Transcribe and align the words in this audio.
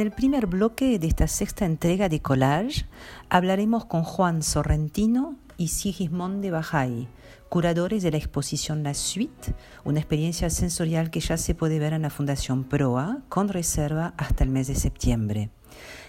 En 0.00 0.06
el 0.06 0.12
primer 0.12 0.46
bloque 0.46 0.98
de 0.98 1.06
esta 1.06 1.28
sexta 1.28 1.66
entrega 1.66 2.08
de 2.08 2.20
Collage 2.20 2.86
hablaremos 3.28 3.84
con 3.84 4.02
Juan 4.02 4.42
Sorrentino 4.42 5.36
y 5.58 5.68
Sigismond 5.68 6.40
de 6.40 6.50
Bajay, 6.50 7.06
curadores 7.50 8.02
de 8.02 8.10
la 8.10 8.16
exposición 8.16 8.82
La 8.82 8.94
Suite, 8.94 9.54
una 9.84 9.98
experiencia 9.98 10.48
sensorial 10.48 11.10
que 11.10 11.20
ya 11.20 11.36
se 11.36 11.54
puede 11.54 11.78
ver 11.78 11.92
en 11.92 12.00
la 12.00 12.08
Fundación 12.08 12.64
Proa 12.64 13.18
con 13.28 13.50
reserva 13.50 14.14
hasta 14.16 14.42
el 14.42 14.48
mes 14.48 14.68
de 14.68 14.74
septiembre. 14.74 15.50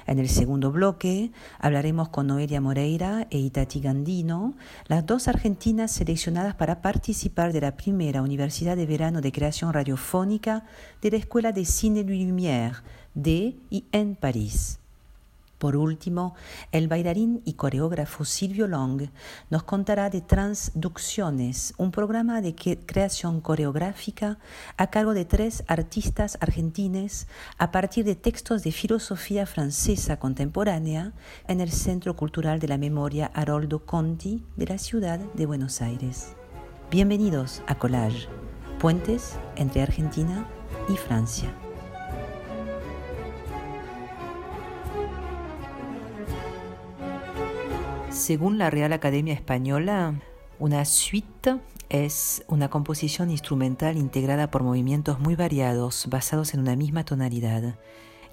En 0.07 0.19
el 0.19 0.29
segundo 0.29 0.71
bloque 0.71 1.31
hablaremos 1.59 2.09
con 2.09 2.27
Noelia 2.27 2.61
Moreira 2.61 3.27
e 3.29 3.39
Itati 3.39 3.81
Gandino, 3.81 4.55
las 4.87 5.05
dos 5.05 5.27
argentinas 5.27 5.91
seleccionadas 5.91 6.55
para 6.55 6.81
participar 6.81 7.53
de 7.53 7.61
la 7.61 7.75
primera 7.75 8.21
Universidad 8.21 8.75
de 8.75 8.85
Verano 8.85 9.19
de 9.19 9.31
Creación 9.31 9.73
Radiofónica 9.73 10.63
de 11.01 11.11
la 11.11 11.17
Escuela 11.17 11.51
de 11.51 11.65
Cine 11.65 12.03
Lumière 12.03 12.81
de 13.13 13.55
y 13.69 13.85
en 13.91 14.15
París. 14.15 14.79
Por 15.61 15.77
último, 15.77 16.33
el 16.71 16.87
bailarín 16.87 17.43
y 17.45 17.53
coreógrafo 17.53 18.25
Silvio 18.25 18.67
Long 18.67 19.09
nos 19.51 19.61
contará 19.61 20.09
de 20.09 20.19
Transducciones, 20.19 21.75
un 21.77 21.91
programa 21.91 22.41
de 22.41 22.55
creación 22.55 23.41
coreográfica 23.41 24.39
a 24.75 24.87
cargo 24.87 25.13
de 25.13 25.23
tres 25.23 25.63
artistas 25.67 26.39
argentines 26.41 27.27
a 27.59 27.69
partir 27.69 28.05
de 28.05 28.15
textos 28.15 28.63
de 28.63 28.71
filosofía 28.71 29.45
francesa 29.45 30.17
contemporánea 30.17 31.13
en 31.47 31.61
el 31.61 31.71
Centro 31.71 32.15
Cultural 32.15 32.59
de 32.59 32.67
la 32.67 32.79
Memoria 32.79 33.29
Haroldo 33.31 33.85
Conti 33.85 34.43
de 34.55 34.65
la 34.65 34.79
ciudad 34.79 35.19
de 35.19 35.45
Buenos 35.45 35.83
Aires. 35.83 36.33
Bienvenidos 36.89 37.61
a 37.67 37.75
Collage, 37.75 38.27
puentes 38.79 39.35
entre 39.57 39.83
Argentina 39.83 40.47
y 40.89 40.97
Francia. 40.97 41.53
Según 48.11 48.57
la 48.57 48.69
Real 48.69 48.91
Academia 48.91 49.33
Española, 49.33 50.19
una 50.59 50.83
suite 50.83 51.59
es 51.87 52.43
una 52.49 52.69
composición 52.69 53.31
instrumental 53.31 53.95
integrada 53.95 54.51
por 54.51 54.63
movimientos 54.63 55.21
muy 55.21 55.35
variados 55.35 56.07
basados 56.09 56.53
en 56.53 56.59
una 56.59 56.75
misma 56.75 57.05
tonalidad. 57.05 57.79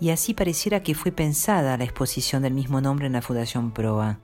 Y 0.00 0.10
así 0.10 0.34
pareciera 0.34 0.82
que 0.82 0.96
fue 0.96 1.12
pensada 1.12 1.76
la 1.76 1.84
exposición 1.84 2.42
del 2.42 2.54
mismo 2.54 2.80
nombre 2.80 3.06
en 3.06 3.12
la 3.12 3.22
Fundación 3.22 3.70
Proa. 3.70 4.18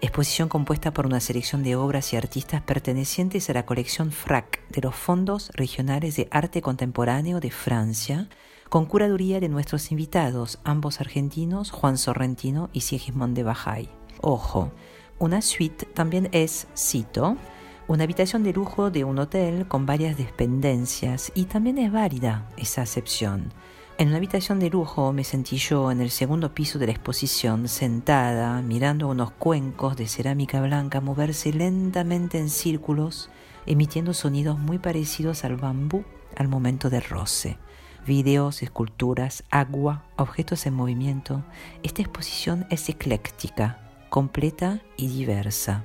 Exposición 0.00 0.48
compuesta 0.48 0.92
por 0.92 1.06
una 1.06 1.20
selección 1.20 1.62
de 1.62 1.76
obras 1.76 2.12
y 2.12 2.16
artistas 2.16 2.62
pertenecientes 2.62 3.48
a 3.48 3.52
la 3.52 3.64
colección 3.64 4.10
FRAC 4.10 4.68
de 4.70 4.82
los 4.82 4.96
Fondos 4.96 5.50
Regionales 5.54 6.16
de 6.16 6.26
Arte 6.32 6.62
Contemporáneo 6.62 7.38
de 7.38 7.52
Francia, 7.52 8.28
con 8.68 8.86
curaduría 8.86 9.38
de 9.38 9.48
nuestros 9.48 9.92
invitados, 9.92 10.58
ambos 10.64 11.00
argentinos, 11.00 11.70
Juan 11.70 11.96
Sorrentino 11.96 12.70
y 12.72 12.80
Sigismond 12.80 13.36
de 13.36 13.44
Bajay. 13.44 13.88
Ojo, 14.20 14.72
una 15.18 15.42
suite 15.42 15.86
también 15.86 16.28
es, 16.32 16.66
cito, 16.76 17.36
una 17.88 18.04
habitación 18.04 18.42
de 18.42 18.52
lujo 18.52 18.90
de 18.90 19.04
un 19.04 19.18
hotel 19.18 19.66
con 19.66 19.86
varias 19.86 20.18
dependencias 20.18 21.30
y 21.34 21.44
también 21.44 21.78
es 21.78 21.92
válida 21.92 22.48
esa 22.56 22.82
acepción. 22.82 23.52
En 23.98 24.08
una 24.08 24.18
habitación 24.18 24.58
de 24.58 24.68
lujo 24.68 25.12
me 25.12 25.24
sentí 25.24 25.56
yo 25.56 25.90
en 25.90 26.02
el 26.02 26.10
segundo 26.10 26.52
piso 26.52 26.78
de 26.78 26.86
la 26.86 26.92
exposición, 26.92 27.66
sentada, 27.68 28.60
mirando 28.60 29.08
unos 29.08 29.30
cuencos 29.30 29.96
de 29.96 30.06
cerámica 30.06 30.60
blanca 30.60 31.00
moverse 31.00 31.52
lentamente 31.52 32.38
en 32.38 32.50
círculos, 32.50 33.30
emitiendo 33.64 34.12
sonidos 34.12 34.58
muy 34.58 34.78
parecidos 34.78 35.44
al 35.44 35.56
bambú 35.56 36.04
al 36.36 36.48
momento 36.48 36.90
del 36.90 37.04
roce. 37.04 37.56
Videos, 38.06 38.62
esculturas, 38.62 39.44
agua, 39.50 40.04
objetos 40.16 40.66
en 40.66 40.74
movimiento. 40.74 41.42
Esta 41.82 42.02
exposición 42.02 42.66
es 42.68 42.88
ecléctica, 42.90 43.85
completa 44.16 44.80
y 44.96 45.08
diversa. 45.08 45.84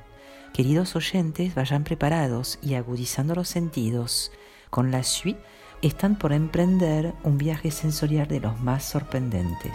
Queridos 0.54 0.96
oyentes, 0.96 1.54
vayan 1.54 1.84
preparados 1.84 2.60
y 2.62 2.76
agudizando 2.76 3.36
los 3.36 3.50
sentidos. 3.50 4.32
Con 4.70 4.90
la 4.90 5.04
suite 5.04 5.42
están 5.82 6.18
por 6.18 6.32
emprender 6.32 7.14
un 7.26 7.38
viaje 7.38 7.72
sensorial 7.72 8.30
de 8.30 8.40
los 8.40 8.58
más 8.62 8.86
sorprendentes. 8.86 9.74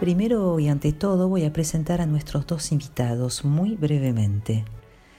Primero 0.00 0.58
y 0.58 0.66
ante 0.66 0.92
todo 0.92 1.28
voy 1.28 1.44
a 1.44 1.52
presentar 1.52 2.00
a 2.00 2.06
nuestros 2.06 2.44
dos 2.48 2.72
invitados 2.72 3.44
muy 3.44 3.76
brevemente. 3.76 4.64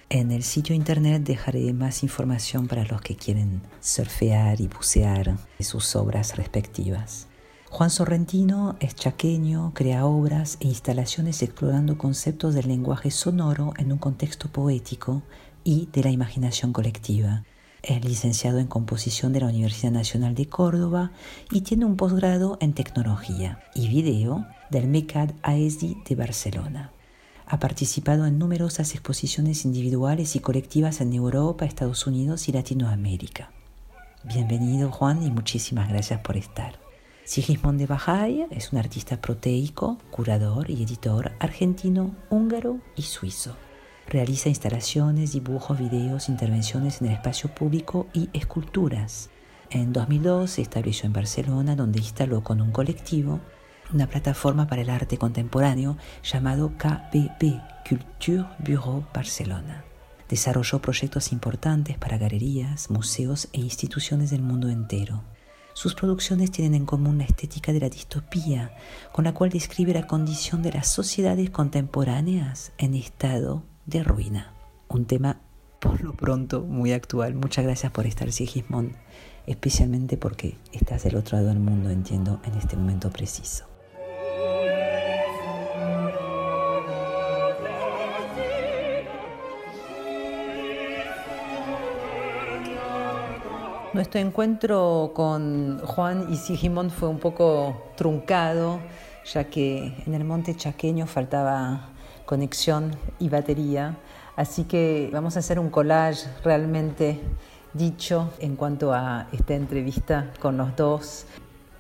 En 0.10 0.32
el 0.32 0.44
sitio 0.44 0.76
internet 0.76 1.24
dejaré 1.24 1.72
más 1.72 2.04
información 2.04 2.68
para 2.68 2.84
los 2.84 3.00
que 3.00 3.16
quieren 3.16 3.62
surfear 3.80 4.60
y 4.60 4.68
bucear 4.68 5.38
sus 5.62 5.96
obras 5.96 6.36
respectivas. 6.36 7.30
Juan 7.78 7.92
Sorrentino 7.92 8.76
es 8.80 8.96
chaqueño, 8.96 9.72
crea 9.76 10.08
obras 10.08 10.58
e 10.62 10.68
instalaciones 10.68 11.44
explorando 11.44 11.96
conceptos 11.96 12.56
del 12.56 12.70
lenguaje 12.70 13.12
sonoro 13.12 13.74
en 13.78 13.92
un 13.92 14.00
contexto 14.00 14.48
poético 14.50 15.22
y 15.64 15.88
de 15.94 16.02
la 16.02 16.10
imaginación 16.10 16.74
colectiva. 16.74 17.44
Es 17.84 18.04
licenciado 18.04 18.58
en 18.58 18.66
composición 18.66 19.32
de 19.32 19.42
la 19.42 19.46
Universidad 19.46 19.92
Nacional 19.92 20.34
de 20.34 20.48
Córdoba 20.48 21.12
y 21.52 21.62
tiene 21.62 21.86
un 21.86 21.98
posgrado 21.98 22.58
en 22.62 22.74
tecnología 22.74 23.60
y 23.76 23.90
video 23.90 24.48
del 24.72 24.88
MECAD 24.88 25.34
AESDI 25.44 26.02
de 26.10 26.16
Barcelona. 26.16 26.92
Ha 27.46 27.60
participado 27.60 28.26
en 28.26 28.40
numerosas 28.40 28.96
exposiciones 28.96 29.66
individuales 29.66 30.36
y 30.36 30.40
colectivas 30.40 31.00
en 31.00 31.14
Europa, 31.14 31.66
Estados 31.66 32.08
Unidos 32.08 32.50
y 32.50 32.54
Latinoamérica. 32.54 33.52
Bienvenido 34.24 34.90
Juan 34.90 35.22
y 35.22 35.30
muchísimas 35.30 35.90
gracias 35.90 36.22
por 36.22 36.38
estar. 36.38 36.87
Sigismond 37.28 37.78
de 37.78 37.88
Bajay 37.88 38.48
es 38.52 38.72
un 38.72 38.80
artista 38.80 39.20
proteico, 39.20 39.98
curador 40.12 40.70
y 40.70 40.82
editor 40.82 41.34
argentino, 41.40 42.16
húngaro 42.30 42.80
y 42.96 43.02
suizo. 43.02 43.54
Realiza 44.08 44.48
instalaciones, 44.48 45.34
dibujos, 45.34 45.78
videos, 45.78 46.30
intervenciones 46.30 47.02
en 47.02 47.08
el 47.08 47.14
espacio 47.16 47.54
público 47.54 48.08
y 48.14 48.30
esculturas. 48.32 49.30
En 49.70 49.92
2002 49.92 50.52
se 50.52 50.62
estableció 50.62 51.06
en 51.06 51.12
Barcelona, 51.12 51.76
donde 51.76 52.00
instaló 52.00 52.44
con 52.44 52.62
un 52.62 52.72
colectivo 52.72 53.42
una 53.94 54.08
plataforma 54.08 54.68
para 54.68 54.84
el 54.84 54.90
arte 54.90 55.18
contemporáneo 55.18 55.98
llamado 56.24 56.78
KBB, 56.78 57.60
Culture 57.90 58.46
Bureau 58.60 59.06
Barcelona. 59.14 59.84
Desarrolló 60.30 60.80
proyectos 60.80 61.34
importantes 61.34 61.98
para 61.98 62.18
galerías, 62.18 62.90
museos 62.90 63.50
e 63.52 63.60
instituciones 63.60 64.30
del 64.30 64.44
mundo 64.44 64.70
entero. 64.70 65.26
Sus 65.78 65.94
producciones 65.94 66.50
tienen 66.50 66.74
en 66.74 66.86
común 66.88 67.20
la 67.20 67.26
estética 67.26 67.72
de 67.72 67.80
la 67.80 67.88
distopía, 67.88 68.76
con 69.12 69.26
la 69.26 69.36
cual 69.36 69.52
describe 69.52 69.94
la 69.94 70.08
condición 70.08 70.64
de 70.64 70.72
las 70.72 70.88
sociedades 70.88 71.52
contemporáneas 71.52 72.72
en 72.80 72.96
estado 72.96 73.62
de 73.86 74.04
ruina. 74.04 74.56
Un 74.88 75.06
tema 75.06 75.40
por 75.80 76.02
lo 76.02 76.14
pronto 76.16 76.64
muy 76.64 76.94
actual. 76.94 77.36
Muchas 77.36 77.64
gracias 77.64 77.92
por 77.92 78.08
estar, 78.08 78.32
Sigismond, 78.32 78.96
especialmente 79.46 80.18
porque 80.18 80.58
estás 80.72 81.04
del 81.04 81.16
otro 81.16 81.38
lado 81.38 81.50
del 81.50 81.60
mundo, 81.60 81.92
entiendo, 81.92 82.42
en 82.44 82.56
este 82.56 82.76
momento 82.76 83.12
preciso. 83.12 83.77
Nuestro 93.98 94.22
encuentro 94.22 95.12
con 95.16 95.80
Juan 95.80 96.32
y 96.32 96.36
Sigimond 96.36 96.92
fue 96.92 97.10
un 97.10 97.18
poco 97.18 97.94
truncado, 97.96 98.80
ya 99.26 99.46
que 99.46 100.04
en 100.06 100.14
el 100.14 100.24
monte 100.24 100.56
chaqueño 100.56 101.08
faltaba 101.08 101.90
conexión 102.28 102.92
y 103.18 103.30
batería. 103.30 103.98
Así 104.36 104.66
que 104.66 105.10
vamos 105.12 105.36
a 105.36 105.40
hacer 105.40 105.58
un 105.58 105.72
collage 105.72 106.28
realmente 106.44 107.20
dicho 107.74 108.34
en 108.38 108.56
cuanto 108.56 108.94
a 108.94 109.30
esta 109.32 109.56
entrevista 109.56 110.32
con 110.40 110.58
los 110.58 110.76
dos. 110.76 111.26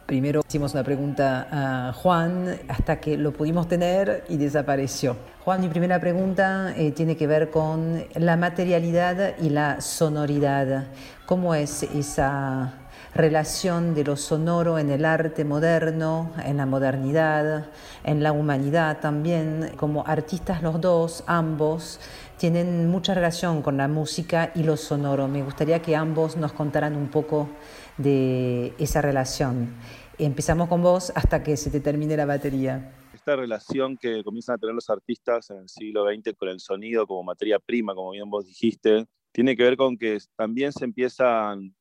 Primero 0.07 0.41
hicimos 0.47 0.73
una 0.73 0.83
pregunta 0.83 1.47
a 1.51 1.93
Juan 1.93 2.61
hasta 2.67 2.99
que 2.99 3.15
lo 3.15 3.31
pudimos 3.31 3.67
tener 3.67 4.23
y 4.27 4.37
desapareció. 4.37 5.17
Juan, 5.45 5.61
mi 5.61 5.67
primera 5.67 5.99
pregunta 5.99 6.73
eh, 6.75 6.91
tiene 6.93 7.15
que 7.15 7.27
ver 7.27 7.51
con 7.51 8.03
la 8.15 8.37
materialidad 8.37 9.37
y 9.37 9.49
la 9.49 9.81
sonoridad. 9.81 10.87
¿Cómo 11.27 11.55
es 11.55 11.83
esa 11.83 12.87
relación 13.13 13.93
de 13.93 14.05
lo 14.05 14.15
sonoro 14.15 14.79
en 14.79 14.89
el 14.89 15.03
arte 15.03 15.43
moderno, 15.43 16.31
en 16.45 16.55
la 16.55 16.65
modernidad, 16.65 17.69
en 18.05 18.23
la 18.23 18.31
humanidad 18.31 19.01
también? 19.01 19.73
Como 19.75 20.07
artistas 20.07 20.63
los 20.63 20.79
dos, 20.79 21.25
ambos, 21.27 21.99
tienen 22.37 22.89
mucha 22.89 23.13
relación 23.13 23.61
con 23.61 23.75
la 23.75 23.89
música 23.89 24.53
y 24.55 24.63
lo 24.63 24.77
sonoro. 24.77 25.27
Me 25.27 25.43
gustaría 25.43 25.81
que 25.81 25.97
ambos 25.97 26.37
nos 26.37 26.53
contaran 26.53 26.95
un 26.95 27.09
poco 27.09 27.49
de 27.97 28.73
esa 28.79 29.01
relación. 29.01 29.75
Empezamos 30.17 30.69
con 30.69 30.81
vos 30.81 31.11
hasta 31.13 31.43
que 31.43 31.57
se 31.57 31.69
te 31.69 31.81
termine 31.81 32.15
la 32.15 32.25
batería. 32.25 32.93
Esta 33.13 33.35
relación 33.35 33.97
que 33.97 34.23
comienzan 34.23 34.55
a 34.55 34.57
tener 34.59 34.73
los 34.73 34.89
artistas 34.89 35.49
en 35.49 35.57
el 35.57 35.67
siglo 35.67 36.05
XX 36.05 36.37
con 36.37 36.47
el 36.47 36.61
sonido 36.61 37.05
como 37.05 37.21
materia 37.23 37.59
prima, 37.59 37.93
como 37.93 38.11
bien 38.11 38.29
vos 38.29 38.45
dijiste, 38.45 39.07
tiene 39.37 39.55
que 39.55 39.61
ver 39.61 39.77
con 39.77 39.99
que 39.99 40.17
también 40.35 40.71
se 40.71 40.83
empiezan 40.83 41.75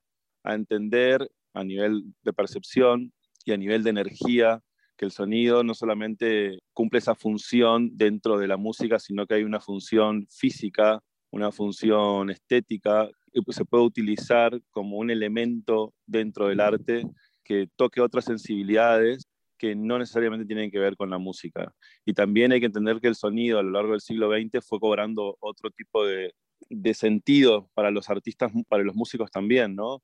a 0.45 0.55
entender 0.55 1.27
a 1.55 1.65
nivel 1.65 2.05
de 2.23 2.35
percepción 2.35 3.15
y 3.47 3.53
a 3.53 3.57
nivel 3.57 3.83
de 3.83 3.89
energía 3.89 4.61
que 4.99 5.07
el 5.07 5.11
sonido 5.11 5.65
no 5.65 5.73
solamente 5.73 6.59
cumple 6.75 6.99
esa 6.99 7.15
función 7.15 7.97
dentro 7.97 8.37
de 8.37 8.47
la 8.47 8.59
música, 8.59 8.99
sino 8.99 9.27
que 9.27 9.37
hay 9.37 9.43
una 9.43 9.59
función 9.59 10.27
física, 10.29 11.01
una 11.31 11.51
función 11.51 12.29
estética, 12.29 13.09
y 13.33 13.41
se 13.51 13.65
puede 13.65 13.85
utilizar 13.85 14.61
como 14.71 14.99
un 14.99 15.11
elemento 15.11 15.95
dentro 16.05 16.49
del 16.49 16.61
arte 16.61 17.05
que 17.43 17.71
toque 17.75 18.03
otras 18.03 18.27
sensibilidades 18.27 19.25
que 19.57 19.75
no 19.75 19.99
necesariamente 19.99 20.45
tienen 20.45 20.71
que 20.71 20.79
ver 20.79 20.95
con 20.95 21.09
la 21.09 21.17
música. 21.17 21.73
Y 22.05 22.13
también 22.13 22.53
hay 22.53 22.61
que 22.61 22.67
entender 22.67 23.01
que 23.01 23.09
el 23.09 23.15
sonido 23.15 23.59
a 23.59 23.63
lo 23.63 23.71
largo 23.71 23.93
del 23.93 24.03
siglo 24.03 24.31
XX 24.31 24.63
fue 24.63 24.79
cobrando 24.79 25.39
otro 25.41 25.71
tipo 25.71 26.05
de, 26.05 26.35
de 26.69 26.95
sentido 26.95 27.71
para 27.75 27.91
los 27.91 28.11
artistas, 28.11 28.53
para 28.69 28.83
los 28.83 28.95
músicos 28.95 29.31
también, 29.31 29.75
¿no? 29.75 30.03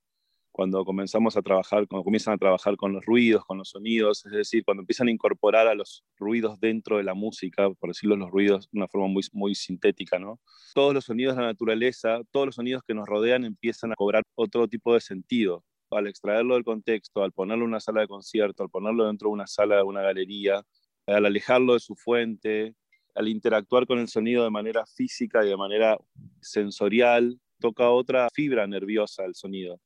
Cuando 0.52 0.84
comenzamos 0.84 1.36
a 1.36 1.42
trabajar, 1.42 1.88
cuando 1.88 2.04
comienzan 2.04 2.34
a 2.34 2.38
trabajar 2.38 2.76
con 2.76 2.92
los 2.92 3.06
ruidos, 3.06 3.44
con 3.46 3.56
los 3.56 3.70
sonidos, 3.70 4.26
es 4.26 4.32
decir, 4.32 4.64
cuando 4.64 4.82
empiezan 4.82 5.08
a 5.08 5.10
incorporar 5.10 5.66
a 5.66 5.74
los 5.74 6.04
ruidos 6.18 6.60
dentro 6.60 6.98
de 6.98 7.04
la 7.04 7.14
música, 7.14 7.70
por 7.70 7.90
decirlo 7.90 8.16
los 8.16 8.30
ruidos 8.30 8.68
de 8.70 8.78
una 8.78 8.88
forma 8.88 9.08
muy, 9.08 9.22
muy 9.32 9.54
sintética, 9.54 10.18
¿no? 10.18 10.40
Todos 10.74 10.92
los 10.92 11.04
sonidos 11.04 11.36
de 11.36 11.42
la 11.42 11.48
naturaleza, 11.48 12.20
todos 12.30 12.46
los 12.46 12.54
sonidos 12.56 12.82
que 12.86 12.94
nos 12.94 13.08
rodean 13.08 13.44
empiezan 13.44 13.92
a 13.92 13.94
cobrar 13.96 14.24
otro 14.34 14.68
tipo 14.68 14.92
de 14.92 15.00
sentido 15.00 15.64
al 15.90 16.06
extraerlo 16.06 16.54
del 16.54 16.64
contexto, 16.64 17.22
al 17.22 17.32
ponerlo 17.32 17.64
en 17.64 17.70
una 17.70 17.80
sala 17.80 18.02
de 18.02 18.08
concierto, 18.08 18.62
al 18.62 18.70
ponerlo 18.70 19.06
dentro 19.06 19.28
de 19.28 19.34
una 19.34 19.46
sala 19.46 19.76
de 19.76 19.82
una 19.82 20.02
galería, 20.02 20.62
al 21.06 21.26
alejarlo 21.26 21.74
de 21.74 21.80
su 21.80 21.96
fuente, 21.96 22.74
al 23.14 23.28
interactuar 23.28 23.86
con 23.86 23.98
el 23.98 24.08
sonido 24.08 24.44
de 24.44 24.50
manera 24.50 24.84
física 24.86 25.44
y 25.44 25.48
de 25.48 25.56
manera 25.56 25.98
sensorial, 26.40 27.38
toca 27.60 27.90
otra 27.90 28.28
fibra 28.32 28.66
nerviosa 28.66 29.24
el 29.24 29.34
sonido. 29.34 29.80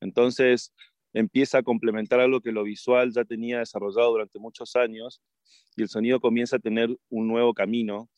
Entonces 0.00 0.72
empieza 1.12 1.58
a 1.58 1.62
complementar 1.62 2.20
algo 2.20 2.40
que 2.40 2.52
lo 2.52 2.62
visual 2.62 3.12
ya 3.12 3.24
tenía 3.24 3.60
desarrollado 3.60 4.10
durante 4.10 4.38
muchos 4.38 4.76
años 4.76 5.22
y 5.74 5.82
el 5.82 5.88
sonido 5.88 6.20
comienza 6.20 6.56
a 6.56 6.60
tener 6.60 6.94
un 7.08 7.28
nuevo 7.28 7.54
camino, 7.54 8.08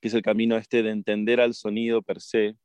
que 0.00 0.08
es 0.08 0.14
el 0.14 0.22
camino 0.22 0.56
este 0.56 0.82
de 0.82 0.90
entender 0.90 1.40
al 1.40 1.54
sonido 1.54 2.02
per 2.02 2.20
se, 2.20 2.56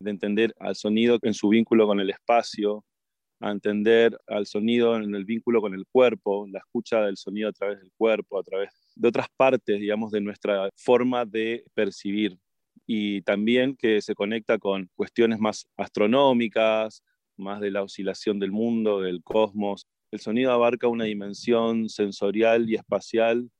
de 0.00 0.10
entender 0.10 0.54
al 0.58 0.76
sonido 0.76 1.18
en 1.22 1.34
su 1.34 1.48
vínculo 1.48 1.86
con 1.86 2.00
el 2.00 2.10
espacio, 2.10 2.84
a 3.40 3.50
entender 3.50 4.18
al 4.26 4.46
sonido 4.46 4.96
en 4.96 5.14
el 5.14 5.24
vínculo 5.24 5.60
con 5.60 5.74
el 5.74 5.86
cuerpo, 5.86 6.46
la 6.50 6.58
escucha 6.58 7.02
del 7.02 7.16
sonido 7.16 7.48
a 7.48 7.52
través 7.52 7.78
del 7.78 7.90
cuerpo, 7.96 8.38
a 8.38 8.42
través 8.42 8.70
de 8.96 9.08
otras 9.08 9.28
partes, 9.36 9.78
digamos, 9.78 10.10
de 10.10 10.20
nuestra 10.20 10.68
forma 10.74 11.24
de 11.24 11.64
percibir. 11.74 12.38
Y 12.86 13.22
también 13.22 13.76
que 13.76 14.00
se 14.00 14.14
conecta 14.14 14.58
con 14.58 14.88
cuestiones 14.94 15.38
más 15.38 15.66
astronómicas, 15.76 17.02
más 17.36 17.60
de 17.60 17.70
la 17.70 17.82
oscilación 17.82 18.38
del 18.38 18.52
mundo, 18.52 19.00
del 19.00 19.22
cosmos. 19.22 19.86
El 20.10 20.20
sonido 20.20 20.52
abarca 20.52 20.88
una 20.88 21.04
dimensión 21.04 21.88
sensorial 21.88 22.68
y 22.68 22.76
espacial 22.76 23.50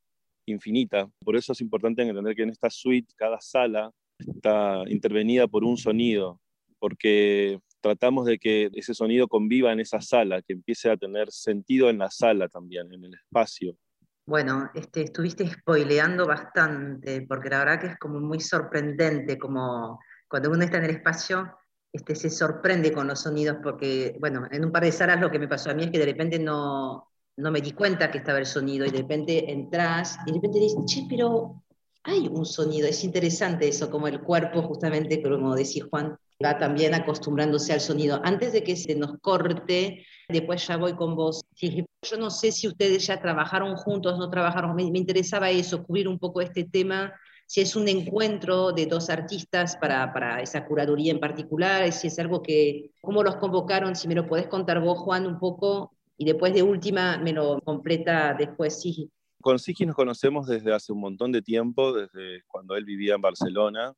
infinita. 0.45 1.09
Por 1.23 1.35
eso 1.35 1.51
es 1.51 1.61
importante 1.61 2.01
entender 2.01 2.35
que 2.35 2.43
en 2.43 2.49
esta 2.49 2.69
suite 2.69 3.13
cada 3.15 3.39
sala 3.39 3.91
está 4.17 4.83
intervenida 4.87 5.47
por 5.47 5.63
un 5.63 5.77
sonido, 5.77 6.39
porque 6.79 7.59
tratamos 7.81 8.25
de 8.25 8.39
que 8.39 8.69
ese 8.73 8.93
sonido 8.93 9.27
conviva 9.27 9.71
en 9.71 9.79
esa 9.79 10.01
sala, 10.01 10.41
que 10.41 10.53
empiece 10.53 10.89
a 10.89 10.97
tener 10.97 11.31
sentido 11.31 11.89
en 11.89 11.99
la 11.99 12.09
sala 12.09 12.47
también, 12.47 12.91
en 12.93 13.03
el 13.03 13.13
espacio. 13.13 13.77
Bueno, 14.27 14.69
este, 14.75 15.03
estuviste 15.03 15.47
spoileando 15.49 16.27
bastante, 16.27 17.25
porque 17.29 17.49
la 17.49 17.59
verdad 17.59 17.79
que 17.79 17.87
es 17.87 17.97
como 17.97 18.19
muy 18.19 18.41
sorprendente, 18.41 19.37
como 19.37 20.01
cuando 20.27 20.51
uno 20.51 20.65
está 20.65 20.79
en 20.79 20.83
el 20.83 20.97
espacio, 20.97 21.57
este, 21.93 22.13
se 22.13 22.29
sorprende 22.29 22.91
con 22.91 23.07
los 23.07 23.21
sonidos, 23.21 23.55
porque, 23.63 24.17
bueno, 24.19 24.45
en 24.51 24.65
un 24.65 24.71
par 24.73 24.83
de 24.83 24.91
salas 24.91 25.21
lo 25.21 25.31
que 25.31 25.39
me 25.39 25.47
pasó 25.47 25.69
a 25.69 25.73
mí 25.73 25.85
es 25.85 25.91
que 25.91 25.99
de 25.99 26.07
repente 26.07 26.39
no, 26.39 27.07
no 27.37 27.51
me 27.51 27.61
di 27.61 27.71
cuenta 27.71 28.11
que 28.11 28.17
estaba 28.17 28.39
el 28.39 28.45
sonido, 28.45 28.85
y 28.85 28.91
de 28.91 28.97
repente 28.97 29.49
entras, 29.49 30.17
y 30.25 30.31
de 30.31 30.35
repente 30.39 30.59
dices, 30.59 30.83
che, 30.85 31.05
pero 31.09 31.63
hay 32.03 32.27
un 32.27 32.45
sonido, 32.45 32.85
es 32.85 33.05
interesante 33.05 33.69
eso, 33.69 33.89
como 33.89 34.09
el 34.09 34.19
cuerpo, 34.19 34.61
justamente, 34.61 35.23
como 35.23 35.55
decía 35.55 35.85
Juan, 35.89 36.17
va 36.43 36.57
también 36.57 36.93
acostumbrándose 36.93 37.73
al 37.73 37.81
sonido. 37.81 38.21
Antes 38.23 38.53
de 38.53 38.63
que 38.63 38.75
se 38.75 38.95
nos 38.95 39.19
corte, 39.19 40.05
después 40.29 40.65
ya 40.67 40.77
voy 40.77 40.93
con 40.93 41.15
vos. 41.15 41.43
yo 41.59 42.17
no 42.17 42.29
sé 42.29 42.51
si 42.51 42.67
ustedes 42.67 43.07
ya 43.07 43.21
trabajaron 43.21 43.75
juntos, 43.75 44.17
no 44.17 44.29
trabajaron, 44.29 44.75
me, 44.75 44.83
interesaba 44.83 45.49
eso, 45.49 45.83
cubrir 45.83 46.07
un 46.07 46.19
poco 46.19 46.41
este 46.41 46.63
tema, 46.63 47.13
si 47.47 47.61
es 47.61 47.75
un 47.75 47.87
encuentro 47.87 48.71
de 48.73 48.85
dos 48.85 49.09
artistas 49.09 49.77
para, 49.77 50.11
para, 50.13 50.41
esa 50.41 50.65
curaduría 50.65 51.11
en 51.11 51.19
particular, 51.19 51.91
si 51.91 52.07
es 52.07 52.19
algo 52.19 52.41
que, 52.41 52.91
cómo 53.01 53.23
los 53.23 53.37
convocaron, 53.37 53.95
si 53.95 54.07
me 54.07 54.15
lo 54.15 54.27
podés 54.27 54.47
contar 54.47 54.81
vos, 54.81 54.99
Juan, 54.99 55.25
un 55.25 55.39
poco, 55.39 55.93
y 56.17 56.25
después 56.25 56.53
de 56.53 56.63
última 56.63 57.17
me 57.17 57.31
lo 57.31 57.59
completa 57.61 58.35
después 58.37 58.81
Sigi. 58.81 59.09
Con 59.41 59.59
Sigi 59.59 59.85
nos 59.85 59.95
conocemos 59.95 60.47
desde 60.47 60.73
hace 60.73 60.91
un 60.91 60.99
montón 60.99 61.31
de 61.31 61.41
tiempo, 61.41 61.93
desde 61.93 62.43
cuando 62.47 62.75
él 62.75 62.83
vivía 62.83 63.15
en 63.15 63.21
Barcelona, 63.21 63.93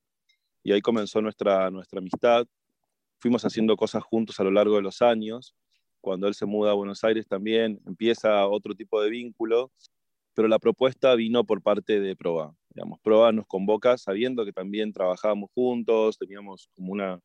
y 0.63 0.71
ahí 0.71 0.81
comenzó 0.81 1.21
nuestra, 1.21 1.69
nuestra 1.69 1.99
amistad. 1.99 2.45
Fuimos 3.19 3.43
haciendo 3.43 3.75
cosas 3.75 4.03
juntos 4.03 4.39
a 4.39 4.43
lo 4.43 4.51
largo 4.51 4.75
de 4.75 4.81
los 4.81 5.01
años. 5.01 5.55
Cuando 6.01 6.27
él 6.27 6.33
se 6.33 6.45
muda 6.45 6.71
a 6.71 6.75
Buenos 6.75 7.03
Aires 7.03 7.27
también 7.27 7.81
empieza 7.85 8.47
otro 8.47 8.73
tipo 8.73 9.01
de 9.01 9.09
vínculo, 9.09 9.71
pero 10.33 10.47
la 10.47 10.59
propuesta 10.59 11.15
vino 11.15 11.43
por 11.43 11.61
parte 11.61 11.99
de 11.99 12.15
Proba. 12.15 12.55
Digamos, 12.73 12.99
Proba 13.01 13.31
nos 13.31 13.45
convoca 13.47 13.97
sabiendo 13.97 14.45
que 14.45 14.53
también 14.53 14.93
trabajábamos 14.93 15.49
juntos, 15.53 16.17
teníamos 16.17 16.69
como 16.75 16.93
una, 16.93 17.19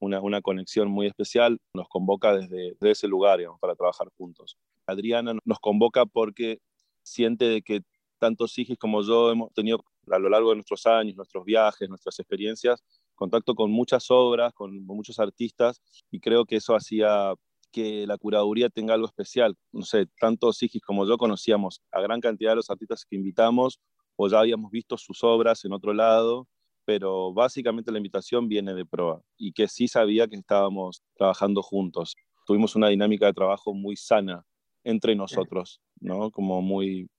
una, 0.00 0.20
una 0.20 0.40
conexión 0.40 0.88
muy 0.88 1.06
especial, 1.06 1.58
nos 1.72 1.88
convoca 1.88 2.34
desde, 2.34 2.72
desde 2.72 2.90
ese 2.90 3.08
lugar 3.08 3.38
digamos, 3.38 3.60
para 3.60 3.76
trabajar 3.76 4.08
juntos. 4.16 4.56
Adriana 4.86 5.34
nos 5.44 5.60
convoca 5.60 6.06
porque 6.06 6.58
siente 7.02 7.62
que 7.62 7.82
tanto 8.18 8.48
Sigis 8.48 8.78
como 8.78 9.02
yo 9.02 9.30
hemos 9.30 9.52
tenido 9.52 9.84
a 10.12 10.18
lo 10.18 10.28
largo 10.28 10.50
de 10.50 10.56
nuestros 10.56 10.86
años, 10.86 11.16
nuestros 11.16 11.44
viajes, 11.44 11.88
nuestras 11.88 12.18
experiencias, 12.18 12.82
contacto 13.14 13.54
con 13.54 13.70
muchas 13.70 14.06
obras, 14.10 14.52
con 14.54 14.84
muchos 14.86 15.18
artistas, 15.18 15.80
y 16.10 16.20
creo 16.20 16.44
que 16.44 16.56
eso 16.56 16.74
hacía 16.74 17.34
que 17.72 18.06
la 18.06 18.16
curaduría 18.16 18.70
tenga 18.70 18.94
algo 18.94 19.06
especial. 19.06 19.56
No 19.72 19.82
sé, 19.82 20.06
tanto 20.20 20.52
Sigis 20.52 20.82
como 20.82 21.06
yo 21.06 21.18
conocíamos 21.18 21.82
a 21.92 22.00
gran 22.00 22.20
cantidad 22.20 22.52
de 22.52 22.56
los 22.56 22.70
artistas 22.70 23.04
que 23.08 23.16
invitamos 23.16 23.80
o 24.16 24.28
ya 24.28 24.40
habíamos 24.40 24.70
visto 24.70 24.96
sus 24.96 25.22
obras 25.22 25.64
en 25.64 25.72
otro 25.72 25.92
lado, 25.92 26.48
pero 26.84 27.32
básicamente 27.32 27.92
la 27.92 27.98
invitación 27.98 28.48
viene 28.48 28.74
de 28.74 28.86
Proa 28.86 29.20
y 29.36 29.52
que 29.52 29.68
sí 29.68 29.88
sabía 29.88 30.26
que 30.26 30.36
estábamos 30.36 31.02
trabajando 31.14 31.62
juntos. 31.62 32.16
Tuvimos 32.46 32.74
una 32.76 32.88
dinámica 32.88 33.26
de 33.26 33.34
trabajo 33.34 33.74
muy 33.74 33.96
sana 33.96 34.44
entre 34.82 35.14
nosotros, 35.14 35.80
¿no? 36.00 36.30
Como 36.30 36.62
muy, 36.62 37.10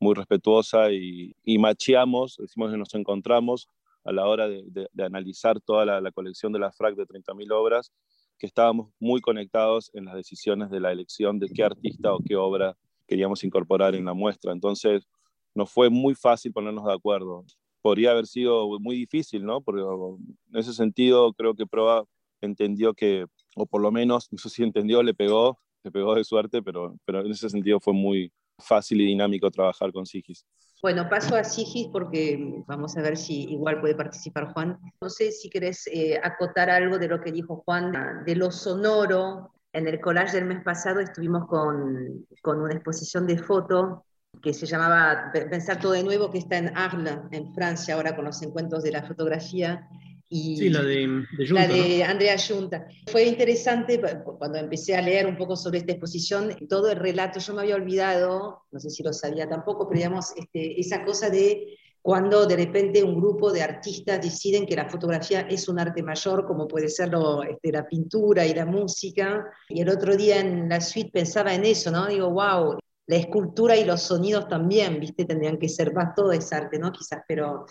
muy 0.00 0.14
respetuosa 0.14 0.92
y, 0.92 1.34
y 1.44 1.58
macheamos, 1.58 2.36
decimos 2.38 2.70
que 2.70 2.78
nos 2.78 2.94
encontramos 2.94 3.68
a 4.04 4.12
la 4.12 4.26
hora 4.26 4.48
de, 4.48 4.88
analizar 4.98 5.60
toda 5.60 5.84
la, 6.00 6.12
colección 6.12 6.52
de 6.52 6.58
la 6.58 6.70
FRAC 6.70 6.94
de 6.94 7.06
30.000 7.06 7.52
obras, 7.52 7.90
que 8.38 8.46
estábamos 8.46 8.90
muy 9.00 9.20
conectados 9.20 9.90
en 9.94 10.04
las 10.04 10.14
decisiones 10.14 10.70
de 10.70 10.80
la 10.80 10.92
elección 10.92 11.38
de 11.38 11.48
qué 11.48 11.64
artista 11.64 12.12
o 12.12 12.18
qué 12.18 12.36
obra 12.36 12.76
queríamos 13.06 13.42
incorporar 13.44 13.94
en 13.94 14.04
la 14.04 14.12
muestra. 14.12 14.52
Entonces, 14.52 15.06
nos 15.54 15.70
fue 15.70 15.88
muy 15.88 16.14
fácil 16.14 16.52
ponernos 16.52 16.84
de 16.84 16.92
acuerdo. 16.92 17.44
Podría 17.80 18.10
haber 18.10 18.26
sido 18.26 18.78
muy 18.80 18.96
difícil, 18.96 19.44
¿no? 19.44 19.60
Porque 19.60 19.82
en 19.82 20.58
ese 20.58 20.72
sentido 20.72 21.32
creo 21.32 21.54
que 21.54 21.66
Proa 21.66 22.04
entendió 22.40 22.92
que, 22.92 23.26
o 23.56 23.66
por 23.66 23.80
lo 23.80 23.90
menos, 23.90 24.28
no 24.30 24.38
sé 24.38 24.50
si 24.50 24.62
entendió, 24.62 25.02
le 25.02 25.14
pegó, 25.14 25.58
le 25.82 25.90
pegó 25.90 26.14
de 26.14 26.24
suerte, 26.24 26.62
pero, 26.62 26.96
pero 27.04 27.20
en 27.20 27.30
ese 27.30 27.48
sentido 27.48 27.80
fue 27.80 27.94
muy, 27.94 28.32
fácil 28.58 29.00
y 29.00 29.06
dinámico 29.06 29.50
trabajar 29.50 29.92
con 29.92 30.06
Sigis. 30.06 30.46
Bueno, 30.82 31.08
paso 31.08 31.34
a 31.34 31.44
Sigis 31.44 31.88
porque 31.88 32.62
vamos 32.66 32.96
a 32.96 33.02
ver 33.02 33.16
si 33.16 33.44
igual 33.44 33.80
puede 33.80 33.94
participar 33.94 34.52
Juan. 34.52 34.78
No 35.00 35.08
sé 35.08 35.32
si 35.32 35.48
querés 35.48 35.86
eh, 35.86 36.20
acotar 36.22 36.68
algo 36.68 36.98
de 36.98 37.08
lo 37.08 37.20
que 37.20 37.32
dijo 37.32 37.62
Juan, 37.64 38.24
de 38.24 38.36
lo 38.36 38.50
sonoro. 38.50 39.54
En 39.72 39.88
el 39.88 39.98
collage 40.00 40.36
del 40.36 40.44
mes 40.44 40.62
pasado 40.62 41.00
estuvimos 41.00 41.46
con, 41.46 42.26
con 42.42 42.60
una 42.60 42.74
exposición 42.74 43.26
de 43.26 43.38
foto 43.38 44.04
que 44.42 44.52
se 44.52 44.66
llamaba 44.66 45.30
Pensar 45.32 45.80
todo 45.80 45.92
de 45.92 46.04
nuevo, 46.04 46.30
que 46.30 46.38
está 46.38 46.58
en 46.58 46.76
Arles, 46.76 47.18
en 47.30 47.54
Francia, 47.54 47.94
ahora 47.94 48.14
con 48.14 48.26
los 48.26 48.42
encuentros 48.42 48.82
de 48.82 48.92
la 48.92 49.04
fotografía 49.04 49.88
sí, 50.30 50.68
la 50.68 50.82
de, 50.82 51.24
La 51.50 51.68
de 51.68 52.04
Andrea 52.04 52.36
Junta. 52.38 52.86
Fue 53.10 53.24
interesante 53.24 54.00
cuando 54.38 54.58
empecé 54.58 54.96
a 54.96 55.02
leer 55.02 55.26
un 55.26 55.36
poco 55.36 55.56
sobre 55.56 55.78
esta 55.78 55.92
exposición, 55.92 56.56
todo 56.68 56.90
el 56.90 56.98
relato, 56.98 57.40
yo 57.40 57.54
me 57.54 57.62
había 57.62 57.76
olvidado, 57.76 58.62
no 58.70 58.80
sé 58.80 58.90
si 58.90 59.02
lo 59.02 59.12
sabía 59.12 59.48
tampoco, 59.48 59.88
pero 59.88 59.98
digamos, 59.98 60.32
este, 60.36 60.80
esa 60.80 61.04
cosa 61.04 61.30
de 61.30 61.76
cuando 62.04 62.44
de 62.44 62.56
repente 62.56 63.02
un 63.02 63.16
grupo 63.16 63.50
de 63.50 63.62
artistas 63.62 64.20
deciden 64.20 64.66
que 64.66 64.76
la 64.76 64.90
fotografía 64.90 65.40
es 65.40 65.70
un 65.70 65.78
arte 65.78 66.02
mayor, 66.02 66.44
como 66.46 66.68
puede 66.68 66.90
ser 66.90 67.10
este, 67.48 67.72
la 67.72 67.86
pintura 67.88 68.44
y 68.44 68.52
la 68.52 68.66
música. 68.66 69.46
Y 69.70 69.80
el 69.80 69.88
otro 69.88 70.14
día 70.14 70.38
en 70.38 70.68
la 70.68 70.82
suite 70.82 71.10
pensaba 71.10 71.54
en 71.54 71.64
eso, 71.64 71.90
¿no? 71.90 72.06
Digo, 72.06 72.28
wow, 72.28 72.76
la 73.06 73.16
escultura 73.16 73.74
y 73.74 73.86
los 73.86 74.02
sonidos 74.02 74.48
también, 74.48 75.00
¿viste? 75.00 75.24
Tendrían 75.24 75.58
que 75.58 75.70
ser 75.70 75.94
más 75.94 76.14
todo 76.14 76.30
es 76.32 76.52
arte, 76.52 76.78
¿no? 76.78 76.92
Quizás, 76.92 77.22
pero 77.26 77.64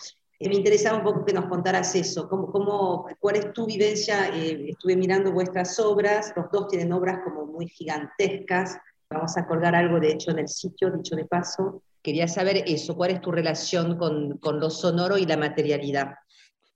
me 0.50 0.56
interesaba 0.56 0.98
un 0.98 1.04
poco 1.04 1.26
que 1.26 1.34
nos 1.34 1.46
contaras 1.46 1.94
eso, 1.96 2.28
cómo, 2.28 2.52
cómo, 2.52 3.08
cuál 3.20 3.36
es 3.38 3.54
tu 3.54 3.66
vivencia, 3.66 4.30
eh, 4.36 4.70
estuve 4.70 4.96
mirando 4.96 5.32
vuestras 5.32 5.80
obras, 5.80 6.34
los 6.36 6.52
dos 6.52 6.68
tienen 6.68 6.92
obras 6.92 7.20
como 7.24 7.46
muy 7.46 7.68
gigantescas, 7.68 8.78
vamos 9.10 9.38
a 9.38 9.46
colgar 9.46 9.76
algo 9.76 10.00
de 10.00 10.12
hecho 10.12 10.32
en 10.32 10.40
el 10.40 10.48
sitio, 10.48 10.92
dicho 10.92 11.16
de 11.16 11.26
paso, 11.26 11.84
quería 12.02 12.28
saber 12.28 12.64
eso, 12.68 12.96
cuál 12.96 13.12
es 13.12 13.22
tu 13.22 13.32
relación 13.32 13.98
con, 13.98 14.38
con 14.38 14.60
lo 14.60 14.70
sonoro 14.70 15.18
y 15.18 15.26
la 15.26 15.38
materialidad. 15.38 16.16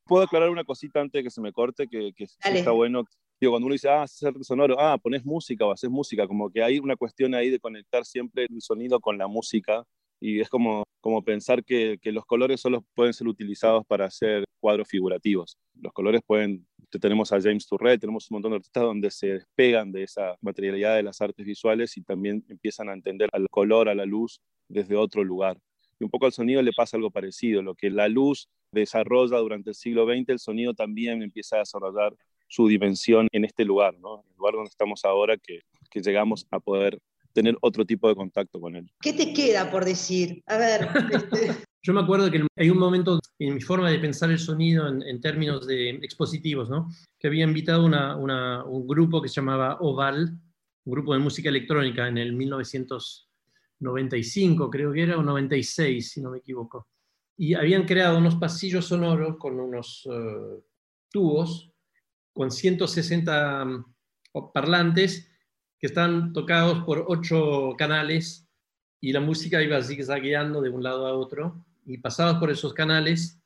Puedo 0.05 0.23
aclarar 0.23 0.49
una 0.49 0.63
cosita 0.63 1.01
antes 1.01 1.19
de 1.19 1.23
que 1.23 1.29
se 1.29 1.41
me 1.41 1.51
corte, 1.51 1.87
que, 1.87 2.13
que 2.13 2.23
está 2.23 2.71
bueno. 2.71 3.03
Digo, 3.39 3.51
cuando 3.51 3.65
uno 3.65 3.73
dice, 3.73 3.89
ah, 3.89 4.03
hacer 4.03 4.33
sonoro, 4.41 4.79
ah, 4.79 4.97
pones 4.97 5.25
música 5.25 5.65
o 5.65 5.71
haces 5.71 5.89
música, 5.89 6.25
como 6.27 6.49
que 6.49 6.63
hay 6.63 6.79
una 6.79 6.95
cuestión 6.95 7.35
ahí 7.35 7.49
de 7.49 7.59
conectar 7.59 8.05
siempre 8.05 8.47
el 8.49 8.61
sonido 8.61 8.99
con 8.99 9.17
la 9.17 9.27
música 9.27 9.83
y 10.19 10.39
es 10.39 10.49
como, 10.49 10.83
como 11.01 11.23
pensar 11.23 11.63
que, 11.63 11.99
que, 12.01 12.11
los 12.11 12.25
colores 12.25 12.59
solo 12.59 12.83
pueden 12.95 13.13
ser 13.13 13.27
utilizados 13.27 13.85
para 13.85 14.05
hacer 14.05 14.45
cuadros 14.59 14.87
figurativos. 14.87 15.57
Los 15.79 15.93
colores 15.93 16.21
pueden, 16.25 16.67
tenemos 16.99 17.31
a 17.31 17.41
James 17.41 17.67
Tourret, 17.67 17.99
tenemos 17.99 18.29
un 18.29 18.35
montón 18.35 18.51
de 18.51 18.57
artistas 18.57 18.83
donde 18.83 19.11
se 19.11 19.27
despegan 19.27 19.91
de 19.91 20.03
esa 20.03 20.35
materialidad 20.41 20.95
de 20.95 21.03
las 21.03 21.21
artes 21.21 21.45
visuales 21.45 21.97
y 21.97 22.03
también 22.03 22.43
empiezan 22.49 22.89
a 22.89 22.93
entender 22.93 23.29
al 23.31 23.47
color, 23.49 23.89
a 23.89 23.95
la 23.95 24.05
luz 24.05 24.41
desde 24.67 24.95
otro 24.95 25.23
lugar. 25.23 25.57
Y 25.99 26.03
un 26.03 26.09
poco 26.09 26.25
al 26.25 26.33
sonido 26.33 26.61
le 26.61 26.73
pasa 26.73 26.97
algo 26.97 27.11
parecido, 27.11 27.61
lo 27.61 27.75
que 27.75 27.89
la 27.89 28.07
luz 28.07 28.49
desarrolla 28.71 29.37
durante 29.37 29.69
el 29.71 29.75
siglo 29.75 30.05
XX, 30.05 30.29
el 30.29 30.39
sonido 30.39 30.73
también 30.73 31.21
empieza 31.21 31.57
a 31.57 31.59
desarrollar 31.59 32.15
su 32.47 32.67
dimensión 32.67 33.27
en 33.31 33.45
este 33.45 33.65
lugar, 33.65 33.97
¿no? 33.99 34.23
el 34.29 34.37
lugar 34.37 34.53
donde 34.53 34.69
estamos 34.69 35.03
ahora, 35.05 35.37
que, 35.37 35.61
que 35.89 36.01
llegamos 36.01 36.47
a 36.51 36.59
poder 36.59 36.99
tener 37.37 37.55
otro 37.61 37.85
tipo 37.85 38.09
de 38.09 38.15
contacto 38.15 38.59
con 38.59 38.75
él. 38.75 38.91
¿Qué 38.99 39.13
te 39.13 39.31
queda 39.31 39.69
por 39.69 39.85
decir? 39.85 40.41
A 40.47 40.57
ver. 40.57 40.89
Este... 41.11 41.55
Yo 41.83 41.93
me 41.93 42.01
acuerdo 42.01 42.31
que 42.31 42.43
hay 42.55 42.71
un 42.71 42.79
momento 42.79 43.19
en 43.37 43.53
mi 43.53 43.61
forma 43.61 43.91
de 43.91 43.99
pensar 43.99 44.31
el 44.31 44.39
sonido 44.39 44.87
en, 44.87 45.21
términos 45.21 45.67
de 45.67 45.91
expositivos, 45.91 46.67
¿no? 46.67 46.89
que 47.19 47.27
había 47.27 47.43
invitado 47.43 47.85
una, 47.85 48.17
una, 48.17 48.65
un 48.65 48.87
grupo 48.87 49.21
que 49.21 49.29
se 49.29 49.35
llamaba 49.35 49.77
Oval, 49.81 50.39
un 50.85 50.91
grupo 50.91 51.13
de 51.13 51.19
música 51.19 51.49
electrónica 51.49 52.07
en 52.07 52.17
el 52.17 52.33
1995, 52.33 54.71
creo 54.71 54.91
que 54.91 55.03
era, 55.03 55.19
o 55.19 55.21
96, 55.21 56.11
si 56.11 56.19
no 56.19 56.31
me 56.31 56.39
equivoco. 56.39 56.87
Y 57.37 57.53
habían 57.53 57.85
creado 57.85 58.17
unos 58.17 58.37
pasillos 58.37 58.85
sonoros 58.85 59.37
con 59.37 59.59
unos 59.59 60.07
uh, 60.07 60.63
tubos, 61.11 61.71
con 62.33 62.49
160 62.49 63.63
mm, 63.63 63.85
parlantes 64.51 65.26
que 65.79 65.87
están 65.87 66.33
tocados 66.33 66.83
por 66.83 67.05
ocho 67.07 67.75
canales 67.77 68.47
y 68.99 69.11
la 69.11 69.19
música 69.19 69.61
iba 69.61 69.81
zigzagueando 69.81 70.61
de 70.61 70.69
un 70.69 70.83
lado 70.83 71.07
a 71.07 71.13
otro 71.13 71.63
y 71.85 71.99
pasados 71.99 72.37
por 72.37 72.49
esos 72.49 72.73
canales, 72.73 73.39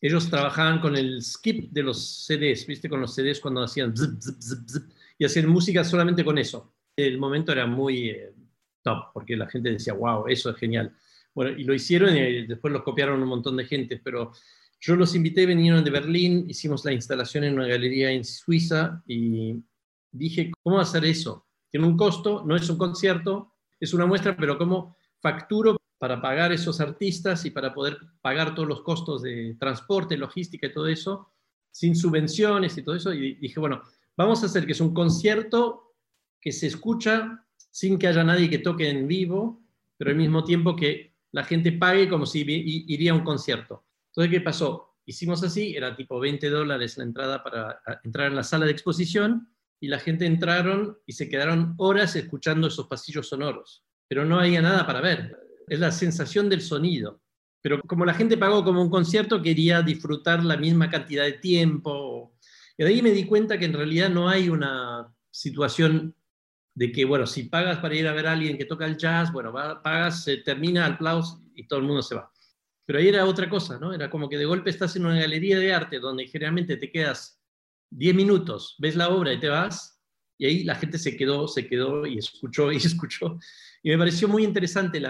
ellos 0.00 0.28
trabajaban 0.28 0.80
con 0.80 0.96
el 0.96 1.22
skip 1.22 1.70
de 1.70 1.82
los 1.82 2.26
CDs, 2.26 2.66
¿viste? 2.66 2.88
Con 2.88 3.00
los 3.00 3.14
CDs 3.14 3.40
cuando 3.40 3.62
hacían 3.62 3.96
zip, 3.96 4.20
zip, 4.20 4.68
zip, 4.68 4.82
y 5.18 5.24
hacían 5.24 5.48
música 5.48 5.82
solamente 5.84 6.24
con 6.24 6.36
eso. 6.36 6.74
El 6.94 7.18
momento 7.18 7.52
era 7.52 7.66
muy 7.66 8.10
eh, 8.10 8.34
top, 8.82 9.12
porque 9.14 9.36
la 9.36 9.48
gente 9.48 9.70
decía, 9.70 9.94
wow, 9.94 10.26
eso 10.28 10.50
es 10.50 10.56
genial. 10.56 10.94
Bueno, 11.34 11.58
y 11.58 11.64
lo 11.64 11.74
hicieron 11.74 12.16
y 12.16 12.46
después 12.46 12.72
los 12.72 12.82
copiaron 12.82 13.22
un 13.22 13.28
montón 13.28 13.56
de 13.56 13.64
gente, 13.64 14.00
pero 14.02 14.32
yo 14.80 14.96
los 14.96 15.14
invité, 15.14 15.46
vinieron 15.46 15.84
de 15.84 15.90
Berlín, 15.90 16.46
hicimos 16.48 16.84
la 16.84 16.92
instalación 16.92 17.44
en 17.44 17.54
una 17.54 17.66
galería 17.66 18.10
en 18.10 18.24
Suiza 18.24 19.02
y 19.06 19.56
dije, 20.12 20.52
¿cómo 20.62 20.80
hacer 20.80 21.04
eso? 21.04 21.45
Tiene 21.76 21.88
un 21.88 21.96
costo, 21.98 22.42
no 22.46 22.56
es 22.56 22.70
un 22.70 22.78
concierto, 22.78 23.52
es 23.78 23.92
una 23.92 24.06
muestra, 24.06 24.34
pero 24.34 24.56
¿cómo 24.56 24.96
facturo 25.20 25.76
para 25.98 26.22
pagar 26.22 26.50
esos 26.50 26.80
artistas 26.80 27.44
y 27.44 27.50
para 27.50 27.74
poder 27.74 27.98
pagar 28.22 28.54
todos 28.54 28.66
los 28.66 28.80
costos 28.80 29.20
de 29.20 29.58
transporte, 29.60 30.16
logística 30.16 30.68
y 30.68 30.72
todo 30.72 30.86
eso, 30.86 31.34
sin 31.70 31.94
subvenciones 31.94 32.78
y 32.78 32.82
todo 32.82 32.94
eso? 32.94 33.12
Y 33.12 33.34
dije, 33.34 33.60
bueno, 33.60 33.82
vamos 34.16 34.42
a 34.42 34.46
hacer 34.46 34.64
que 34.64 34.72
es 34.72 34.80
un 34.80 34.94
concierto 34.94 35.92
que 36.40 36.50
se 36.50 36.66
escucha 36.66 37.44
sin 37.70 37.98
que 37.98 38.06
haya 38.06 38.24
nadie 38.24 38.48
que 38.48 38.60
toque 38.60 38.88
en 38.88 39.06
vivo, 39.06 39.60
pero 39.98 40.12
al 40.12 40.16
mismo 40.16 40.44
tiempo 40.44 40.74
que 40.74 41.12
la 41.32 41.44
gente 41.44 41.72
pague 41.72 42.08
como 42.08 42.24
si 42.24 42.40
iría 42.40 43.12
a 43.12 43.16
un 43.16 43.22
concierto. 43.22 43.84
Entonces, 44.12 44.30
¿qué 44.30 44.40
pasó? 44.40 44.94
Hicimos 45.04 45.42
así, 45.42 45.76
era 45.76 45.94
tipo 45.94 46.18
20 46.18 46.48
dólares 46.48 46.96
la 46.96 47.04
entrada 47.04 47.42
para 47.42 47.82
entrar 48.02 48.28
en 48.28 48.36
la 48.36 48.44
sala 48.44 48.64
de 48.64 48.72
exposición 48.72 49.50
y 49.86 49.88
la 49.88 50.00
gente 50.00 50.26
entraron 50.26 50.98
y 51.06 51.12
se 51.12 51.28
quedaron 51.28 51.74
horas 51.78 52.16
escuchando 52.16 52.66
esos 52.66 52.88
pasillos 52.88 53.28
sonoros, 53.28 53.84
pero 54.08 54.24
no 54.24 54.40
había 54.40 54.60
nada 54.60 54.84
para 54.84 55.00
ver. 55.00 55.36
Es 55.68 55.78
la 55.78 55.92
sensación 55.92 56.48
del 56.48 56.60
sonido. 56.60 57.22
Pero 57.62 57.80
como 57.82 58.04
la 58.04 58.12
gente 58.12 58.36
pagó 58.36 58.64
como 58.64 58.82
un 58.82 58.90
concierto, 58.90 59.40
quería 59.40 59.82
disfrutar 59.82 60.42
la 60.42 60.56
misma 60.56 60.90
cantidad 60.90 61.22
de 61.22 61.34
tiempo. 61.34 62.34
Y 62.76 62.82
de 62.82 62.88
ahí 62.88 63.00
me 63.00 63.12
di 63.12 63.26
cuenta 63.26 63.58
que 63.58 63.66
en 63.66 63.74
realidad 63.74 64.10
no 64.10 64.28
hay 64.28 64.48
una 64.48 65.06
situación 65.30 66.16
de 66.74 66.90
que, 66.90 67.04
bueno, 67.04 67.24
si 67.24 67.44
pagas 67.44 67.78
para 67.78 67.94
ir 67.94 68.08
a 68.08 68.12
ver 68.12 68.26
a 68.26 68.32
alguien 68.32 68.58
que 68.58 68.64
toca 68.64 68.86
el 68.86 68.96
jazz, 68.96 69.32
bueno, 69.32 69.52
pagas, 69.52 70.24
se 70.24 70.38
termina 70.38 70.84
el 70.84 70.98
y 71.54 71.68
todo 71.68 71.78
el 71.78 71.86
mundo 71.86 72.02
se 72.02 72.16
va. 72.16 72.28
Pero 72.84 72.98
ahí 72.98 73.06
era 73.06 73.24
otra 73.24 73.48
cosa, 73.48 73.78
¿no? 73.78 73.94
Era 73.94 74.10
como 74.10 74.28
que 74.28 74.36
de 74.36 74.46
golpe 74.46 74.70
estás 74.70 74.96
en 74.96 75.06
una 75.06 75.20
galería 75.20 75.60
de 75.60 75.72
arte 75.72 76.00
donde 76.00 76.26
generalmente 76.26 76.76
te 76.76 76.90
quedas 76.90 77.40
10 77.90 78.14
minutos, 78.14 78.76
ves 78.78 78.96
la 78.96 79.08
obra 79.08 79.32
y 79.32 79.40
te 79.40 79.48
vas, 79.48 79.96
y 80.38 80.46
ahí 80.46 80.64
la 80.64 80.74
gente 80.74 80.98
se 80.98 81.16
quedó, 81.16 81.48
se 81.48 81.66
quedó 81.66 82.06
y 82.06 82.18
escuchó 82.18 82.70
y 82.72 82.76
escuchó. 82.76 83.38
Y 83.82 83.90
me 83.90 83.98
pareció 83.98 84.28
muy 84.28 84.44
interesante 84.44 85.02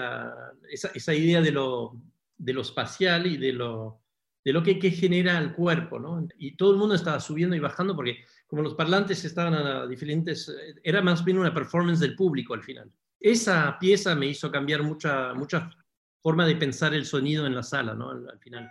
esa, 0.70 1.14
idea 1.14 1.40
de 1.40 1.50
lo, 1.50 2.00
de 2.36 2.52
lo 2.52 2.60
espacial 2.62 3.26
y 3.26 3.36
de 3.36 3.52
lo, 3.52 4.02
de 4.44 4.52
lo 4.52 4.62
que, 4.62 4.78
que, 4.78 4.90
genera 4.90 5.38
el 5.38 5.54
cuerpo, 5.54 5.98
¿no? 5.98 6.26
Y 6.38 6.56
todo 6.56 6.72
el 6.72 6.78
mundo 6.78 6.94
estaba 6.94 7.20
subiendo 7.20 7.56
y 7.56 7.60
bajando 7.60 7.96
porque 7.96 8.24
como 8.46 8.62
los 8.62 8.74
parlantes 8.74 9.24
estaban 9.24 9.54
a 9.54 9.86
diferentes, 9.86 10.54
era 10.84 11.02
más 11.02 11.24
bien 11.24 11.38
una 11.38 11.52
performance 11.52 12.00
del 12.00 12.14
público 12.14 12.54
al 12.54 12.62
final. 12.62 12.92
Esa 13.18 13.76
pieza 13.80 14.14
me 14.14 14.26
hizo 14.26 14.50
cambiar 14.52 14.82
mucha, 14.82 15.34
mucha 15.34 15.70
forma 16.20 16.46
de 16.46 16.56
pensar 16.56 16.94
el 16.94 17.06
sonido 17.06 17.46
en 17.46 17.54
la 17.54 17.62
sala, 17.62 17.94
¿no? 17.94 18.10
al 18.10 18.38
final. 18.38 18.70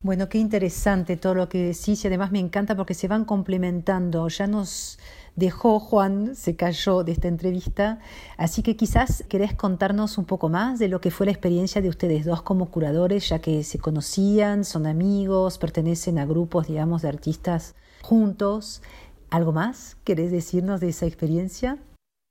Bueno, 0.00 0.28
qué 0.28 0.38
interesante 0.38 1.16
todo 1.16 1.34
lo 1.34 1.48
que 1.48 1.58
decís 1.58 2.04
y 2.04 2.06
además 2.06 2.30
me 2.30 2.38
encanta 2.38 2.76
porque 2.76 2.94
se 2.94 3.08
van 3.08 3.24
complementando. 3.24 4.28
Ya 4.28 4.46
nos 4.46 4.96
dejó 5.34 5.80
Juan, 5.80 6.36
se 6.36 6.54
cayó 6.54 7.02
de 7.02 7.10
esta 7.10 7.26
entrevista, 7.26 7.98
así 8.36 8.62
que 8.62 8.76
quizás 8.76 9.24
querés 9.28 9.54
contarnos 9.54 10.16
un 10.16 10.24
poco 10.24 10.48
más 10.48 10.78
de 10.78 10.86
lo 10.86 11.00
que 11.00 11.10
fue 11.10 11.26
la 11.26 11.32
experiencia 11.32 11.82
de 11.82 11.88
ustedes 11.88 12.24
dos 12.24 12.42
como 12.42 12.70
curadores, 12.70 13.28
ya 13.28 13.40
que 13.40 13.64
se 13.64 13.80
conocían, 13.80 14.64
son 14.64 14.86
amigos, 14.86 15.58
pertenecen 15.58 16.18
a 16.20 16.26
grupos, 16.26 16.68
digamos, 16.68 17.02
de 17.02 17.08
artistas 17.08 17.74
juntos. 18.02 18.82
¿Algo 19.30 19.52
más 19.52 19.96
querés 20.04 20.30
decirnos 20.30 20.80
de 20.80 20.90
esa 20.90 21.06
experiencia? 21.06 21.76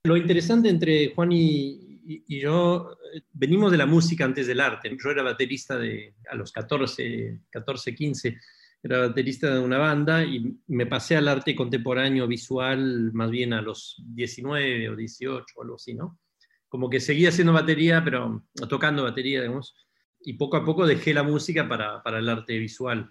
Lo 0.06 0.16
interesante 0.16 0.70
entre 0.70 1.12
Juan 1.14 1.32
y, 1.32 1.87
y, 2.08 2.40
yo 2.40 2.96
eh, 3.12 3.20
venimos 3.32 3.70
de 3.70 3.76
la 3.76 3.84
música 3.84 4.24
antes 4.24 4.46
del 4.46 4.60
arte. 4.60 4.96
Yo 5.02 5.10
era 5.10 5.22
baterista 5.22 5.76
de, 5.76 6.14
a 6.30 6.34
los 6.34 6.52
14, 6.52 7.42
14, 7.50 7.94
15, 7.94 8.38
era 8.82 9.00
baterista 9.08 9.52
de 9.52 9.60
una 9.60 9.76
banda 9.76 10.24
y 10.24 10.56
me 10.68 10.86
pasé 10.86 11.16
al 11.16 11.28
arte 11.28 11.54
contemporáneo 11.54 12.26
visual 12.26 13.12
más 13.12 13.30
bien 13.30 13.52
a 13.52 13.60
los 13.60 13.96
19 13.98 14.88
o 14.88 14.96
18 14.96 15.44
o 15.54 15.62
algo 15.62 15.74
así, 15.74 15.92
¿no? 15.92 16.18
Como 16.68 16.88
que 16.88 17.00
seguía 17.00 17.28
haciendo 17.28 17.52
batería, 17.52 18.02
pero 18.02 18.46
tocando 18.68 19.02
batería, 19.02 19.42
digamos, 19.42 19.74
y 20.20 20.34
poco 20.34 20.56
a 20.56 20.64
poco 20.64 20.86
dejé 20.86 21.12
la 21.12 21.22
música 21.22 21.68
para, 21.68 22.02
para 22.02 22.18
el 22.18 22.28
arte 22.28 22.58
visual. 22.58 23.10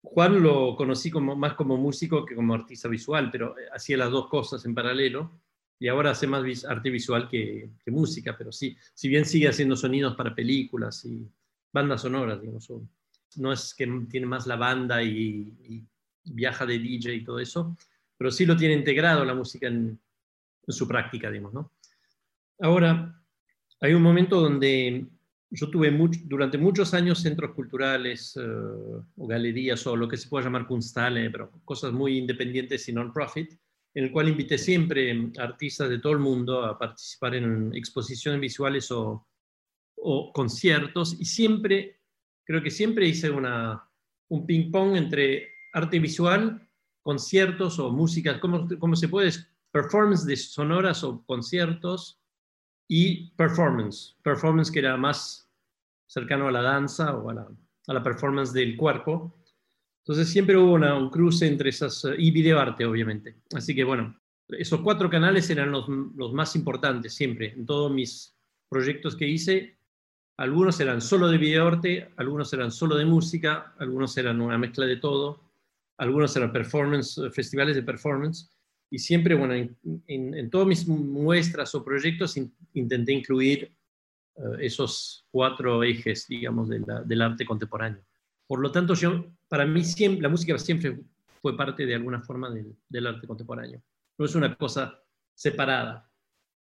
Juan 0.00 0.42
lo 0.42 0.74
conocí 0.76 1.10
como, 1.10 1.36
más 1.36 1.54
como 1.54 1.76
músico 1.76 2.24
que 2.24 2.34
como 2.34 2.54
artista 2.54 2.88
visual, 2.88 3.30
pero 3.30 3.54
hacía 3.72 3.96
las 3.96 4.10
dos 4.10 4.28
cosas 4.28 4.64
en 4.64 4.74
paralelo 4.74 5.40
y 5.80 5.88
ahora 5.88 6.10
hace 6.10 6.26
más 6.26 6.64
arte 6.64 6.90
visual 6.90 7.28
que, 7.28 7.70
música, 7.86 8.36
pero 8.36 8.50
sí, 8.50 8.76
si 8.94 9.08
bien 9.08 9.24
sigue 9.24 9.48
haciendo 9.48 9.76
sonidos 9.76 10.16
para 10.16 10.34
películas 10.34 11.04
y 11.04 11.26
bandas 11.72 12.02
sonoras, 12.02 12.40
digamos, 12.40 12.68
no 13.36 13.52
es 13.52 13.74
que 13.74 13.86
tiene 14.10 14.26
más 14.26 14.46
la 14.46 14.56
banda 14.56 15.02
y, 15.02 15.84
viaja 16.30 16.66
de 16.66 16.78
DJ 16.78 17.14
y 17.14 17.24
todo 17.24 17.38
eso, 17.38 17.74
pero 18.18 18.30
sí 18.30 18.44
lo 18.44 18.54
tiene 18.54 18.74
integrado 18.74 19.24
la 19.24 19.34
música 19.34 19.66
en, 19.66 19.98
su 20.66 20.86
práctica, 20.86 21.30
digamos, 21.30 21.54
¿no? 21.54 21.72
Ahora, 22.60 23.18
hay 23.80 23.94
un 23.94 24.02
momento 24.02 24.38
donde 24.38 25.06
yo 25.48 25.70
tuve 25.70 25.90
durante 26.24 26.58
muchos 26.58 26.92
años 26.92 27.20
centros 27.20 27.54
culturales 27.54 28.36
eh, 28.36 28.42
o 28.44 29.26
galerías 29.26 29.86
o 29.86 29.96
lo 29.96 30.06
que 30.06 30.18
se 30.18 30.28
pueda 30.28 30.44
llamar 30.44 30.66
Kunsthalle, 30.66 31.30
pero 31.30 31.50
cosas 31.64 31.92
muy 31.92 32.18
independientes 32.18 32.86
y 32.90 32.92
non-profit, 32.92 33.58
en 33.94 34.04
el 34.04 34.12
cual 34.12 34.28
invité 34.28 34.58
siempre 34.58 35.30
artistas 35.38 35.88
de 35.88 35.98
todo 35.98 36.12
el 36.12 36.18
mundo 36.18 36.64
a 36.64 36.78
participar 36.78 37.34
en 37.34 37.74
exposiciones 37.74 38.40
visuales 38.40 38.90
o, 38.90 39.24
conciertos 40.32 41.16
y 41.18 41.24
siempre, 41.24 42.00
creo 42.44 42.62
que 42.62 42.70
siempre 42.70 43.06
hice 43.06 43.30
una, 43.30 43.90
un 44.28 44.46
ping-pong 44.46 44.96
entre 44.96 45.48
arte 45.72 45.98
visual, 45.98 46.66
conciertos 47.02 47.78
o 47.78 47.90
música, 47.90 48.38
¿cómo, 48.38 48.68
cómo 48.78 48.94
se 48.94 49.08
puede? 49.08 49.32
Performance 49.72 50.24
de 50.24 50.36
sonoras 50.36 51.02
o 51.02 51.24
conciertos 51.26 52.20
y 52.86 53.30
performance, 53.30 54.16
performance 54.22 54.70
que 54.70 54.78
era 54.78 54.96
más 54.96 55.50
cercano 56.06 56.48
a 56.48 56.52
la 56.52 56.62
danza 56.62 57.16
o 57.16 57.30
a 57.30 57.34
la, 57.34 57.48
a 57.88 57.92
la 57.92 58.02
performance 58.02 58.52
del 58.52 58.76
cuerpo. 58.76 59.34
Entonces 60.00 60.28
siempre 60.28 60.56
hubo 60.56 60.74
un 60.74 61.10
cruce 61.10 61.46
entre 61.46 61.70
esas, 61.70 62.04
eh, 62.04 62.14
y 62.18 62.30
videoarte 62.30 62.84
obviamente. 62.86 63.36
Así 63.54 63.74
que 63.74 63.84
bueno, 63.84 64.18
esos 64.48 64.80
cuatro 64.80 65.10
canales 65.10 65.50
eran 65.50 65.70
los, 65.70 65.88
los 65.88 66.32
más 66.32 66.56
importantes 66.56 67.14
siempre. 67.14 67.52
En 67.52 67.66
todos 67.66 67.92
mis 67.92 68.34
proyectos 68.68 69.16
que 69.16 69.28
hice, 69.28 69.78
algunos 70.38 70.78
eran 70.80 71.00
solo 71.00 71.28
de 71.28 71.36
videoarte, 71.36 72.10
algunos 72.16 72.52
eran 72.52 72.70
solo 72.70 72.96
de 72.96 73.04
música, 73.04 73.74
algunos 73.78 74.16
eran 74.16 74.40
una 74.40 74.56
mezcla 74.56 74.86
de 74.86 74.96
todo, 74.96 75.40
algunos 75.98 76.34
eran 76.36 76.52
performance, 76.52 77.18
eh, 77.18 77.30
festivales 77.30 77.74
de 77.76 77.82
performance. 77.82 78.50
Y 78.90 79.00
siempre, 79.00 79.34
bueno, 79.34 79.52
en, 79.52 79.76
en, 80.06 80.48
todas 80.48 80.66
mis 80.66 80.88
muestras 80.88 81.74
o 81.74 81.84
proyectos 81.84 82.38
intenté 82.72 83.12
incluir 83.12 83.70
eh, 84.36 84.40
esos 84.60 85.26
cuatro 85.30 85.82
ejes, 85.82 86.26
digamos, 86.26 86.68
del 86.70 87.22
arte 87.22 87.44
contemporáneo. 87.44 88.02
Por 88.46 88.60
lo 88.60 88.72
tanto, 88.72 88.94
yo, 88.94 89.26
para 89.48 89.66
mí 89.66 89.84
siempre, 89.84 90.22
la 90.22 90.28
música 90.28 90.58
siempre 90.58 90.98
fue 91.40 91.56
parte 91.56 91.86
de 91.86 91.94
alguna 91.94 92.20
forma 92.20 92.50
del, 92.50 92.76
del 92.88 93.06
arte 93.06 93.26
contemporáneo. 93.26 93.82
No 94.16 94.24
es 94.24 94.34
una 94.34 94.54
cosa 94.54 95.02
separada. 95.34 96.10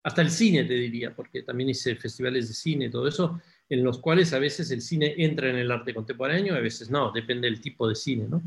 Hasta 0.03 0.23
el 0.23 0.31
cine, 0.31 0.65
te 0.65 0.75
diría, 0.75 1.15
porque 1.15 1.43
también 1.43 1.71
hice 1.71 1.97
festivales 1.97 2.49
de 2.49 2.55
cine, 2.55 2.91
todo 2.91 3.07
eso, 3.09 3.41
en 3.69 3.85
los 3.85 3.99
cuales 3.99 4.33
a 4.33 4.39
veces 4.39 4.71
el 4.71 4.81
cine 4.81 5.15
entra 5.19 5.51
en 5.51 5.57
el 5.57 5.71
arte 5.71 5.95
contemporáneo, 5.95 6.55
a 6.55 6.61
veces 6.61 6.91
no, 6.91 7.13
depende 7.13 7.49
del 7.49 7.61
tipo 7.61 7.89
de 7.89 7.95
cine, 7.95 8.27
¿no? 8.29 8.43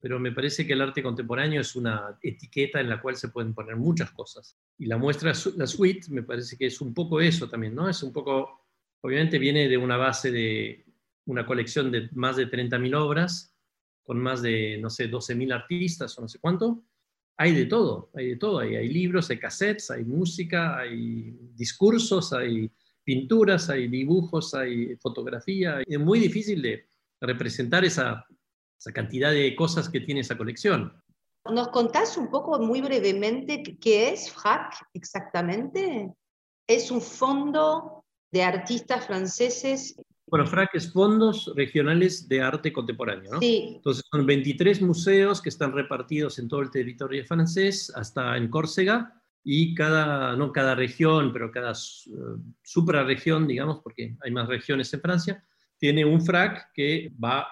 pero 0.00 0.18
me 0.20 0.32
parece 0.32 0.66
que 0.66 0.74
el 0.74 0.82
arte 0.82 1.02
contemporáneo 1.02 1.60
es 1.60 1.74
una 1.74 2.18
etiqueta 2.22 2.80
en 2.80 2.88
la 2.88 3.00
cual 3.00 3.16
se 3.16 3.28
pueden 3.28 3.52
poner 3.52 3.76
muchas 3.76 4.10
cosas. 4.12 4.56
Y 4.78 4.86
la 4.86 4.96
muestra, 4.96 5.32
la 5.56 5.66
suite, 5.66 6.08
me 6.10 6.22
parece 6.22 6.56
que 6.56 6.66
es 6.66 6.80
un 6.80 6.94
poco 6.94 7.20
eso 7.20 7.48
también, 7.48 7.74
¿no? 7.74 7.88
Es 7.88 8.02
un 8.02 8.12
poco, 8.12 8.64
obviamente 9.00 9.38
viene 9.38 9.68
de 9.68 9.76
una 9.76 9.96
base 9.96 10.30
de 10.30 10.84
una 11.26 11.44
colección 11.44 11.90
de 11.90 12.08
más 12.12 12.36
de 12.36 12.48
30.000 12.48 12.94
obras, 12.96 13.54
con 14.08 14.18
más 14.18 14.40
de, 14.40 14.78
no 14.80 14.88
sé, 14.88 15.10
12.000 15.10 15.52
artistas 15.52 16.18
o 16.18 16.22
no 16.22 16.28
sé 16.28 16.38
cuánto. 16.38 16.82
Hay 17.36 17.54
de 17.54 17.66
todo, 17.66 18.10
hay 18.14 18.30
de 18.30 18.36
todo. 18.36 18.60
Hay, 18.60 18.74
hay 18.74 18.88
libros, 18.88 19.28
hay 19.28 19.38
cassettes, 19.38 19.90
hay 19.90 20.02
música, 20.04 20.78
hay 20.78 21.36
discursos, 21.54 22.32
hay 22.32 22.72
pinturas, 23.04 23.68
hay 23.68 23.86
dibujos, 23.88 24.54
hay 24.54 24.96
fotografía. 24.96 25.82
Es 25.86 26.00
muy 26.00 26.20
difícil 26.20 26.62
de 26.62 26.88
representar 27.20 27.84
esa 27.84 28.24
esa 28.78 28.92
cantidad 28.92 29.32
de 29.32 29.54
cosas 29.56 29.88
que 29.88 30.00
tiene 30.00 30.20
esa 30.20 30.38
colección. 30.38 30.92
¿Nos 31.50 31.68
contás 31.68 32.16
un 32.16 32.30
poco 32.30 32.58
muy 32.58 32.80
brevemente 32.80 33.62
qué 33.80 34.10
es 34.10 34.30
FRAC 34.30 34.86
exactamente? 34.94 36.12
Es 36.66 36.90
un 36.90 37.00
fondo 37.00 38.04
de 38.30 38.42
artistas 38.42 39.06
franceses. 39.06 39.96
Bueno, 40.30 40.46
FRAC 40.46 40.74
es 40.74 40.92
Fondos 40.92 41.52
Regionales 41.56 42.28
de 42.28 42.42
Arte 42.42 42.72
Contemporáneo, 42.72 43.32
¿no? 43.32 43.40
Sí. 43.40 43.74
Entonces 43.76 44.04
son 44.10 44.26
23 44.26 44.82
museos 44.82 45.40
que 45.40 45.48
están 45.48 45.72
repartidos 45.72 46.38
en 46.38 46.48
todo 46.48 46.60
el 46.60 46.70
territorio 46.70 47.24
francés, 47.24 47.92
hasta 47.94 48.36
en 48.36 48.48
Córcega, 48.48 49.14
y 49.44 49.74
cada, 49.74 50.36
no 50.36 50.52
cada 50.52 50.74
región, 50.74 51.32
pero 51.32 51.50
cada 51.50 51.72
uh, 51.72 52.42
suprarregión, 52.62 53.46
digamos, 53.46 53.80
porque 53.82 54.16
hay 54.20 54.30
más 54.30 54.46
regiones 54.48 54.92
en 54.92 55.00
Francia, 55.00 55.44
tiene 55.78 56.04
un 56.04 56.20
FRAC 56.20 56.72
que 56.74 57.12
va 57.22 57.46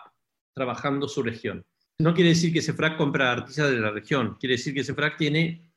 trabajando 0.54 1.08
su 1.08 1.22
región. 1.22 1.64
No 1.98 2.12
quiere 2.12 2.30
decir 2.30 2.52
que 2.52 2.60
CEFRAC 2.60 2.98
compra 2.98 3.32
artistas 3.32 3.70
de 3.70 3.78
la 3.78 3.90
región, 3.90 4.36
quiere 4.38 4.56
decir 4.56 4.74
que 4.74 4.84
CEFRAC 4.84 5.16
tiene 5.16 5.72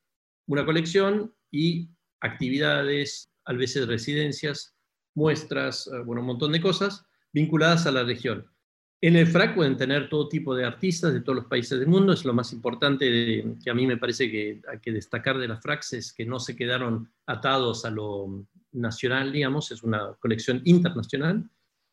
una 0.48 0.65
colección 0.65 1.34
y 1.51 1.89
actividades, 2.20 3.32
a 3.46 3.53
veces 3.53 3.88
residencias, 3.88 4.75
muestras, 5.19 5.88
eh, 5.88 5.99
bueno, 6.05 6.21
un 6.21 6.27
montón 6.27 6.53
de 6.53 6.61
cosas 6.61 7.05
vinculadas 7.33 7.85
a 7.85 7.91
la 7.91 8.03
región. 8.03 8.48
En 9.01 9.15
el 9.15 9.27
FRAC 9.27 9.55
pueden 9.55 9.77
tener 9.77 10.09
todo 10.09 10.27
tipo 10.27 10.55
de 10.55 10.65
artistas 10.65 11.13
de 11.13 11.22
todos 11.22 11.37
los 11.37 11.46
países 11.46 11.79
del 11.79 11.87
mundo, 11.87 12.11
es 12.13 12.25
lo 12.25 12.33
más 12.33 12.51
importante 12.51 13.05
que 13.63 13.70
a 13.70 13.74
mí 13.74 13.85
me 13.85 13.98
parece 13.98 14.29
que 14.29 14.61
hay 14.70 14.79
que 14.79 14.91
destacar 14.91 15.37
de 15.37 15.48
las 15.48 15.61
FRACs, 15.61 15.94
es 15.94 16.13
que 16.13 16.25
no 16.25 16.39
se 16.39 16.55
quedaron 16.55 17.09
atados 17.25 17.85
a 17.85 17.91
lo 17.91 18.46
nacional, 18.74 19.31
digamos, 19.31 19.72
es 19.72 19.83
una 19.83 20.15
colección 20.20 20.61
internacional, 20.65 21.50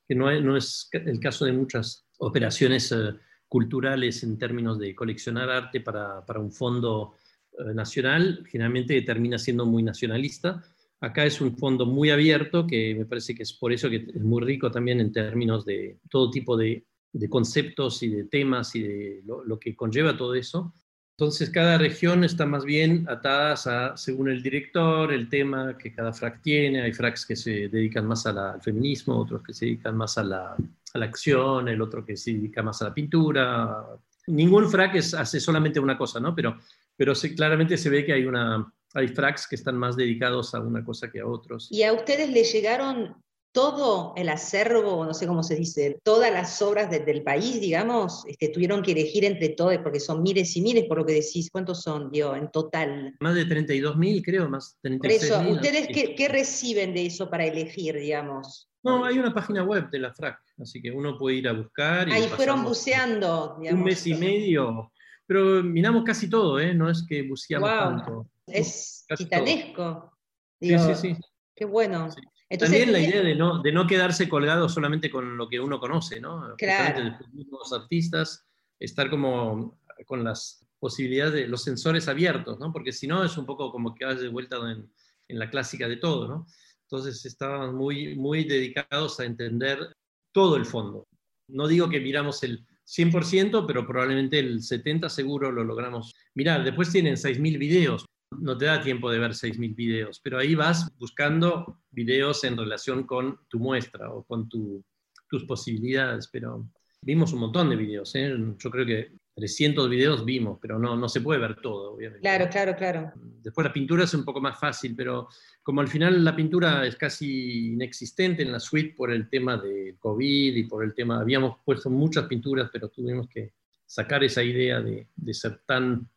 que 0.08 0.14
no 0.14 0.30
no 0.40 0.56
es 0.56 0.88
el 0.92 1.20
caso 1.20 1.44
de 1.44 1.52
muchas 1.52 2.06
operaciones 2.18 2.90
eh, 2.92 3.14
culturales 3.48 4.22
en 4.22 4.38
términos 4.38 4.78
de 4.78 4.94
coleccionar 4.94 5.48
arte 5.50 5.80
para, 5.80 6.24
para 6.26 6.40
un 6.40 6.52
fondo 6.52 7.14
eh, 7.58 7.72
nacional, 7.72 8.44
generalmente 8.50 9.00
termina 9.02 9.38
siendo 9.38 9.64
muy 9.64 9.82
nacionalista. 9.82 10.62
Acá 11.00 11.26
es 11.26 11.40
un 11.40 11.56
fondo 11.56 11.84
muy 11.84 12.10
abierto, 12.10 12.66
que 12.66 12.94
me 12.94 13.04
parece 13.04 13.34
que 13.34 13.42
es 13.42 13.52
por 13.52 13.72
eso 13.72 13.90
que 13.90 14.06
es 14.14 14.22
muy 14.22 14.42
rico 14.42 14.70
también 14.70 15.00
en 15.00 15.12
términos 15.12 15.64
de 15.64 15.98
todo 16.10 16.30
tipo 16.30 16.56
de, 16.56 16.84
conceptos 17.28 18.02
y 18.02 18.08
de 18.08 18.24
temas 18.24 18.74
y 18.74 18.82
de 18.82 19.22
lo, 19.24 19.58
que 19.58 19.74
conlleva 19.74 20.16
todo 20.16 20.34
eso. 20.34 20.72
Entonces, 21.18 21.48
cada 21.48 21.78
región 21.78 22.24
está 22.24 22.44
más 22.44 22.64
bien 22.64 23.06
atada 23.08 23.54
a, 23.54 23.96
según 23.96 24.28
el 24.28 24.42
director, 24.42 25.12
el 25.12 25.30
tema 25.30 25.76
que 25.78 25.94
cada 25.94 26.12
frac 26.12 26.42
tiene. 26.42 26.82
Hay 26.82 26.92
fracs 26.92 27.24
que 27.24 27.36
se 27.36 27.68
dedican 27.68 28.06
más 28.06 28.26
al 28.26 28.60
feminismo, 28.60 29.18
otros 29.18 29.42
que 29.42 29.54
se 29.54 29.64
dedican 29.66 29.96
más 29.96 30.18
a 30.18 30.24
la, 30.24 30.56
a 30.94 30.98
la, 30.98 31.06
acción, 31.06 31.68
el 31.68 31.80
otro 31.80 32.04
que 32.04 32.18
se 32.18 32.32
dedica 32.32 32.62
más 32.62 32.82
a 32.82 32.86
la 32.86 32.94
pintura. 32.94 33.86
Ningún 34.26 34.68
frac 34.68 34.94
es, 34.96 35.14
hace 35.14 35.40
solamente 35.40 35.80
una 35.80 35.96
cosa, 35.96 36.20
¿no? 36.20 36.34
Pero, 36.34 36.58
pero 36.94 37.14
claramente 37.34 37.78
se 37.78 37.88
ve 37.88 38.04
que 38.04 38.12
hay, 38.12 38.26
una, 38.26 38.70
hay 38.96 39.08
fracs 39.08 39.46
que 39.46 39.56
están 39.56 39.76
más 39.76 39.94
dedicados 39.94 40.54
a 40.54 40.60
una 40.60 40.82
cosa 40.84 41.10
que 41.10 41.20
a 41.20 41.26
otros. 41.26 41.68
¿Y 41.70 41.82
a 41.82 41.92
ustedes 41.92 42.30
les 42.30 42.50
llegaron 42.50 43.14
todo 43.52 44.12
el 44.16 44.28
acervo, 44.28 45.04
no 45.04 45.14
sé 45.14 45.26
cómo 45.26 45.42
se 45.42 45.54
dice, 45.54 45.98
todas 46.02 46.30
las 46.30 46.60
obras 46.60 46.90
de, 46.90 47.00
del 47.00 47.22
país, 47.22 47.58
digamos, 47.58 48.24
este, 48.26 48.48
tuvieron 48.48 48.82
que 48.82 48.92
elegir 48.92 49.24
entre 49.24 49.50
todos, 49.50 49.78
porque 49.78 50.00
son 50.00 50.22
miles 50.22 50.54
y 50.56 50.60
miles, 50.60 50.84
por 50.84 50.98
lo 50.98 51.06
que 51.06 51.14
decís, 51.14 51.50
¿cuántos 51.50 51.82
son, 51.82 52.10
Dios, 52.10 52.36
en 52.36 52.50
total? 52.50 53.14
Más 53.20 53.34
de 53.34 53.46
32.000, 53.46 54.22
creo, 54.22 54.48
más 54.48 54.78
36.000. 54.82 54.98
Por 54.98 55.10
eso, 55.10 55.40
¿ustedes 55.50 55.88
qué, 55.88 56.14
qué, 56.14 56.28
reciben 56.28 56.92
de 56.92 57.06
eso 57.06 57.30
para 57.30 57.46
elegir, 57.46 57.96
digamos? 57.96 58.68
No, 58.82 59.04
hay 59.04 59.18
una 59.18 59.32
página 59.32 59.62
web 59.62 59.88
de 59.90 60.00
la 60.00 60.12
FRAC, 60.12 60.38
así 60.60 60.82
que 60.82 60.90
uno 60.90 61.16
puede 61.18 61.36
ir 61.36 61.48
a 61.48 61.52
buscar. 61.52 62.08
Y 62.08 62.12
Ahí 62.12 62.28
fueron 62.28 62.62
buceando, 62.62 63.56
digamos. 63.58 63.80
Un 63.80 63.84
mes 63.84 64.06
y 64.06 64.14
medio, 64.14 64.92
pero 65.26 65.62
miramos 65.62 66.04
casi 66.04 66.28
todo, 66.28 66.60
¿eh? 66.60 66.74
No 66.74 66.90
es 66.90 67.04
que 67.08 67.22
buceamos 67.22 67.70
wow. 67.70 67.78
tanto. 67.78 68.26
Es 68.46 69.04
titanesco. 69.16 70.12
Digo, 70.60 70.78
sí, 70.78 70.94
sí, 70.94 71.14
sí. 71.14 71.20
Qué 71.54 71.64
bueno. 71.64 72.10
Sí. 72.10 72.20
Entonces, 72.48 72.78
También 72.78 72.92
la 72.92 73.08
idea 73.08 73.22
de 73.22 73.34
no, 73.34 73.60
de 73.60 73.72
no 73.72 73.86
quedarse 73.86 74.28
colgado 74.28 74.68
solamente 74.68 75.10
con 75.10 75.36
lo 75.36 75.48
que 75.48 75.58
uno 75.58 75.80
conoce, 75.80 76.20
¿no? 76.20 76.54
Claro. 76.56 77.18
Los 77.50 77.72
artistas, 77.72 78.46
estar 78.78 79.10
como 79.10 79.80
con 80.06 80.22
las 80.22 80.64
posibilidades 80.78 81.34
de 81.34 81.48
los 81.48 81.64
sensores 81.64 82.06
abiertos, 82.06 82.58
¿no? 82.60 82.72
Porque 82.72 82.92
si 82.92 83.06
no 83.06 83.24
es 83.24 83.36
un 83.36 83.46
poco 83.46 83.72
como 83.72 83.94
que 83.94 84.04
vas 84.04 84.20
de 84.20 84.28
vuelta 84.28 84.58
en, 84.70 84.88
en, 85.26 85.38
la 85.38 85.50
clásica 85.50 85.88
de 85.88 85.96
todo, 85.96 86.28
¿no? 86.28 86.46
Entonces 86.82 87.24
estaban 87.24 87.74
muy, 87.74 88.14
muy 88.14 88.44
dedicados 88.44 89.18
a 89.18 89.24
entender 89.24 89.96
todo 90.30 90.56
el 90.56 90.66
fondo. 90.66 91.08
No 91.48 91.66
digo 91.66 91.88
que 91.88 91.98
miramos 91.98 92.44
el 92.44 92.64
100%, 92.86 93.66
pero 93.66 93.86
probablemente 93.86 94.38
el 94.38 94.60
70% 94.60 95.08
seguro 95.08 95.50
lo 95.50 95.64
logramos 95.64 96.14
mirar. 96.34 96.62
Después 96.62 96.92
tienen 96.92 97.14
6.000 97.14 97.58
videos, 97.58 98.06
no 98.30 98.56
te 98.56 98.66
da 98.66 98.80
tiempo 98.80 99.10
de 99.10 99.18
ver 99.18 99.32
6.000 99.32 99.74
videos, 99.74 100.20
pero 100.20 100.38
ahí 100.38 100.54
vas 100.54 100.90
buscando 100.98 101.80
videos 101.90 102.44
en 102.44 102.56
relación 102.56 103.04
con 103.04 103.40
tu 103.48 103.58
muestra 103.58 104.10
o 104.10 104.24
con 104.24 104.48
tu, 104.48 104.84
tus 105.28 105.44
posibilidades, 105.44 106.28
pero 106.28 106.68
vimos 107.00 107.32
un 107.32 107.40
montón 107.40 107.70
de 107.70 107.76
videos, 107.76 108.14
¿eh? 108.14 108.34
yo 108.58 108.70
creo 108.70 108.86
que 108.86 109.12
300 109.36 109.90
videos 109.90 110.24
vimos, 110.24 110.58
pero 110.60 110.78
no, 110.78 110.96
no 110.96 111.10
se 111.10 111.20
puede 111.20 111.38
ver 111.38 111.60
todo, 111.60 111.92
obviamente. 111.92 112.22
Claro, 112.22 112.48
claro, 112.48 112.74
claro. 112.74 113.12
Después 113.42 113.66
la 113.66 113.72
pintura 113.72 114.04
es 114.04 114.14
un 114.14 114.24
poco 114.24 114.40
más 114.40 114.58
fácil, 114.58 114.94
pero 114.96 115.28
como 115.62 115.82
al 115.82 115.88
final 115.88 116.24
la 116.24 116.34
pintura 116.34 116.86
es 116.86 116.96
casi 116.96 117.74
inexistente 117.74 118.42
en 118.42 118.50
la 118.50 118.58
suite 118.58 118.94
por 118.96 119.10
el 119.10 119.28
tema 119.28 119.58
del 119.58 119.98
COVID 119.98 120.56
y 120.56 120.64
por 120.64 120.82
el 120.82 120.94
tema, 120.94 121.20
habíamos 121.20 121.58
puesto 121.66 121.90
muchas 121.90 122.24
pinturas, 122.26 122.70
pero 122.72 122.88
tuvimos 122.88 123.28
que 123.28 123.52
sacar 123.84 124.24
esa 124.24 124.42
idea 124.42 124.80
de, 124.80 125.06
de 125.14 125.34
ser 125.34 125.60
tan 125.66 126.08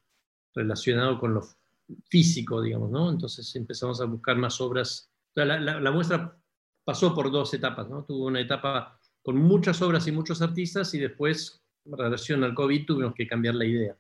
relacionado 0.56 1.20
con 1.20 1.34
los 1.34 1.59
físico, 2.08 2.62
digamos, 2.62 2.92
¿no? 2.92 3.10
Entonces 3.10 3.56
empezamos 3.56 4.02
a 4.02 4.06
buscar 4.06 4.38
más 4.38 4.60
obras. 4.62 5.12
La, 5.36 5.46
la, 5.46 5.80
la, 5.80 5.92
muestra 5.92 6.38
pasó 6.84 7.14
por 7.14 7.32
dos 7.32 7.54
etapas, 7.54 7.90
¿no? 7.90 8.04
Tuvo 8.04 8.26
una 8.26 8.42
etapa 8.42 9.00
con 9.22 9.38
muchas 9.38 9.82
obras 9.82 10.08
y 10.08 10.12
muchos 10.12 10.42
artistas 10.42 10.94
y 10.94 11.00
después, 11.00 11.64
en 11.86 11.98
relación 11.98 12.44
al 12.44 12.54
COVID, 12.54 12.86
tuvimos 12.86 13.14
que 13.14 13.28
cambiar 13.28 13.56
la 13.56 13.66
idea 13.66 13.98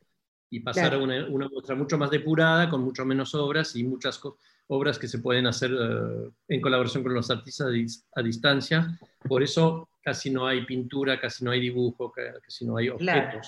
y 0.49 0.62
pasar 0.62 0.89
claro. 0.89 1.02
a 1.02 1.04
una, 1.04 1.28
una, 1.28 1.49
muestra 1.49 1.75
mucho 1.75 1.97
más 1.97 2.10
depurada, 2.10 2.69
con 2.69 2.82
mucho 2.82 3.06
menos 3.06 3.36
obras 3.36 3.75
y 3.75 3.84
muchas 3.84 4.19
obras 4.67 4.97
que 4.97 5.08
se 5.08 5.19
pueden 5.19 5.47
hacer 5.47 5.73
uh, 5.73 6.32
en 6.47 6.62
colaboración 6.62 7.04
con 7.04 7.13
los 7.13 7.30
artistas 7.30 7.67
a, 7.67 8.19
a, 8.19 8.23
distancia. 8.23 8.99
Por 9.28 9.43
eso 9.43 9.89
casi 10.02 10.30
no 10.30 10.47
hay 10.47 10.65
pintura, 10.65 11.19
casi 11.19 11.43
no 11.43 11.52
hay 11.52 11.60
dibujo, 11.60 12.12
casi 12.12 12.65
no 12.65 12.78
hay 12.78 12.89
objetos. 12.89 13.04
Claro. 13.13 13.41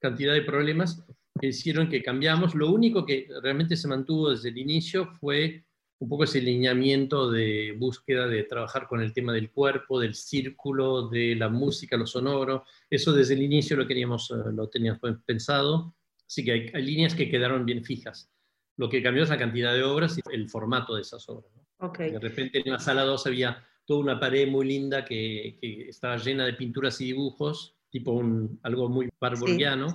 Cantidad 0.00 0.32
de 0.32 0.42
problemas 0.42 1.04
hicieron 1.42 1.88
que 1.88 2.02
cambiamos. 2.02 2.54
Lo 2.54 2.70
único 2.70 3.04
que 3.04 3.28
realmente 3.42 3.76
se 3.76 3.88
mantuvo 3.88 4.30
desde 4.30 4.48
el 4.48 4.58
inicio 4.58 5.06
fue 5.20 5.64
un 6.00 6.08
poco 6.08 6.24
ese 6.24 6.40
lineamiento 6.40 7.30
de 7.30 7.74
búsqueda 7.76 8.26
de 8.26 8.44
trabajar 8.44 8.86
con 8.86 9.00
el 9.00 9.12
tema 9.12 9.32
del 9.32 9.50
cuerpo, 9.50 9.98
del 9.98 10.14
círculo, 10.14 11.08
de 11.08 11.34
la 11.34 11.48
música, 11.48 11.96
lo 11.96 12.06
sonoro. 12.06 12.64
Eso 12.88 13.12
desde 13.12 13.34
el 13.34 13.42
inicio 13.42 13.76
lo 13.76 13.86
queríamos, 13.86 14.30
eh, 14.30 14.52
lo 14.52 14.68
teníamos 14.68 15.00
pensado, 15.26 15.96
así 16.26 16.44
que 16.44 16.70
hay, 16.72 16.82
líneas 16.82 17.14
que 17.14 17.28
quedaron 17.28 17.66
bien 17.66 17.84
fijas. 17.84 18.30
Lo 18.76 18.88
que 18.88 19.02
cambió 19.02 19.24
es 19.24 19.28
la 19.28 19.38
cantidad 19.38 19.74
de 19.74 19.82
obras 19.82 20.16
y 20.18 20.20
el 20.32 20.48
formato 20.48 20.94
de 20.94 21.02
esas 21.02 21.28
obras. 21.28 21.50
De 21.98 22.18
repente 22.18 22.62
en 22.64 22.72
la 22.72 22.78
sala 22.78 23.02
2 23.02 23.26
había 23.26 23.64
toda 23.84 24.00
una 24.00 24.20
pared 24.20 24.46
muy 24.46 24.66
linda 24.66 25.04
que, 25.04 25.58
estaba 25.88 26.16
llena 26.16 26.44
de 26.44 26.54
pinturas 26.54 27.00
y 27.00 27.06
dibujos, 27.06 27.77
tipo 27.90 28.12
un, 28.12 28.58
algo 28.62 28.88
muy 28.88 29.08
barburgiano, 29.20 29.86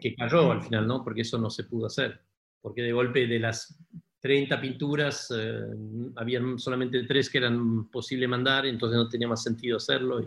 que 0.00 0.14
cayó 0.16 0.52
al 0.52 0.62
final, 0.62 0.86
¿no? 0.86 1.02
Porque 1.02 1.22
eso 1.22 1.38
no 1.38 1.50
se 1.50 1.64
pudo 1.64 1.86
hacer. 1.86 2.20
Porque 2.60 2.82
de 2.82 2.92
golpe 2.92 3.26
de 3.26 3.38
las 3.38 3.76
30 4.20 4.60
pinturas, 4.60 5.32
eh, 5.36 5.60
habían 6.16 6.58
solamente 6.58 7.02
tres 7.04 7.30
que 7.30 7.38
eran 7.38 7.90
posible 7.90 8.28
mandar, 8.28 8.66
entonces 8.66 8.96
no 8.96 9.08
tenía 9.08 9.28
más 9.28 9.42
sentido 9.42 9.78
hacerlo. 9.78 10.20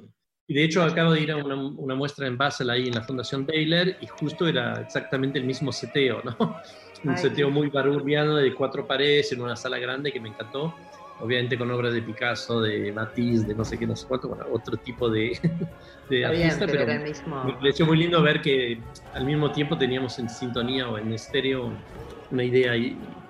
Y, 0.48 0.54
de 0.54 0.64
hecho 0.64 0.84
acabo 0.84 1.14
de 1.14 1.22
ir 1.22 1.32
a 1.32 1.38
una, 1.38 1.56
una, 1.56 1.96
muestra 1.96 2.28
en 2.28 2.38
Basel 2.38 2.70
ahí 2.70 2.88
en 2.88 2.96
la 2.96 3.02
Fundación 3.02 3.46
Baylor 3.46 3.88
y 4.02 4.08
justo 4.08 4.46
era 4.48 4.82
exactamente 4.82 5.40
el 5.40 5.46
mismo 5.46 5.72
seteo, 5.72 6.22
¿no? 6.24 6.36
Un 7.04 7.18
seteo 7.18 7.50
muy 7.50 7.70
barburgiano 7.70 8.38
de 8.38 8.54
cuatro 8.54 8.88
paredes 8.88 9.32
en 9.34 9.42
una 9.42 9.58
sala 9.58 9.78
grande 9.78 10.12
que 10.12 10.22
me 10.22 10.30
encantó. 10.30 10.74
Obviamente 11.20 11.58
con 11.58 11.70
obras 11.72 11.94
de 11.94 12.02
Picasso, 12.02 12.62
de 12.62 12.92
Matisse, 12.92 13.48
de 13.48 13.56
no 13.56 13.64
sé 13.64 13.78
qué, 13.78 13.86
no 13.86 13.96
sé 13.96 14.06
cuánto, 14.08 14.30
bueno, 14.30 14.46
otro 14.52 14.78
tipo 14.78 15.10
de, 15.10 15.32
de 16.10 16.26
artista, 16.26 16.66
pero, 16.66 16.86
me 16.86 17.54
pareció 17.54 17.86
muy 17.86 17.98
lindo 17.98 18.22
ver 18.22 18.42
que 18.42 18.84
al 19.14 19.26
mismo 19.26 19.52
tiempo 19.52 19.78
teníamos 19.78 20.18
en 20.20 20.30
sintonía 20.30 20.90
o 20.90 20.98
en 20.98 21.14
estéreo 21.14 21.78
una 22.30 22.44
idea 22.44 22.74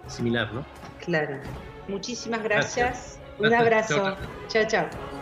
similar, 0.07 0.53
¿no? 0.53 0.65
Claro. 0.99 1.41
Muchísimas 1.87 2.41
gracias. 2.43 3.21
Un 3.37 3.53
abrazo. 3.53 4.17
chao. 4.47 4.67
chao. 4.67 5.12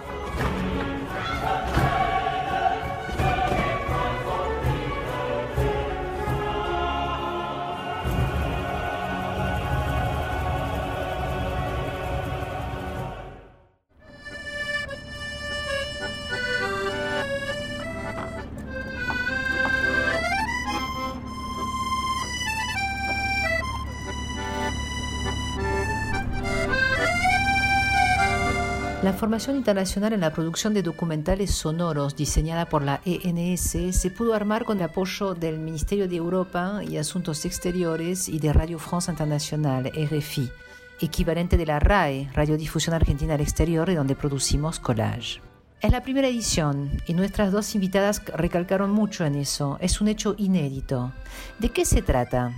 Formación 29.31 29.55
internacional 29.55 30.11
en 30.11 30.19
la 30.19 30.33
producción 30.33 30.73
de 30.73 30.83
documentales 30.83 31.51
sonoros 31.51 32.17
diseñada 32.17 32.67
por 32.67 32.81
la 32.81 32.99
ENS 33.05 33.77
se 33.95 34.09
pudo 34.09 34.33
armar 34.33 34.65
con 34.65 34.79
el 34.79 34.83
apoyo 34.83 35.35
del 35.35 35.57
Ministerio 35.57 36.09
de 36.09 36.17
Europa 36.17 36.81
y 36.85 36.97
Asuntos 36.97 37.45
Exteriores 37.45 38.27
y 38.27 38.39
de 38.39 38.51
Radio 38.51 38.77
France 38.77 39.09
Internacional, 39.09 39.85
RFI, 39.85 40.51
equivalente 40.99 41.55
de 41.55 41.65
la 41.65 41.79
RAE, 41.79 42.29
Radiodifusión 42.33 42.93
Argentina 42.93 43.35
al 43.35 43.39
Exterior, 43.39 43.95
donde 43.95 44.17
producimos 44.17 44.81
Collage. 44.81 45.39
Es 45.79 45.93
la 45.93 46.03
primera 46.03 46.27
edición 46.27 47.01
y 47.07 47.13
nuestras 47.13 47.53
dos 47.53 47.73
invitadas 47.73 48.21
recalcaron 48.35 48.91
mucho 48.91 49.23
en 49.23 49.35
eso. 49.35 49.77
Es 49.79 50.01
un 50.01 50.09
hecho 50.09 50.35
inédito. 50.39 51.13
¿De 51.57 51.69
qué 51.69 51.85
se 51.85 52.01
trata? 52.01 52.53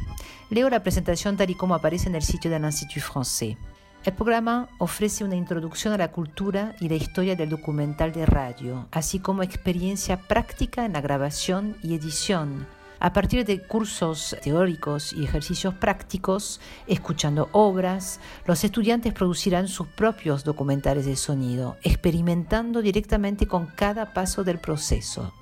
Leo 0.49 0.71
la 0.71 0.81
presentación 0.81 1.37
tal 1.37 1.51
y 1.51 1.55
como 1.55 1.75
aparece 1.75 2.09
en 2.09 2.15
el 2.15 2.23
sitio 2.23 2.49
del 2.49 2.65
Institut 2.65 3.03
Français. 3.03 3.57
El 4.05 4.11
programa 4.11 4.67
ofrece 4.79 5.23
una 5.23 5.37
introducción 5.37 5.93
a 5.93 5.97
la 5.97 6.11
cultura 6.11 6.75
y 6.81 6.89
la 6.89 6.95
historia 6.95 7.37
del 7.37 7.47
documental 7.47 8.11
de 8.11 8.25
radio, 8.25 8.85
así 8.91 9.19
como 9.19 9.43
experiencia 9.43 10.19
práctica 10.19 10.83
en 10.83 10.91
la 10.91 10.99
grabación 10.99 11.77
y 11.81 11.95
edición. 11.95 12.67
A 12.99 13.13
partir 13.13 13.45
de 13.45 13.61
cursos 13.61 14.35
teóricos 14.43 15.13
y 15.13 15.23
ejercicios 15.23 15.73
prácticos, 15.75 16.59
escuchando 16.85 17.47
obras, 17.53 18.19
los 18.45 18.65
estudiantes 18.65 19.13
producirán 19.13 19.69
sus 19.69 19.87
propios 19.87 20.43
documentales 20.43 21.05
de 21.05 21.15
sonido, 21.15 21.77
experimentando 21.81 22.81
directamente 22.81 23.47
con 23.47 23.67
cada 23.67 24.13
paso 24.13 24.43
del 24.43 24.59
proceso. 24.59 25.33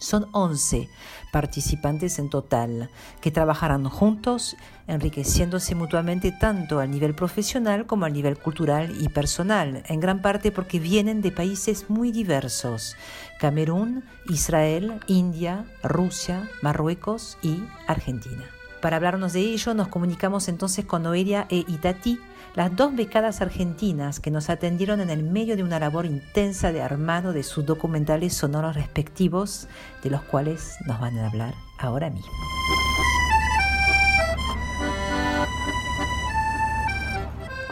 Son 0.00 0.28
11 0.32 0.88
participantes 1.30 2.18
en 2.18 2.30
total 2.30 2.90
que 3.20 3.30
trabajarán 3.30 3.84
juntos, 3.84 4.56
enriqueciéndose 4.86 5.74
mutuamente 5.74 6.32
tanto 6.32 6.80
al 6.80 6.90
nivel 6.90 7.14
profesional 7.14 7.86
como 7.86 8.06
al 8.06 8.14
nivel 8.14 8.38
cultural 8.38 8.96
y 8.98 9.10
personal, 9.10 9.84
en 9.86 10.00
gran 10.00 10.22
parte 10.22 10.52
porque 10.52 10.80
vienen 10.80 11.20
de 11.20 11.32
países 11.32 11.90
muy 11.90 12.12
diversos, 12.12 12.96
Camerún, 13.38 14.02
Israel, 14.26 15.00
India, 15.06 15.66
Rusia, 15.82 16.48
Marruecos 16.62 17.36
y 17.42 17.62
Argentina. 17.86 18.46
Para 18.80 18.96
hablarnos 18.96 19.34
de 19.34 19.40
ello 19.40 19.74
nos 19.74 19.88
comunicamos 19.88 20.48
entonces 20.48 20.86
con 20.86 21.02
Noelia 21.02 21.46
e 21.50 21.58
Itati, 21.68 22.18
las 22.54 22.74
dos 22.74 22.94
becadas 22.94 23.40
argentinas 23.40 24.20
que 24.20 24.30
nos 24.30 24.50
atendieron 24.50 25.00
en 25.00 25.10
el 25.10 25.22
medio 25.22 25.56
de 25.56 25.62
una 25.62 25.78
labor 25.78 26.06
intensa 26.06 26.72
de 26.72 26.82
armado 26.82 27.32
de 27.32 27.42
sus 27.42 27.64
documentales 27.64 28.34
sonoros 28.34 28.74
respectivos, 28.74 29.68
de 30.02 30.10
los 30.10 30.22
cuales 30.22 30.76
nos 30.86 31.00
van 31.00 31.18
a 31.18 31.28
hablar 31.28 31.54
ahora 31.78 32.10
mismo. 32.10 32.30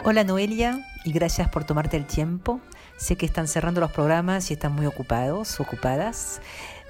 Hola 0.05 0.23
Noelia 0.23 0.85
y 1.03 1.11
gracias 1.11 1.49
por 1.49 1.65
tomarte 1.65 1.97
el 1.97 2.05
tiempo. 2.05 2.61
Sé 2.97 3.15
que 3.15 3.25
están 3.25 3.47
cerrando 3.47 3.81
los 3.81 3.91
programas 3.91 4.49
y 4.49 4.53
están 4.53 4.73
muy 4.73 4.85
ocupados, 4.85 5.59
ocupadas. 5.59 6.41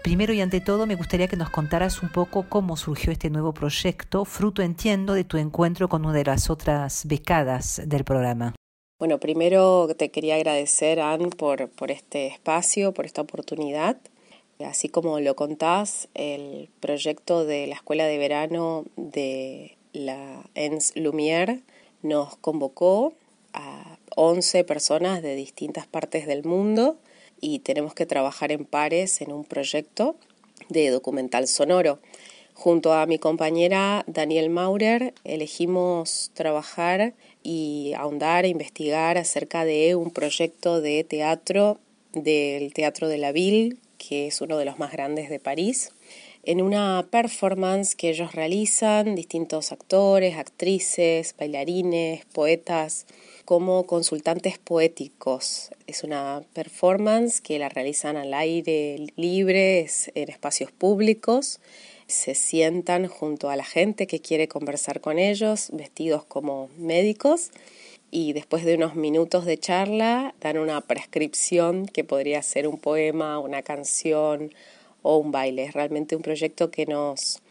Primero 0.04 0.32
y 0.32 0.40
ante 0.40 0.62
todo, 0.62 0.86
me 0.86 0.96
gustaría 0.96 1.28
que 1.28 1.36
nos 1.36 1.50
contaras 1.50 2.02
un 2.02 2.10
poco 2.10 2.46
cómo 2.48 2.78
surgió 2.78 3.12
este 3.12 3.30
nuevo 3.30 3.54
proyecto, 3.54 4.24
fruto, 4.24 4.62
entiendo, 4.62 5.14
de 5.14 5.26
tu 5.26 5.38
encuentro 5.38 5.90
con 5.90 6.06
una 6.06 6.14
de 6.14 6.24
las 6.24 6.50
otras 6.50 7.06
becadas 7.06 7.82
del 7.86 8.06
programa. 8.06 8.56
Bueno, 8.98 9.20
primero 9.20 9.88
te 9.98 10.10
quería 10.10 10.36
agradecer, 10.36 11.02
Anne, 11.02 11.30
por, 11.30 11.70
por 11.70 11.92
este 11.92 12.28
espacio, 12.28 12.94
por 12.94 13.06
esta 13.06 13.22
oportunidad. 13.22 13.98
Así 14.60 14.88
como 14.88 15.20
lo 15.20 15.36
contás, 15.36 16.08
el 16.14 16.70
proyecto 16.80 17.46
de 17.46 17.68
la 17.68 17.76
Escuela 17.76 18.06
de 18.06 18.18
Verano 18.18 18.86
de 18.96 19.78
la 19.92 20.44
ENS 20.56 20.96
Lumière 20.96 21.62
nos 22.04 22.38
convocó 22.38 23.14
a 23.54 23.98
11 24.16 24.64
personas 24.64 25.22
de 25.22 25.36
distintas 25.36 25.88
partes 25.88 26.26
del 26.26 26.44
mundo 26.44 26.98
y 27.42 27.60
tenemos 27.60 27.94
que 27.94 28.06
trabajar 28.06 28.52
en 28.52 28.66
pares 28.66 29.22
en 29.22 29.32
un 29.32 29.46
proyecto 29.46 30.16
de 30.70 30.90
documental 30.90 31.48
sonoro. 31.48 32.00
Junto 32.54 32.94
a 32.94 33.06
mi 33.06 33.20
compañera 33.20 34.04
Daniel 34.08 34.50
Maurer 34.50 35.14
elegimos 35.24 36.32
trabajar 36.34 37.14
y 37.42 37.94
ahondar 37.96 38.46
e 38.46 38.50
investigar 38.50 39.18
acerca 39.18 39.64
de 39.64 39.96
un 39.96 40.12
proyecto 40.12 40.82
de 40.82 41.04
teatro 41.04 41.80
del 42.14 42.74
Teatro 42.74 43.08
de 43.08 43.18
la 43.18 43.32
Ville, 43.32 43.78
que 43.98 44.28
es 44.28 44.42
uno 44.42 44.58
de 44.58 44.66
los 44.66 44.80
más 44.80 44.92
grandes 44.92 45.30
de 45.30 45.40
París, 45.40 45.92
en 46.44 46.62
una 46.62 47.08
performance 47.12 47.96
que 47.96 48.10
ellos 48.10 48.34
realizan, 48.34 49.16
distintos 49.16 49.72
actores, 49.72 50.38
actrices, 50.38 51.36
bailarines, 51.38 52.26
poetas, 52.26 53.06
como 53.46 53.86
consultantes 53.86 54.58
poéticos. 54.58 55.72
Es 55.88 56.04
una 56.04 56.44
performance 56.54 57.42
que 57.42 57.60
la 57.60 57.68
realizan 57.68 58.16
al 58.16 58.34
aire 58.34 59.08
libre, 59.16 59.88
en 60.14 60.30
espacios 60.30 60.72
públicos. 60.72 61.60
Se 62.08 62.36
sientan 62.36 63.08
junto 63.08 63.50
a 63.50 63.56
la 63.56 63.66
gente 63.66 64.08
que 64.08 64.20
quiere 64.20 64.48
conversar 64.48 65.02
con 65.02 65.20
ellos, 65.20 65.70
vestidos 65.74 66.24
como 66.26 66.70
médicos, 66.78 67.52
y 68.12 68.34
después 68.34 68.66
de 68.66 68.76
unos 68.76 68.96
minutos 68.96 69.46
de 69.46 69.58
charla 69.58 70.34
dan 70.42 70.58
una 70.58 70.82
prescripción 70.82 71.86
que 71.86 72.04
podría 72.04 72.42
ser 72.42 72.68
un 72.68 72.80
poema, 72.80 73.40
una 73.40 73.62
canción 73.62 74.52
o 75.10 75.18
un 75.18 75.32
baile. 75.32 75.64
Es 75.64 75.74
realmente 75.74 76.16
un 76.16 76.22
proyecto 76.22 76.72
que 76.72 76.86
nos 76.86 77.42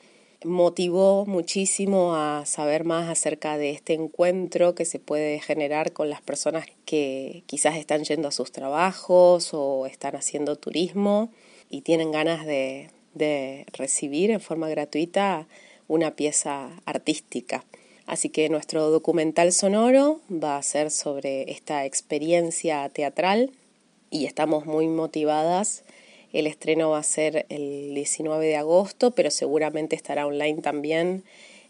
motivó 0.45 1.27
muchísimo 1.27 2.15
a 2.15 2.45
saber 2.47 2.85
más 2.85 3.09
acerca 3.09 3.59
de 3.59 3.71
este 3.71 3.95
encuentro 3.95 4.75
que 4.75 4.85
se 4.85 5.01
puede 5.01 5.41
generar 5.41 5.93
con 5.93 6.09
las 6.09 6.23
personas 6.23 6.67
que 6.85 7.43
quizás 7.47 7.77
están 7.77 8.05
yendo 8.05 8.29
a 8.29 8.33
sus 8.33 8.53
trabajos 8.53 9.51
o 9.53 9.87
están 9.87 10.15
haciendo 10.15 10.55
turismo 10.55 11.31
y 11.69 11.81
tienen 11.81 12.13
ganas 12.13 12.47
de, 12.47 12.91
de 13.15 13.67
recibir 13.73 14.31
en 14.31 14.41
forma 14.41 14.69
gratuita 14.69 15.47
una 15.89 16.15
pieza 16.15 16.71
artística. 16.85 17.65
Así 18.07 18.31
que 18.31 18.49
nuestro 18.49 18.91
documental 18.91 19.53
sonoro 19.53 20.21
va 20.31 20.57
a 20.57 20.63
ser 20.63 20.91
sobre 20.91 21.51
esta 21.51 21.85
experiencia 21.85 22.89
teatral 22.91 23.51
y 24.11 24.25
estamos 24.27 24.65
muy 24.67 24.87
motivadas 24.87 25.85
el 26.33 26.47
estreno 26.47 26.91
va 26.91 26.99
a 26.99 27.03
ser 27.03 27.47
el 27.49 27.95
19 27.95 28.47
de 28.47 28.57
agosto, 28.57 29.13
pero 29.13 29.31
seguramente 29.31 29.97
estará 29.97 30.27
online 30.27 30.61
también 30.61 31.25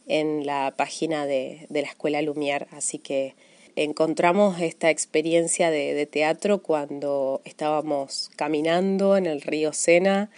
en 0.09 0.47
la 0.47 0.75
página 0.77 1.27
de, 1.27 1.67
la 1.71 1.81
Escuela 1.81 2.21
Lumière. 2.23 2.67
Así 2.73 2.99
que 2.99 3.35
encontramos 3.77 4.61
esta 4.61 4.91
experiencia 4.91 5.71
de, 5.71 6.07
teatro 6.07 6.63
cuando 6.63 7.41
estábamos 7.45 8.31
caminando 8.37 9.17
en 9.17 9.27
el 9.27 9.43
río 9.43 9.73
Sena 9.73 10.31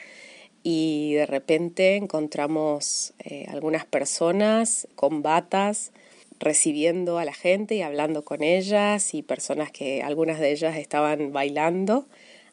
y 0.62 1.14
de 1.14 1.24
repente 1.24 1.96
encontramos 1.96 3.14
eh, 3.24 3.46
algunas 3.48 3.86
personas 3.86 4.86
con 4.94 5.22
batas 5.22 5.92
recibiendo 6.38 7.18
a 7.18 7.24
la 7.24 7.32
gente 7.32 7.76
y 7.76 7.82
hablando 7.82 8.24
con 8.24 8.42
ellas 8.42 9.14
y 9.14 9.22
personas 9.22 9.70
que 9.70 10.02
algunas 10.02 10.38
de 10.38 10.50
ellas 10.50 10.76
estaban 10.76 11.32
bailando. 11.32 12.06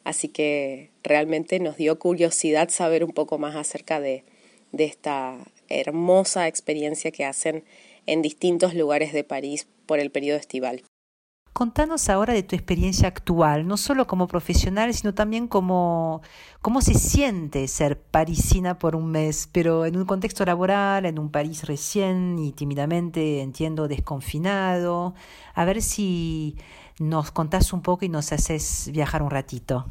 Así 0.08 0.28
que 0.28 0.90
realmente 1.02 1.60
nos 1.60 1.76
dio 1.76 1.98
curiosidad 1.98 2.70
saber 2.70 3.04
un 3.04 3.12
poco 3.12 3.36
más 3.36 3.54
acerca 3.56 4.00
de, 4.00 4.24
esta 4.72 5.36
hermosa 5.68 6.48
experiencia 6.48 7.10
que 7.10 7.26
hacen 7.26 7.62
en 8.06 8.22
distintos 8.22 8.72
lugares 8.72 9.12
de 9.12 9.22
París 9.22 9.68
por 9.84 9.98
el 9.98 10.10
periodo 10.10 10.38
estival. 10.38 10.82
Contanos 11.52 12.08
ahora 12.08 12.32
de 12.32 12.42
tu 12.42 12.56
experiencia 12.56 13.06
actual, 13.06 13.66
no 13.66 13.76
solo 13.76 14.06
como 14.06 14.28
profesional, 14.28 14.94
sino 14.94 15.12
también 15.12 15.46
como 15.46 16.22
cómo 16.62 16.80
se 16.80 16.94
siente 16.94 17.68
ser 17.68 18.00
parisina 18.00 18.78
por 18.78 18.96
un 18.96 19.10
mes, 19.10 19.50
pero 19.52 19.84
en 19.84 19.94
un 19.98 20.06
contexto 20.06 20.42
laboral, 20.46 21.04
en 21.04 21.18
un 21.18 21.30
París 21.30 21.66
recién 21.66 22.38
y 22.38 22.52
tímidamente, 22.52 23.42
entiendo, 23.42 23.88
desconfinado. 23.88 25.14
A 25.54 25.66
ver 25.66 25.82
si 25.82 26.56
nos 27.00 27.30
contás 27.30 27.72
un 27.72 27.82
poco 27.82 28.04
y 28.04 28.08
nos 28.08 28.32
haces 28.32 28.90
viajar 28.92 29.22
un 29.22 29.30
ratito. 29.30 29.86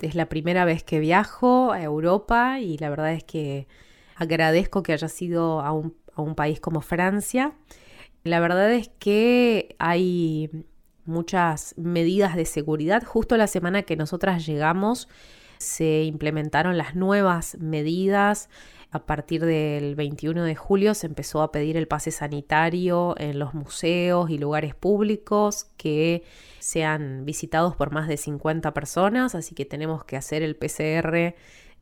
Es 0.00 0.14
la 0.14 0.28
primera 0.28 0.64
vez 0.64 0.82
que 0.82 0.98
viajo 0.98 1.72
a 1.72 1.82
Europa 1.82 2.60
y 2.60 2.78
la 2.78 2.90
verdad 2.90 3.12
es 3.12 3.24
que 3.24 3.68
agradezco 4.16 4.82
que 4.82 4.92
haya 4.92 5.08
sido 5.08 5.60
a 5.60 5.72
un, 5.72 5.96
a 6.14 6.22
un 6.22 6.34
país 6.34 6.60
como 6.60 6.80
Francia. 6.80 7.52
La 8.24 8.40
verdad 8.40 8.72
es 8.72 8.90
que 8.98 9.76
hay 9.78 10.50
muchas 11.04 11.74
medidas 11.76 12.34
de 12.36 12.44
seguridad. 12.44 13.04
Justo 13.04 13.36
la 13.36 13.46
semana 13.46 13.82
que 13.82 13.96
nosotras 13.96 14.46
llegamos 14.46 15.08
se 15.58 16.04
implementaron 16.04 16.76
las 16.76 16.94
nuevas 16.94 17.56
medidas. 17.60 18.48
A 18.94 19.06
partir 19.06 19.44
del 19.44 19.96
21 19.96 20.44
de 20.44 20.54
julio 20.54 20.94
se 20.94 21.08
empezó 21.08 21.42
a 21.42 21.50
pedir 21.50 21.76
el 21.76 21.88
pase 21.88 22.12
sanitario 22.12 23.16
en 23.18 23.40
los 23.40 23.52
museos 23.52 24.30
y 24.30 24.38
lugares 24.38 24.76
públicos 24.76 25.66
que 25.76 26.22
sean 26.60 27.24
visitados 27.24 27.74
por 27.74 27.90
más 27.90 28.06
de 28.06 28.16
50 28.16 28.72
personas, 28.72 29.34
así 29.34 29.56
que 29.56 29.64
tenemos 29.64 30.04
que 30.04 30.16
hacer 30.16 30.44
el 30.44 30.54
PCR 30.54 31.34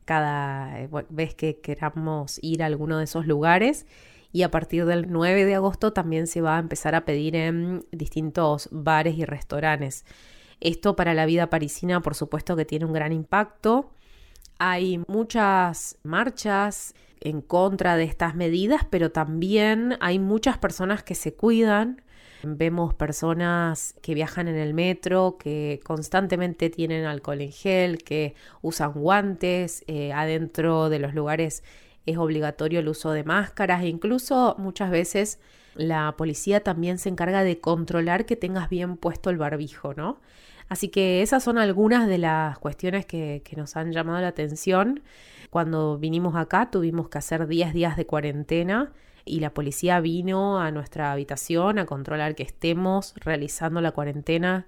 cada 0.05 0.81
eh, 0.81 0.89
vez 1.09 1.35
que 1.35 1.59
queramos 1.59 2.39
ir 2.41 2.63
a 2.63 2.65
alguno 2.65 2.97
de 2.97 3.03
esos 3.03 3.27
lugares 3.27 3.85
y 4.31 4.41
a 4.41 4.49
partir 4.49 4.87
del 4.87 5.11
9 5.11 5.45
de 5.45 5.53
agosto 5.53 5.93
también 5.93 6.25
se 6.25 6.41
va 6.41 6.55
a 6.55 6.59
empezar 6.59 6.95
a 6.95 7.05
pedir 7.05 7.35
en 7.35 7.85
distintos 7.91 8.69
bares 8.71 9.19
y 9.19 9.25
restaurantes. 9.25 10.03
Esto 10.61 10.95
para 10.95 11.13
la 11.13 11.27
vida 11.27 11.51
parisina 11.51 12.01
por 12.01 12.15
supuesto 12.15 12.55
que 12.55 12.65
tiene 12.65 12.85
un 12.85 12.93
gran 12.93 13.13
impacto. 13.13 13.91
Hay 14.65 15.03
muchas 15.09 15.97
marchas 16.03 16.95
en 17.19 17.41
contra 17.41 17.97
de 17.97 18.05
estas 18.05 18.33
medidas, 18.33 18.87
pero 18.89 19.11
también 19.11 19.97
hay 19.99 20.19
muchas 20.19 20.57
personas 20.57 21.03
que 21.03 21.15
se 21.15 21.33
cuidan. 21.33 22.01
Vemos 22.43 22.93
personas 22.93 23.93
que 24.01 24.13
viajan 24.13 24.47
en 24.47 24.55
el 24.55 24.73
metro, 24.73 25.37
que 25.37 25.81
constantemente 25.83 26.69
tienen 26.69 27.03
alcohol 27.03 27.41
en 27.41 27.51
gel, 27.51 27.97
que 28.05 28.35
usan 28.61 28.93
guantes 28.93 29.83
eh, 29.87 30.13
adentro 30.13 30.87
de 30.87 30.99
los 30.99 31.13
lugares 31.13 31.61
es 32.05 32.17
obligatorio 32.17 32.79
el 32.79 32.87
uso 32.87 33.11
de 33.11 33.25
máscaras 33.25 33.83
e 33.83 33.87
incluso 33.87 34.55
muchas 34.57 34.91
veces 34.91 35.39
la 35.75 36.15
policía 36.17 36.61
también 36.61 36.99
se 36.99 37.09
encarga 37.09 37.43
de 37.43 37.59
controlar 37.59 38.25
que 38.25 38.37
tengas 38.37 38.69
bien 38.69 38.95
puesto 38.95 39.29
el 39.29 39.37
barbijo, 39.37 39.93
¿no? 39.93 40.21
Así 40.69 40.89
que 40.89 41.21
esas 41.21 41.43
son 41.43 41.57
algunas 41.57 42.07
de 42.07 42.17
las 42.17 42.57
cuestiones 42.59 43.05
que, 43.05 43.41
nos 43.55 43.75
han 43.75 43.91
llamado 43.91 44.21
la 44.21 44.29
atención. 44.29 45.03
Cuando 45.49 45.97
vinimos 45.97 46.35
acá 46.35 46.71
tuvimos 46.71 47.09
que 47.09 47.17
hacer 47.17 47.47
10 47.47 47.73
días 47.73 47.97
de 47.97 48.05
cuarentena 48.05 48.91
y 49.25 49.39
la 49.39 49.53
policía 49.53 49.99
vino 49.99 50.59
a 50.59 50.71
nuestra 50.71 51.11
habitación 51.11 51.79
a 51.79 51.85
controlar 51.85 52.35
que 52.35 52.43
estemos 52.43 53.13
realizando 53.17 53.81
la 53.81 53.91
cuarentena. 53.91 54.65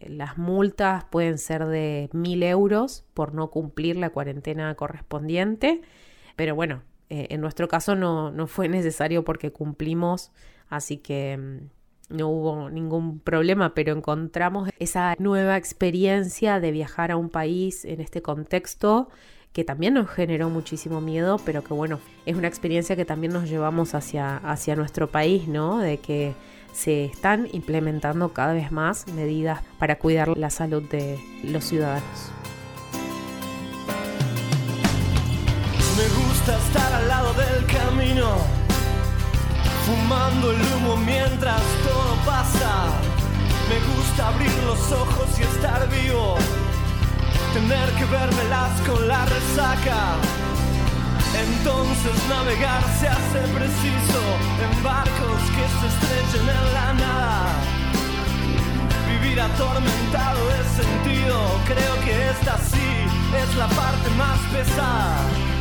Las 0.00 0.38
multas 0.38 1.04
pueden 1.04 1.38
ser 1.38 1.66
de 1.66 2.10
mil 2.12 2.42
euros 2.42 3.04
por 3.14 3.32
no 3.32 3.50
cumplir 3.50 3.96
la 3.96 4.10
cuarentena 4.10 4.74
correspondiente 4.74 5.82
pero 6.36 6.54
bueno, 6.54 6.82
eh, 7.10 7.28
en 7.30 7.40
nuestro 7.40 7.68
caso 7.68 7.94
no, 7.94 8.30
no, 8.30 8.46
fue 8.46 8.68
necesario 8.68 9.24
porque 9.24 9.52
cumplimos, 9.52 10.32
así 10.68 10.96
que 10.98 11.36
mm, 11.36 11.58
no 12.08 12.28
hubo 12.28 12.70
ningún 12.70 13.18
problema, 13.18 13.74
pero 13.74 13.92
encontramos 13.92 14.70
esa 14.78 15.14
nueva 15.18 15.56
experiencia 15.56 16.60
de 16.60 16.70
viajar 16.70 17.10
a 17.10 17.16
un 17.16 17.30
país 17.30 17.84
en 17.84 18.00
este 18.00 18.22
contexto 18.22 19.08
que 19.52 19.64
también 19.64 19.94
nos 19.94 20.10
generó 20.10 20.50
muchísimo 20.50 21.00
miedo, 21.00 21.40
pero 21.44 21.62
que 21.62 21.74
bueno, 21.74 22.00
es 22.26 22.36
una 22.36 22.48
experiencia 22.48 22.96
que 22.96 23.04
también 23.04 23.32
nos 23.32 23.48
llevamos 23.48 23.94
hacia, 23.94 24.38
hacia 24.38 24.74
nuestro 24.74 25.10
país, 25.10 25.46
¿no? 25.46 25.78
De 25.78 25.98
que 25.98 26.34
se 26.72 27.04
están 27.04 27.48
implementando 27.52 28.32
cada 28.32 28.52
vez 28.52 28.72
más 28.72 29.06
medidas 29.08 29.62
para 29.78 29.98
cuidar 29.98 30.36
la 30.36 30.50
salud 30.50 30.82
de 30.90 31.20
los 31.44 31.64
ciudadanos. 31.64 32.32
gusta 36.44 36.58
estar 36.58 36.92
al 36.92 37.08
lado 37.08 37.32
del 37.32 37.64
camino, 37.66 38.36
fumando 39.86 40.50
el 40.50 40.60
humo 40.60 40.96
mientras 40.98 41.62
pasa. 42.24 42.88
Me 43.68 43.78
gusta 43.94 44.28
abrir 44.28 44.52
los 44.64 44.92
ojos 44.92 45.28
y 45.38 45.42
estar 45.42 45.88
vivo, 45.88 46.36
tener 47.54 47.88
que 47.92 48.04
vermelas 48.04 48.80
con 48.86 49.08
la 49.08 49.24
resaca. 49.24 50.16
Entonces 51.34 52.28
navegar 52.28 52.82
se 53.00 53.08
hace 53.08 53.40
preciso 53.58 54.20
en 54.64 54.82
barcos 54.82 55.40
que 55.54 55.64
se 55.78 55.86
estrechen 55.92 56.48
en 56.48 56.74
la 56.74 56.92
nada. 56.94 57.46
Vivir 59.08 59.40
atormentado 59.40 60.40
es 60.60 60.84
sentido, 60.84 61.36
creo 61.66 61.94
que 62.04 62.30
esta 62.30 62.58
sí 62.58 62.88
es 63.42 63.56
la 63.56 63.66
parte 63.68 64.10
más 64.16 64.38
pesada. 64.52 65.53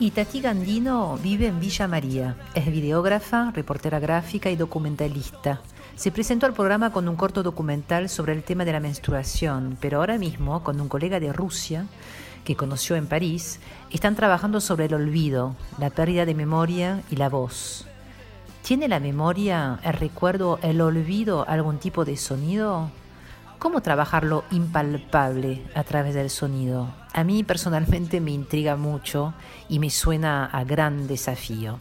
Itati 0.00 0.40
Gandino 0.40 1.16
vive 1.22 1.46
en 1.46 1.60
Villa 1.60 1.86
María. 1.86 2.36
Es 2.52 2.66
videógrafa, 2.66 3.52
reportera 3.52 4.00
gráfica 4.00 4.50
y 4.50 4.56
documentalista. 4.56 5.60
Se 5.94 6.10
presentó 6.10 6.46
al 6.46 6.52
programa 6.52 6.90
con 6.90 7.08
un 7.08 7.14
corto 7.14 7.44
documental 7.44 8.08
sobre 8.08 8.32
el 8.32 8.42
tema 8.42 8.64
de 8.64 8.72
la 8.72 8.80
menstruación, 8.80 9.78
pero 9.80 9.98
ahora 9.98 10.18
mismo, 10.18 10.64
con 10.64 10.80
un 10.80 10.88
colega 10.88 11.20
de 11.20 11.32
Rusia 11.32 11.86
que 12.44 12.56
conoció 12.56 12.96
en 12.96 13.06
París, 13.06 13.60
están 13.92 14.16
trabajando 14.16 14.60
sobre 14.60 14.86
el 14.86 14.94
olvido, 14.94 15.54
la 15.78 15.90
pérdida 15.90 16.26
de 16.26 16.34
memoria 16.34 17.02
y 17.08 17.14
la 17.14 17.28
voz. 17.28 17.86
¿Tiene 18.62 18.88
la 18.88 18.98
memoria, 18.98 19.78
el 19.84 19.92
recuerdo, 19.92 20.58
el 20.62 20.80
olvido 20.80 21.48
algún 21.48 21.78
tipo 21.78 22.04
de 22.04 22.16
sonido? 22.16 22.90
¿Cómo 23.64 23.80
trabajar 23.80 24.24
lo 24.24 24.44
impalpable 24.50 25.62
a 25.74 25.84
través 25.84 26.14
del 26.14 26.28
sonido? 26.28 26.94
A 27.14 27.24
mí 27.24 27.44
personalmente 27.44 28.20
me 28.20 28.30
intriga 28.30 28.76
mucho 28.76 29.32
y 29.70 29.78
me 29.78 29.88
suena 29.88 30.44
a 30.44 30.64
gran 30.64 31.06
desafío. 31.06 31.78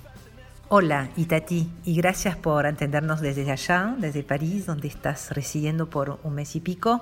Hola, 0.69 1.09
Itati, 1.17 1.69
y 1.83 1.95
gracias 1.97 2.37
por 2.37 2.65
atendernos 2.65 3.19
desde 3.19 3.51
allá, 3.51 3.97
desde 3.97 4.23
París, 4.23 4.65
donde 4.65 4.87
estás 4.87 5.31
residiendo 5.31 5.89
por 5.89 6.21
un 6.23 6.35
mes 6.35 6.55
y 6.55 6.61
pico. 6.61 7.01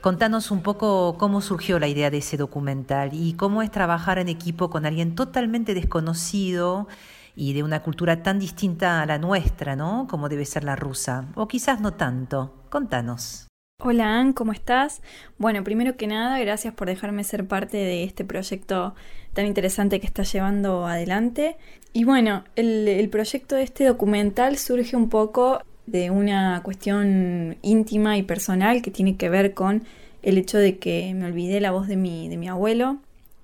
Contanos 0.00 0.50
un 0.50 0.62
poco 0.62 1.18
cómo 1.18 1.42
surgió 1.42 1.78
la 1.78 1.86
idea 1.86 2.08
de 2.08 2.16
ese 2.16 2.38
documental 2.38 3.10
y 3.12 3.34
cómo 3.34 3.60
es 3.60 3.70
trabajar 3.70 4.18
en 4.18 4.30
equipo 4.30 4.70
con 4.70 4.86
alguien 4.86 5.14
totalmente 5.14 5.74
desconocido 5.74 6.88
y 7.34 7.52
de 7.52 7.62
una 7.62 7.82
cultura 7.82 8.22
tan 8.22 8.38
distinta 8.38 9.02
a 9.02 9.06
la 9.06 9.18
nuestra, 9.18 9.76
¿no? 9.76 10.06
Como 10.08 10.30
debe 10.30 10.46
ser 10.46 10.64
la 10.64 10.74
rusa. 10.74 11.26
O 11.34 11.46
quizás 11.46 11.82
no 11.82 11.92
tanto. 11.92 12.54
Contanos. 12.70 13.45
Hola 13.78 14.18
Ann, 14.18 14.32
¿cómo 14.32 14.52
estás? 14.52 15.02
Bueno, 15.36 15.62
primero 15.62 15.98
que 15.98 16.06
nada, 16.06 16.38
gracias 16.40 16.72
por 16.72 16.88
dejarme 16.88 17.22
ser 17.24 17.46
parte 17.46 17.76
de 17.76 18.04
este 18.04 18.24
proyecto 18.24 18.94
tan 19.34 19.44
interesante 19.44 20.00
que 20.00 20.06
estás 20.06 20.32
llevando 20.32 20.86
adelante. 20.86 21.56
Y 21.92 22.04
bueno, 22.04 22.42
el, 22.56 23.08
proyecto 23.10 23.54
de 23.54 23.64
este 23.64 23.84
documental 23.84 24.56
surge 24.56 24.96
un 24.96 25.10
poco 25.10 25.60
de 25.86 26.10
una 26.10 26.62
cuestión 26.64 27.58
íntima 27.60 28.16
y 28.16 28.22
personal 28.22 28.80
que 28.80 28.90
tiene 28.90 29.18
que 29.18 29.28
ver 29.28 29.52
con 29.52 29.84
el 30.22 30.38
hecho 30.38 30.56
de 30.56 30.78
que 30.78 31.12
me 31.14 31.26
olvidé 31.26 31.60
la 31.60 31.70
voz 31.70 31.86
de 31.86 31.96
mi, 31.96 32.30
de 32.30 32.38
mi 32.38 32.48
abuelo. 32.48 32.96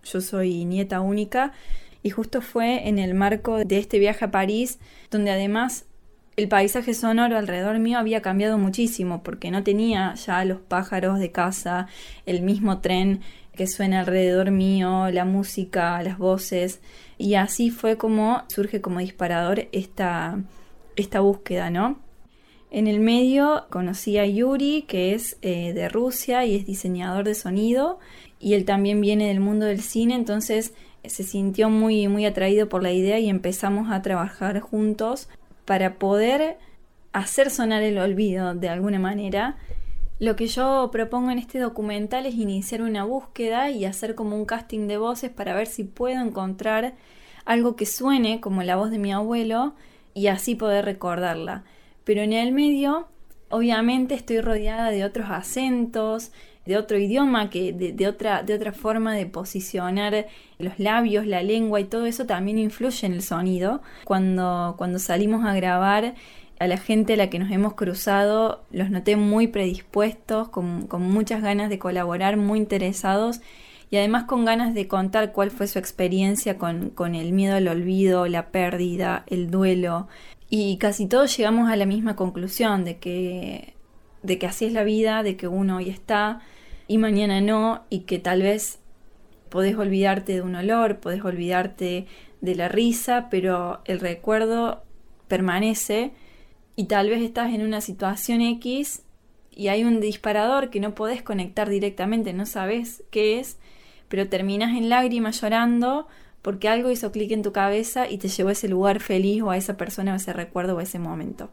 Yo 0.03 0.23
soy 0.23 0.65
nieta 0.65 1.03
única 1.03 1.53
y 2.03 2.09
justo 2.09 2.41
fue 2.41 2.89
en 2.89 2.99
el 2.99 3.13
marco 3.13 3.65
de 3.65 3.79
este 3.79 3.99
viaje 3.99 4.25
a 4.25 4.31
París 4.31 4.79
donde 5.11 5.31
además 5.31 5.85
el 6.37 6.49
paisaje 6.49 6.95
sonoro 6.95 7.37
alrededor 7.37 7.79
mío 7.79 7.99
había 7.99 8.23
cambiado 8.23 8.59
muchísimo 8.59 9.23
porque 9.23 9.51
no 9.51 9.63
tenía 9.63 10.15
ya 10.15 10.45
los 10.45 10.61
pájaros 10.61 11.19
de 11.19 11.31
casa, 11.31 11.89
el 12.27 12.43
mismo 12.43 12.81
tren 12.81 13.21
que 13.55 13.67
suena 13.67 14.01
alrededor 14.01 14.51
mío, 14.51 15.11
la 15.11 15.25
música, 15.25 16.03
las 16.03 16.19
voces 16.19 16.81
y 17.19 17.35
así 17.35 17.71
fue 17.71 17.97
como 17.97 18.45
surge 18.49 18.81
como 18.81 19.01
disparador 19.01 19.69
esta, 19.73 20.43
esta 20.97 21.21
búsqueda, 21.21 21.71
¿no? 21.71 21.99
En 22.71 22.87
el 22.87 23.01
medio 23.01 23.67
conocí 23.69 24.17
a 24.17 24.25
Yuri, 24.25 24.87
que 24.89 25.13
es 25.13 25.37
eh, 25.43 25.75
de 25.75 25.91
Rusia 25.91 26.47
y 26.47 26.57
es 26.57 26.65
diseñador 26.65 27.25
de 27.25 27.35
sonido, 27.35 27.99
y 28.41 28.55
él 28.55 28.65
también 28.65 29.03
viene 29.03 29.29
del 29.29 29.41
mundo 29.41 29.67
del 29.67 29.83
cine, 29.83 30.15
entonces 30.15 30.73
se 31.05 31.23
sintió 31.23 31.69
muy, 31.69 32.09
muy 32.09 32.25
atraído 32.25 32.71
por 32.71 32.83
la 32.83 32.93
idea 32.93 33.19
y 33.19 33.29
empezamos 33.29 33.91
a 33.91 34.01
trabajar 34.01 34.61
juntos 34.61 35.29
para 35.65 35.95
poder 35.99 36.59
hacer 37.13 37.51
sonar 37.51 37.83
el 37.83 37.99
olvido 37.99 38.55
de 38.55 38.69
alguna 38.69 38.99
manera. 38.99 39.57
Lo 40.19 40.37
que 40.37 40.47
yo 40.47 40.91
propongo 40.93 41.31
en 41.31 41.39
este 41.39 41.59
documental 41.59 42.27
es 42.27 42.35
iniciar 42.35 42.83
una 42.83 43.05
búsqueda 43.05 43.71
y 43.71 43.85
hacer 43.85 44.15
como 44.15 44.37
un 44.37 44.45
casting 44.45 44.87
de 44.87 44.97
voces 44.97 45.31
para 45.31 45.55
ver 45.55 45.67
si 45.67 45.85
puedo 45.85 46.21
encontrar 46.21 46.95
algo 47.45 47.77
que 47.77 47.87
suene 47.87 48.41
como 48.41 48.63
la 48.63 48.77
voz 48.77 48.91
de 48.91 48.99
mi 48.99 49.13
abuelo 49.13 49.75
y 50.15 50.29
así 50.29 50.55
poder 50.55 50.85
recordarla. 50.85 51.65
Pero 52.05 52.23
en 52.23 52.33
el 52.33 52.53
medio, 52.53 53.09
obviamente 53.51 54.15
estoy 54.15 54.41
rodeada 54.41 54.91
de 54.91 55.05
otros 55.05 55.31
acentos, 55.31 56.33
de 56.67 56.77
otro 56.77 56.99
idioma, 56.99 57.51
que 57.51 57.73
de, 57.73 58.07
otra, 58.07 58.43
de 58.43 58.55
otra 58.55 58.73
forma 58.73 59.15
de 59.15 59.27
posicionar 59.27 60.27
los 60.59 60.79
labios, 60.79 61.27
la 61.27 61.43
lengua 61.43 61.81
y 61.81 61.85
todo 61.85 62.07
eso 62.07 62.25
también 62.27 62.59
influye 62.59 63.07
en 63.07 63.15
el 63.15 63.23
sonido. 63.23 63.83
Cuando, 64.05 64.75
cuando 64.79 64.99
salimos 64.99 65.45
a 65.45 65.55
grabar, 65.55 66.15
a 66.59 66.67
la 66.69 66.77
gente 66.77 67.15
a 67.15 67.17
la 67.17 67.29
que 67.29 67.41
nos 67.41 67.51
hemos 67.51 67.75
cruzado 67.75 68.65
los 68.71 68.91
noté 68.91 69.17
muy 69.17 69.49
predispuestos, 69.49 70.49
con, 70.49 70.87
con 70.87 71.03
muchas 71.03 71.43
ganas 71.43 71.69
de 71.69 71.81
colaborar, 71.81 72.37
muy 72.37 72.61
interesados 72.61 73.41
y 73.91 73.99
además 73.99 74.25
con 74.25 74.47
ganas 74.47 74.73
de 74.73 74.89
contar 74.89 75.33
cuál 75.33 75.51
fue 75.51 75.67
su 75.67 75.79
experiencia 75.79 76.57
con, 76.57 76.89
con 76.89 77.15
el 77.15 77.33
miedo 77.33 77.57
al 77.57 77.69
olvido, 77.69 78.27
la 78.27 78.51
pérdida, 78.51 79.25
el 79.27 79.51
duelo. 79.51 80.09
Y 80.49 80.79
casi 80.79 81.07
todos 81.07 81.37
llegamos 81.37 81.71
a 81.71 81.77
la 81.77 81.85
misma 81.85 82.17
conclusión 82.17 82.87
de 82.87 82.97
que, 82.97 83.75
de 84.23 84.39
que 84.39 84.47
así 84.47 84.67
es 84.67 84.73
la 84.73 84.85
vida, 84.85 85.23
de 85.23 85.37
que 85.37 85.49
uno 85.49 85.77
hoy 85.77 85.91
está 85.91 86.41
y 86.89 86.99
mañana 86.99 87.41
no, 87.41 87.85
y 87.91 88.01
que 88.01 88.19
tal 88.19 88.43
vez 88.43 88.79
podés 89.49 89.77
olvidarte 89.77 90.35
de 90.35 90.43
un 90.43 90.55
olor, 90.55 90.99
podés 90.99 91.25
olvidarte 91.25 92.07
de 92.41 92.55
la 92.55 92.69
risa, 92.69 93.29
pero 93.31 93.81
el 93.85 94.01
recuerdo 94.01 94.83
permanece 95.29 96.13
y 96.77 96.85
tal 96.85 97.09
vez 97.09 97.23
estás 97.23 97.53
en 97.55 97.63
una 97.63 97.81
situación 97.81 98.41
X 98.41 99.03
y 99.51 99.69
hay 99.69 99.85
un 99.85 100.01
disparador 100.01 100.71
que 100.71 100.81
no 100.81 100.95
podés 100.95 101.23
conectar 101.23 101.69
directamente, 101.69 102.33
no 102.33 102.47
sabes 102.47 103.05
qué 103.11 103.39
es, 103.39 103.59
pero 104.09 104.29
terminas 104.29 104.77
en 104.77 104.89
lágrimas 104.89 105.41
llorando 105.41 106.09
porque 106.43 106.69
algo 106.69 106.91
hizo 106.91 107.13
clic 107.13 107.31
en 107.31 107.43
tu 107.43 107.53
cabeza 107.53 108.11
y 108.11 108.19
te 108.19 108.29
llevó 108.29 108.49
a 108.49 108.53
ese 108.53 108.69
lugar 108.69 109.01
feliz 109.01 109.43
o 109.43 109.51
a 109.51 109.57
esa 109.57 109.77
persona 109.77 110.13
o 110.13 110.15
a 110.15 110.17
ese 110.17 110.33
recuerdo 110.33 110.77
o 110.77 110.79
a 110.81 110.83
ese 110.83 110.99
momento. 110.99 111.51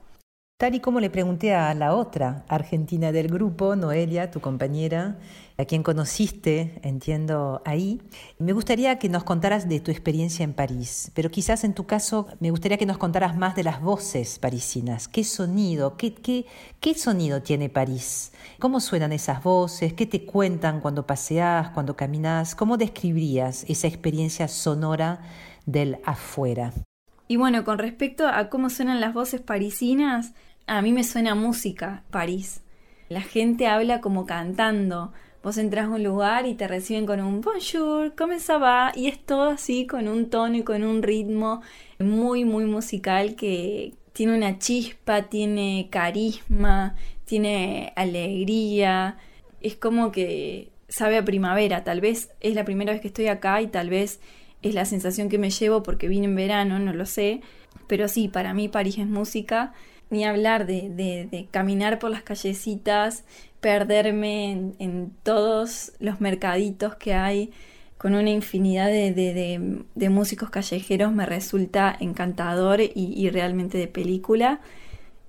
Tal 0.60 0.76
y 0.76 0.82
como 0.82 1.00
le 1.00 1.10
pregunté 1.10 1.54
a 1.54 1.74
la 1.74 1.96
otra 1.96 2.44
argentina 2.50 3.14
del 3.14 3.30
grupo, 3.30 3.78
Noelia, 3.78 4.30
tu 4.30 4.42
compañera, 4.42 5.18
a 5.58 5.64
quien 5.64 5.84
conociste, 5.84 6.82
entiendo, 6.84 7.62
ahí, 7.64 8.02
me 8.40 8.52
gustaría 8.52 9.00
que 9.00 9.08
nos 9.08 9.24
contaras 9.24 9.70
de 9.70 9.80
tu 9.80 9.90
experiencia 9.90 10.44
en 10.44 10.52
París, 10.52 11.14
pero 11.16 11.32
quizás 11.32 11.64
en 11.64 11.74
tu 11.74 11.86
caso 11.86 12.28
me 12.42 12.52
gustaría 12.52 12.78
que 12.78 12.86
nos 12.86 12.98
contaras 12.98 13.38
más 13.38 13.56
de 13.56 13.64
las 13.64 13.82
voces 13.82 14.38
parisinas. 14.38 15.08
¿Qué 15.08 15.24
sonido, 15.24 15.96
qué, 15.96 16.14
qué, 16.14 16.46
qué 16.82 16.94
sonido 16.94 17.42
tiene 17.42 17.70
París? 17.70 18.34
¿Cómo 18.60 18.82
suenan 18.82 19.14
esas 19.14 19.42
voces? 19.42 19.94
¿Qué 19.94 20.08
te 20.08 20.26
cuentan 20.26 20.82
cuando 20.82 21.08
paseas, 21.08 21.70
cuando 21.70 21.96
caminas? 21.96 22.54
¿Cómo 22.54 22.76
describirías 22.76 23.64
esa 23.70 23.88
experiencia 23.88 24.50
sonora 24.50 25.22
del 25.66 26.00
afuera? 26.04 26.74
Y 27.32 27.36
bueno, 27.36 27.64
con 27.64 27.78
respecto 27.78 28.28
a 28.28 28.50
cómo 28.50 28.72
suenan 28.72 29.00
las 29.00 29.14
voces 29.14 29.40
parisinas, 29.40 30.34
a 30.70 30.84
mí 30.84 30.94
me 30.94 31.04
suena 31.04 31.34
música, 31.34 32.04
París. 32.12 32.62
La 33.10 33.22
gente 33.22 33.66
habla 33.66 34.02
como 34.02 34.28
cantando. 34.28 35.12
Vos 35.42 35.58
entras 35.58 35.86
a 35.86 35.90
un 35.90 36.04
lugar 36.04 36.46
y 36.46 36.54
te 36.54 36.68
reciben 36.68 37.08
con 37.08 37.22
un 37.22 37.42
bonjour, 37.42 38.14
¿cómo 38.16 38.38
se 38.38 38.58
va? 38.58 38.92
Y 38.96 39.08
es 39.08 39.18
todo 39.26 39.50
así 39.50 39.88
con 39.88 40.08
un 40.08 40.30
tono 40.30 40.58
y 40.58 40.64
con 40.64 40.84
un 40.84 41.02
ritmo 41.02 41.62
muy, 41.98 42.46
muy 42.46 42.66
musical 42.66 43.36
que 43.36 43.94
tiene 44.14 44.38
una 44.38 44.60
chispa, 44.60 45.24
tiene 45.24 45.88
carisma, 45.90 46.96
tiene 47.26 47.92
alegría. 47.96 49.18
Es 49.62 49.76
como 49.76 50.12
que 50.12 50.70
sabe 50.88 51.18
a 51.18 51.26
primavera. 51.26 51.84
Tal 51.84 52.00
vez 52.00 52.30
es 52.42 52.54
la 52.54 52.64
primera 52.64 52.92
vez 52.92 53.02
que 53.02 53.08
estoy 53.08 53.28
acá 53.28 53.60
y 53.64 53.68
tal 53.68 53.90
vez 53.90 54.20
es 54.62 54.76
la 54.76 54.86
sensación 54.86 55.30
que 55.30 55.40
me 55.40 55.50
llevo 55.50 55.82
porque 55.82 56.08
vine 56.08 56.26
en 56.26 56.36
verano, 56.36 56.78
no 56.78 56.94
lo 56.94 57.08
sé. 57.08 57.42
Pero 57.88 58.08
sí, 58.08 58.28
para 58.28 58.54
mí 58.54 58.68
París 58.68 59.00
es 59.00 59.08
música 59.08 59.74
ni 60.10 60.26
hablar 60.26 60.66
de, 60.66 60.90
de, 60.90 61.48
caminar 61.52 62.00
por 62.00 62.12
las 62.12 62.24
callecitas, 62.24 63.24
perderme 63.62 64.74
en, 64.80 65.12
todos 65.24 65.94
los 66.00 66.22
mercaditos 66.22 66.96
que 66.96 67.14
hay 67.14 67.52
con 67.98 68.16
una 68.16 68.30
infinidad 68.30 68.88
de, 68.88 69.84
de 69.94 70.10
músicos 70.10 70.50
callejeros 70.50 71.12
me 71.12 71.26
resulta 71.26 71.96
encantador 72.00 72.80
y, 72.80 72.92
y, 72.96 73.30
realmente 73.30 73.78
de 73.78 73.88
película. 73.88 74.62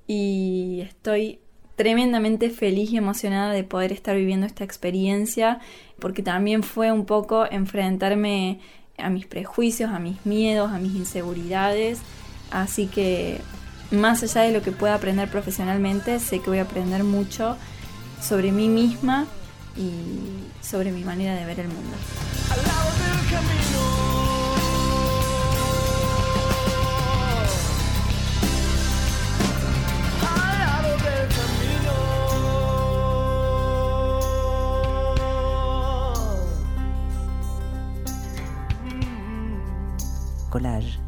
Y 0.06 0.82
estoy 0.82 1.40
tremendamente 1.74 2.50
feliz 2.50 2.92
y 2.92 2.96
emocionada 2.96 3.52
de 3.52 3.64
poder 3.64 3.90
estar 3.92 4.14
viviendo 4.14 4.46
esta 4.46 4.64
experiencia, 4.64 5.58
porque 5.98 6.22
también 6.22 6.62
fue 6.62 6.92
un 6.92 7.06
poco 7.06 7.50
enfrentarme 7.50 8.60
a 8.98 9.10
mis 9.10 9.26
prejuicios, 9.26 9.90
a 9.90 9.98
mis 9.98 10.24
miedos, 10.24 10.70
a 10.70 10.78
mis 10.78 10.94
inseguridades. 10.94 12.00
Así 12.50 12.86
que 12.86 13.40
más 13.90 14.22
allá 14.22 14.42
de 14.42 14.52
lo 14.52 14.62
que 14.62 14.72
pueda 14.72 14.94
aprender 14.94 15.28
profesionalmente, 15.30 16.20
sé 16.20 16.40
que 16.40 16.50
voy 16.50 16.58
a 16.58 16.62
aprender 16.62 17.04
mucho 17.04 17.56
sobre 18.20 18.52
mí 18.52 18.68
misma 18.68 19.26
y 19.76 19.90
sobre 20.62 20.92
mi 20.92 21.04
manera 21.04 21.34
de 21.34 21.44
ver 21.44 21.60
el 21.60 21.68
mundo. 21.68 21.96
Collage. 40.50 40.98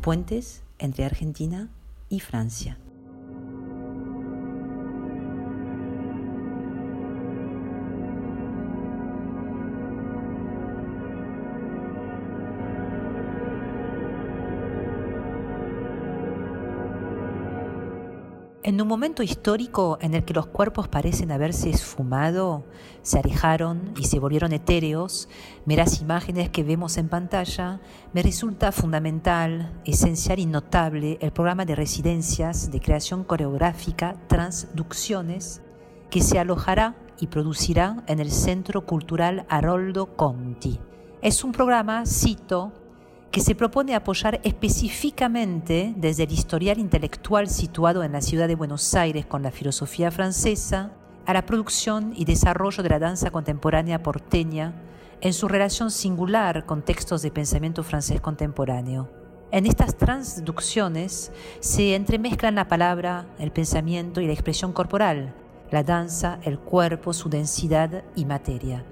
Puentes 0.00 0.62
entre 0.78 1.04
Argentina 1.04 1.68
y 2.12 2.20
Francia. 2.20 2.78
En 18.64 18.80
un 18.80 18.86
momento 18.86 19.24
histórico 19.24 19.98
en 20.00 20.14
el 20.14 20.24
que 20.24 20.34
los 20.34 20.46
cuerpos 20.46 20.86
parecen 20.86 21.32
haberse 21.32 21.68
esfumado, 21.68 22.64
se 23.02 23.18
alejaron 23.18 23.92
y 23.96 24.04
se 24.04 24.20
volvieron 24.20 24.52
etéreos, 24.52 25.28
meras 25.66 26.00
imágenes 26.00 26.48
que 26.48 26.62
vemos 26.62 26.96
en 26.96 27.08
pantalla, 27.08 27.80
me 28.12 28.22
resulta 28.22 28.70
fundamental, 28.70 29.80
esencial 29.84 30.38
y 30.38 30.46
notable 30.46 31.18
el 31.20 31.32
programa 31.32 31.64
de 31.64 31.74
residencias 31.74 32.70
de 32.70 32.78
creación 32.78 33.24
coreográfica 33.24 34.14
Transducciones 34.28 35.60
que 36.08 36.20
se 36.20 36.38
alojará 36.38 36.94
y 37.18 37.26
producirá 37.26 38.04
en 38.06 38.20
el 38.20 38.30
Centro 38.30 38.86
Cultural 38.86 39.44
Haroldo 39.48 40.14
Conti. 40.14 40.78
Es 41.20 41.42
un 41.42 41.50
programa, 41.50 42.06
cito, 42.06 42.72
que 43.32 43.40
se 43.40 43.54
propone 43.54 43.94
apoyar 43.94 44.40
específicamente 44.44 45.94
desde 45.96 46.24
el 46.24 46.32
historial 46.32 46.78
intelectual 46.78 47.48
situado 47.48 48.04
en 48.04 48.12
la 48.12 48.20
ciudad 48.20 48.46
de 48.46 48.56
Buenos 48.56 48.94
Aires 48.94 49.24
con 49.24 49.42
la 49.42 49.50
filosofía 49.50 50.10
francesa 50.10 50.92
a 51.24 51.32
la 51.32 51.46
producción 51.46 52.12
y 52.14 52.26
desarrollo 52.26 52.82
de 52.82 52.90
la 52.90 52.98
danza 52.98 53.30
contemporánea 53.30 54.02
porteña 54.02 54.74
en 55.22 55.32
su 55.32 55.48
relación 55.48 55.90
singular 55.90 56.66
con 56.66 56.82
textos 56.82 57.22
de 57.22 57.30
pensamiento 57.30 57.82
francés 57.82 58.20
contemporáneo. 58.20 59.08
En 59.50 59.64
estas 59.64 59.96
transducciones 59.96 61.32
se 61.60 61.94
entremezclan 61.94 62.54
la 62.54 62.68
palabra, 62.68 63.26
el 63.38 63.50
pensamiento 63.50 64.20
y 64.20 64.26
la 64.26 64.34
expresión 64.34 64.74
corporal, 64.74 65.34
la 65.70 65.82
danza, 65.82 66.38
el 66.42 66.58
cuerpo, 66.58 67.14
su 67.14 67.30
densidad 67.30 68.04
y 68.14 68.26
materia. 68.26 68.84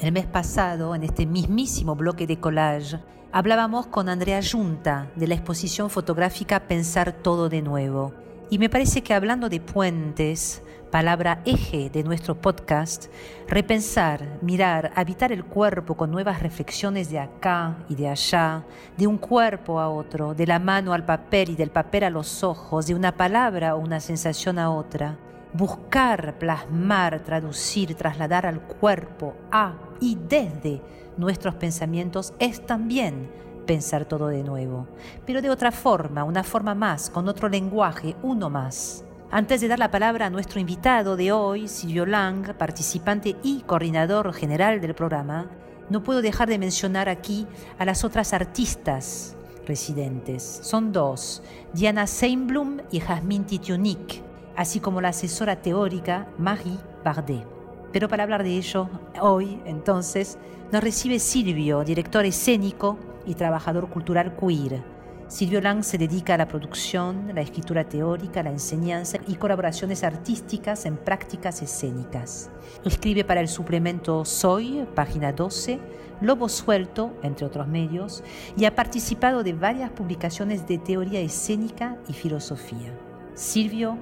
El 0.00 0.12
mes 0.12 0.26
pasado, 0.26 0.94
en 0.94 1.02
este 1.02 1.26
mismísimo 1.26 1.96
bloque 1.96 2.28
de 2.28 2.38
collage, 2.38 2.98
hablábamos 3.32 3.86
con 3.86 4.08
Andrea 4.08 4.40
Junta 4.42 5.10
de 5.16 5.26
la 5.26 5.34
exposición 5.34 5.90
fotográfica 5.90 6.60
Pensar 6.60 7.12
todo 7.12 7.48
de 7.48 7.62
nuevo. 7.62 8.14
Y 8.50 8.58
me 8.58 8.70
parece 8.70 9.02
que 9.02 9.12
hablando 9.12 9.48
de 9.50 9.60
puentes, 9.60 10.62
palabra 10.90 11.42
eje 11.44 11.90
de 11.90 12.02
nuestro 12.02 12.34
podcast, 12.40 13.06
repensar, 13.46 14.38
mirar, 14.40 14.90
habitar 14.96 15.32
el 15.32 15.44
cuerpo 15.44 15.94
con 15.96 16.10
nuevas 16.10 16.42
reflexiones 16.42 17.10
de 17.10 17.18
acá 17.18 17.76
y 17.90 17.94
de 17.94 18.08
allá, 18.08 18.64
de 18.96 19.06
un 19.06 19.18
cuerpo 19.18 19.80
a 19.80 19.90
otro, 19.90 20.34
de 20.34 20.46
la 20.46 20.58
mano 20.58 20.94
al 20.94 21.04
papel 21.04 21.50
y 21.50 21.56
del 21.56 21.70
papel 21.70 22.04
a 22.04 22.10
los 22.10 22.42
ojos, 22.42 22.86
de 22.86 22.94
una 22.94 23.12
palabra 23.12 23.74
o 23.74 23.80
una 23.80 24.00
sensación 24.00 24.58
a 24.58 24.70
otra. 24.70 25.18
Buscar, 25.52 26.38
plasmar, 26.38 27.20
traducir, 27.20 27.94
trasladar 27.94 28.46
al 28.46 28.60
cuerpo 28.60 29.34
a 29.50 29.74
y 30.00 30.18
desde 30.28 30.80
nuestros 31.16 31.54
pensamientos 31.54 32.32
es 32.38 32.64
también 32.64 33.30
pensar 33.66 34.06
todo 34.06 34.28
de 34.28 34.42
nuevo, 34.42 34.86
pero 35.26 35.42
de 35.42 35.50
otra 35.50 35.70
forma, 35.70 36.24
una 36.24 36.42
forma 36.42 36.74
más, 36.74 37.10
con 37.10 37.28
otro 37.28 37.48
lenguaje, 37.48 38.16
uno 38.22 38.48
más. 38.48 39.04
Antes 39.30 39.60
de 39.60 39.68
dar 39.68 39.78
la 39.78 39.90
palabra 39.90 40.26
a 40.26 40.30
nuestro 40.30 40.58
invitado 40.58 41.14
de 41.14 41.32
hoy, 41.32 41.68
Silvio 41.68 42.06
Lang, 42.06 42.56
participante 42.56 43.36
y 43.42 43.60
coordinador 43.60 44.32
general 44.32 44.80
del 44.80 44.94
programa, 44.94 45.50
no 45.90 46.02
puedo 46.02 46.22
dejar 46.22 46.48
de 46.48 46.58
mencionar 46.58 47.10
aquí 47.10 47.46
a 47.78 47.84
las 47.84 48.04
otras 48.04 48.32
artistas 48.32 49.36
residentes. 49.66 50.60
Son 50.62 50.92
dos, 50.92 51.42
Diana 51.74 52.06
Seinblum 52.06 52.78
y 52.90 53.00
Jasmine 53.00 53.44
Titionic, 53.44 54.22
así 54.56 54.80
como 54.80 55.02
la 55.02 55.10
asesora 55.10 55.60
teórica 55.60 56.26
Marie 56.38 56.78
Bardet. 57.04 57.57
Pero 57.92 58.08
para 58.08 58.24
hablar 58.24 58.42
de 58.42 58.56
ello, 58.56 58.88
hoy, 59.20 59.60
entonces, 59.64 60.38
nos 60.72 60.82
recibe 60.82 61.18
Silvio, 61.18 61.84
director 61.84 62.24
escénico 62.24 62.98
y 63.26 63.34
trabajador 63.34 63.88
cultural 63.88 64.36
queer 64.36 64.82
Silvio 65.28 65.60
Lang 65.60 65.84
se 65.84 65.98
dedica 65.98 66.34
a 66.34 66.38
la 66.38 66.48
producción, 66.48 67.32
la 67.34 67.42
escritura 67.42 67.84
teórica, 67.84 68.42
la 68.42 68.48
enseñanza 68.48 69.18
y 69.26 69.34
colaboraciones 69.34 70.02
artísticas 70.02 70.86
en 70.86 70.96
prácticas 70.96 71.60
escénicas. 71.60 72.50
Escribe 72.82 73.24
para 73.24 73.42
el 73.42 73.48
suplemento 73.48 74.24
Soy, 74.24 74.86
página 74.94 75.34
12, 75.34 75.80
Lobo 76.22 76.48
Suelto, 76.48 77.12
entre 77.22 77.44
otros 77.44 77.68
medios, 77.68 78.24
y 78.56 78.64
ha 78.64 78.74
participado 78.74 79.42
de 79.42 79.52
varias 79.52 79.90
publicaciones 79.90 80.66
de 80.66 80.78
teoría 80.78 81.20
escénica 81.20 81.98
y 82.08 82.14
filosofía. 82.14 82.98
Silvio, 83.34 83.98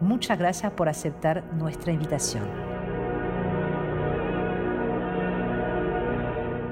muchas 0.00 0.38
gracias 0.38 0.72
por 0.72 0.88
aceptar 0.88 1.44
nuestra 1.52 1.92
invitación. 1.92 2.79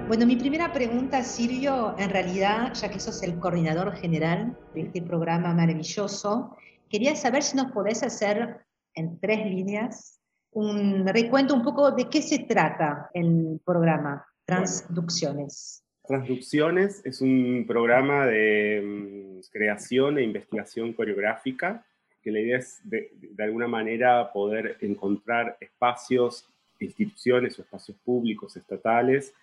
Bueno, 0.08 0.24
mi 0.24 0.36
primera 0.36 0.72
pregunta, 0.72 1.22
Silvio, 1.22 1.94
en 1.98 2.08
realidad, 2.08 2.72
ya 2.72 2.90
que 2.90 2.98
sos 2.98 3.22
el 3.22 3.38
coordinador 3.38 3.94
general 3.94 4.56
de 4.72 4.80
este 4.80 5.02
programa 5.02 5.52
maravilloso, 5.52 6.56
quería 6.88 7.14
saber 7.14 7.42
si 7.42 7.58
nos 7.58 7.72
podés 7.72 8.02
hacer 8.02 8.56
en 8.94 9.20
tres 9.20 9.44
líneas 9.44 10.18
un 10.52 11.06
recuento 11.06 11.54
un 11.54 11.62
poco 11.62 11.90
de 11.90 12.08
qué 12.08 12.22
se 12.22 12.38
trata 12.38 13.10
el 13.12 13.60
programa 13.62 14.26
Transducciones. 14.46 15.84
Transducciones 16.06 17.02
es 17.04 17.20
un 17.20 17.66
programa 17.68 18.24
de 18.24 18.80
mm, 18.82 19.40
creación 19.52 20.16
e 20.16 20.22
investigación 20.22 20.94
coreográfica 20.94 21.84
que 22.22 22.30
la 22.30 22.40
idea 22.40 22.56
es 22.56 22.80
de, 22.82 23.10
de 23.12 23.44
alguna 23.44 23.68
manera 23.68 24.32
poder 24.32 24.78
encontrar 24.80 25.58
espacios, 25.60 26.48
instituciones 26.80 27.58
o 27.58 27.62
espacios 27.62 27.98
públicos 27.98 28.56
estatales 28.56 29.34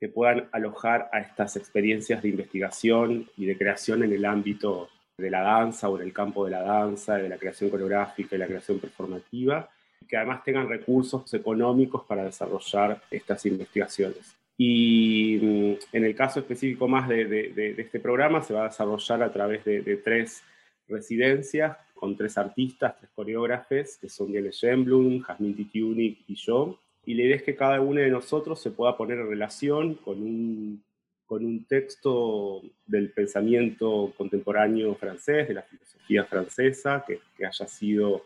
que 0.00 0.08
puedan 0.08 0.48
alojar 0.52 1.10
a 1.12 1.20
estas 1.20 1.56
experiencias 1.56 2.22
de 2.22 2.30
investigación 2.30 3.28
y 3.36 3.44
de 3.44 3.58
creación 3.58 4.02
en 4.02 4.12
el 4.12 4.24
ámbito 4.24 4.88
de 5.18 5.30
la 5.30 5.42
danza 5.42 5.90
o 5.90 6.00
en 6.00 6.06
el 6.06 6.12
campo 6.14 6.46
de 6.46 6.52
la 6.52 6.62
danza, 6.62 7.16
de 7.16 7.28
la 7.28 7.36
creación 7.36 7.68
coreográfica 7.68 8.34
y 8.34 8.38
la 8.38 8.46
creación 8.46 8.78
performativa, 8.78 9.68
que 10.08 10.16
además 10.16 10.42
tengan 10.42 10.68
recursos 10.68 11.32
económicos 11.34 12.04
para 12.04 12.24
desarrollar 12.24 13.02
estas 13.10 13.44
investigaciones. 13.44 14.34
Y 14.56 15.38
mm, 15.40 15.96
en 15.96 16.04
el 16.04 16.14
caso 16.14 16.40
específico 16.40 16.88
más 16.88 17.06
de, 17.06 17.74
este 17.76 18.00
programa 18.00 18.42
se 18.42 18.54
va 18.54 18.62
a 18.62 18.68
desarrollar 18.68 19.22
a 19.22 19.32
través 19.32 19.64
de, 19.64 19.96
tres 20.02 20.42
residencias 20.88 21.76
con 21.94 22.16
tres 22.16 22.38
artistas, 22.38 22.96
tres 22.98 23.10
coreógrafes, 23.14 23.98
que 23.98 24.08
son 24.08 24.32
Diane 24.32 24.50
Schemblum, 24.50 25.20
Jasmine 25.20 25.54
Titiuni 25.54 26.24
y 26.26 26.34
yo, 26.34 26.78
y 27.04 27.14
la 27.14 27.22
idea 27.22 27.36
es 27.36 27.42
que 27.42 27.56
cada 27.56 27.80
uno 27.80 28.00
de 28.00 28.10
nosotros 28.10 28.60
se 28.60 28.70
pueda 28.70 28.96
poner 28.96 29.18
en 29.18 29.28
relación 29.28 29.94
con 29.94 30.22
un, 30.22 30.84
con 31.26 31.44
un 31.44 31.64
texto 31.64 32.62
del 32.86 33.10
pensamiento 33.10 34.12
contemporáneo 34.16 34.94
francés, 34.94 35.48
de 35.48 35.54
la 35.54 35.62
filosofía 35.62 36.24
francesa, 36.24 37.04
que, 37.06 37.20
haya 37.44 37.66
sido 37.66 38.24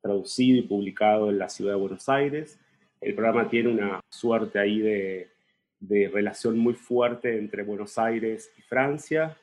traducido 0.00 0.58
y 0.58 0.62
publicado 0.62 1.30
en 1.30 1.38
la 1.38 1.48
ciudad 1.48 1.72
de 1.72 1.80
Buenos 1.80 2.08
Aires. 2.08 2.58
El 3.00 3.14
programa 3.14 3.48
tiene 3.48 3.68
una 3.68 4.00
suerte 4.08 4.58
ahí 4.58 4.78
de, 4.78 5.28
de 5.80 6.08
relación 6.08 6.58
muy 6.58 6.74
fuerte 6.74 7.36
entre 7.36 7.62
Buenos 7.62 7.98
Aires 7.98 8.50
y 8.56 8.62
Francia, 8.62 9.36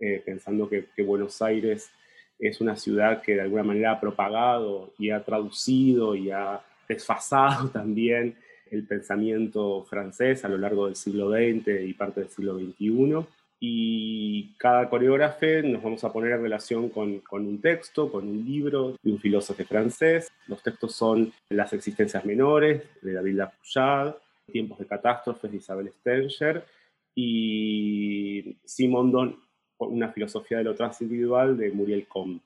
eh, 0.00 0.22
pensando 0.24 0.68
que, 0.68 0.86
que, 0.96 1.02
Buenos 1.04 1.40
Aires 1.40 1.90
es 2.38 2.60
una 2.60 2.74
ciudad 2.74 3.22
que 3.22 3.34
de 3.34 3.42
alguna 3.42 3.62
manera 3.62 3.92
ha 3.92 4.00
propagado 4.00 4.92
y 4.98 5.10
ha 5.10 5.24
traducido 5.24 6.16
y 6.16 6.32
ha 6.32 6.64
desfasado 6.88 7.68
también 7.72 8.36
el 8.70 8.86
pensamiento 8.86 9.84
francés 9.84 10.44
a 10.44 10.48
lo 10.48 10.58
largo 10.58 10.86
del 10.86 10.96
siglo 10.96 11.30
XX 11.30 11.82
y 11.86 11.92
parte 11.94 12.20
del 12.20 12.30
siglo 12.30 12.58
XXI. 12.58 13.26
Y 13.60 14.54
cada 14.58 14.90
coreógrafo 14.90 15.46
nos 15.64 15.82
vamos 15.82 16.04
a 16.04 16.12
poner 16.12 16.32
en 16.32 16.42
relación 16.42 16.90
con, 16.90 17.22
un 17.30 17.60
texto, 17.60 18.10
con 18.10 18.28
un 18.28 18.44
libro 18.44 18.96
de 19.02 19.12
un 19.12 19.18
filósofo 19.18 19.64
francés. 19.64 20.30
Los 20.48 20.62
textos 20.62 20.94
son 20.94 21.32
Las 21.48 21.72
existencias 21.72 22.24
menores 22.24 22.82
de 23.00 23.12
David 23.12 23.36
Lapouchade, 23.36 24.14
Tiempos 24.52 24.78
de 24.78 24.86
catástrofes 24.86 25.50
de 25.50 25.56
Isabel 25.56 25.90
Stenger 26.00 26.66
y 27.14 28.56
Simondon, 28.64 29.38
una 29.78 30.10
filosofía 30.10 30.58
de 30.58 30.64
lo 30.64 30.74
transindividual 30.74 31.56
de 31.56 31.70
Muriel 31.70 32.06
Comte. 32.06 32.44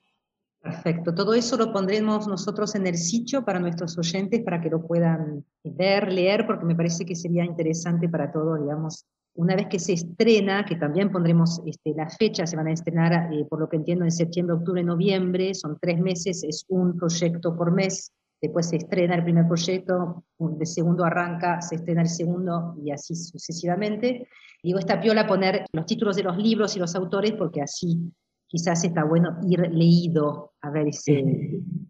Perfecto, 0.60 1.14
todo 1.14 1.34
eso 1.34 1.56
lo 1.56 1.72
pondremos 1.72 2.26
nosotros 2.26 2.74
en 2.74 2.86
el 2.86 2.96
sitio 2.96 3.44
para 3.44 3.60
nuestros 3.60 3.96
oyentes 3.96 4.42
para 4.42 4.60
que 4.60 4.68
lo 4.68 4.84
puedan 4.84 5.44
ver, 5.62 6.12
leer, 6.12 6.46
porque 6.46 6.64
me 6.64 6.74
parece 6.74 7.06
que 7.06 7.14
sería 7.14 7.44
interesante 7.44 8.08
para 8.08 8.32
todos, 8.32 8.60
digamos, 8.60 9.06
una 9.34 9.54
vez 9.54 9.68
que 9.68 9.78
se 9.78 9.92
estrena, 9.92 10.64
que 10.64 10.74
también 10.74 11.12
pondremos 11.12 11.62
este, 11.64 11.94
las 11.94 12.16
fechas, 12.16 12.50
se 12.50 12.56
van 12.56 12.66
a 12.66 12.72
estrenar, 12.72 13.32
eh, 13.32 13.46
por 13.48 13.60
lo 13.60 13.68
que 13.68 13.76
entiendo, 13.76 14.04
en 14.04 14.10
septiembre, 14.10 14.56
octubre, 14.56 14.82
noviembre, 14.82 15.54
son 15.54 15.78
tres 15.80 16.00
meses, 16.00 16.42
es 16.42 16.64
un 16.68 16.96
proyecto 16.96 17.56
por 17.56 17.70
mes, 17.70 18.10
después 18.42 18.68
se 18.68 18.76
estrena 18.76 19.14
el 19.14 19.22
primer 19.22 19.46
proyecto, 19.46 20.24
el 20.40 20.66
segundo 20.66 21.04
arranca, 21.04 21.62
se 21.62 21.76
estrena 21.76 22.02
el 22.02 22.08
segundo 22.08 22.76
y 22.82 22.90
así 22.90 23.14
sucesivamente. 23.14 24.26
Digo, 24.60 24.80
esta 24.80 25.00
piola 25.00 25.24
poner 25.24 25.66
los 25.72 25.86
títulos 25.86 26.16
de 26.16 26.24
los 26.24 26.36
libros 26.36 26.74
y 26.74 26.80
los 26.80 26.96
autores 26.96 27.32
porque 27.32 27.62
así 27.62 28.12
quizás 28.48 28.82
está 28.82 29.04
bueno 29.04 29.38
ir 29.46 29.60
leído 29.70 30.54
a 30.62 30.70
ver 30.70 30.88
ese, 30.88 31.22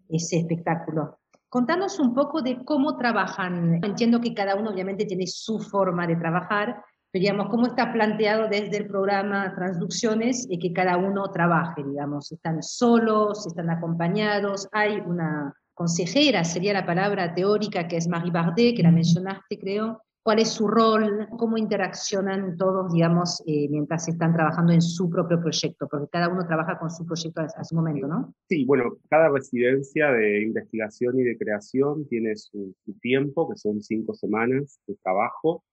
ese 0.09 0.37
espectáculo. 0.37 1.19
Contanos 1.47 1.99
un 1.99 2.13
poco 2.13 2.43
de 2.43 2.63
cómo 2.63 2.95
trabajan. 2.97 3.83
Entiendo 3.83 4.21
que 4.21 4.35
cada 4.35 4.55
uno 4.55 4.69
obviamente 4.69 5.05
tiene 5.05 5.25
su 5.25 5.59
forma 5.59 6.05
de 6.05 6.15
trabajar, 6.15 6.83
pero 7.11 7.23
digamos, 7.23 7.47
cómo 7.49 7.65
está 7.65 7.91
planteado 7.91 8.47
desde 8.47 8.77
el 8.77 8.87
programa 8.87 9.55
Transducciones 9.55 10.45
y 10.47 10.59
que 10.59 10.73
cada 10.73 10.97
uno 10.97 11.31
trabaje, 11.31 11.83
digamos. 11.83 12.31
¿Están 12.31 12.61
solos? 12.61 13.47
¿Están 13.47 13.71
acompañados? 13.71 14.67
Hay 14.71 14.99
una 14.99 15.51
consejera, 15.73 16.43
sería 16.43 16.73
la 16.73 16.85
palabra 16.85 17.33
teórica, 17.33 17.87
que 17.87 17.97
es 17.97 18.07
Marie 18.07 18.31
Bardet, 18.31 18.75
que 18.75 18.83
la 18.83 18.91
mencionaste, 18.91 19.57
creo, 19.57 20.01
cuál 20.23 20.39
es 20.39 20.49
su 20.49 20.67
rol, 20.67 21.27
cómo 21.37 21.57
interaccionan 21.57 22.57
todos, 22.57 22.91
digamos, 22.93 23.41
eh, 23.47 23.67
mientras 23.69 24.07
están 24.07 24.33
trabajando 24.33 24.73
en 24.73 24.81
su 24.81 25.09
propio 25.09 25.39
proyecto, 25.39 25.87
porque 25.89 26.07
cada 26.11 26.29
uno 26.29 26.45
trabaja 26.45 26.77
con 26.77 26.89
su 26.91 27.05
proyecto 27.05 27.41
a, 27.41 27.63
su 27.63 27.75
momento, 27.75 28.07
¿no? 28.07 28.33
Sí, 28.47 28.65
bueno, 28.65 28.97
cada 29.09 29.29
residencia 29.29 30.11
de 30.11 30.43
investigación 30.43 31.19
y 31.19 31.23
de 31.23 31.37
creación 31.37 32.07
tiene 32.07 32.35
su, 32.35 32.75
tiempo, 33.01 33.49
que 33.49 33.57
son 33.57 33.81
cinco 33.81 34.13
semanas 34.13 34.79
de 34.87 34.95
trabajo, 35.03 35.63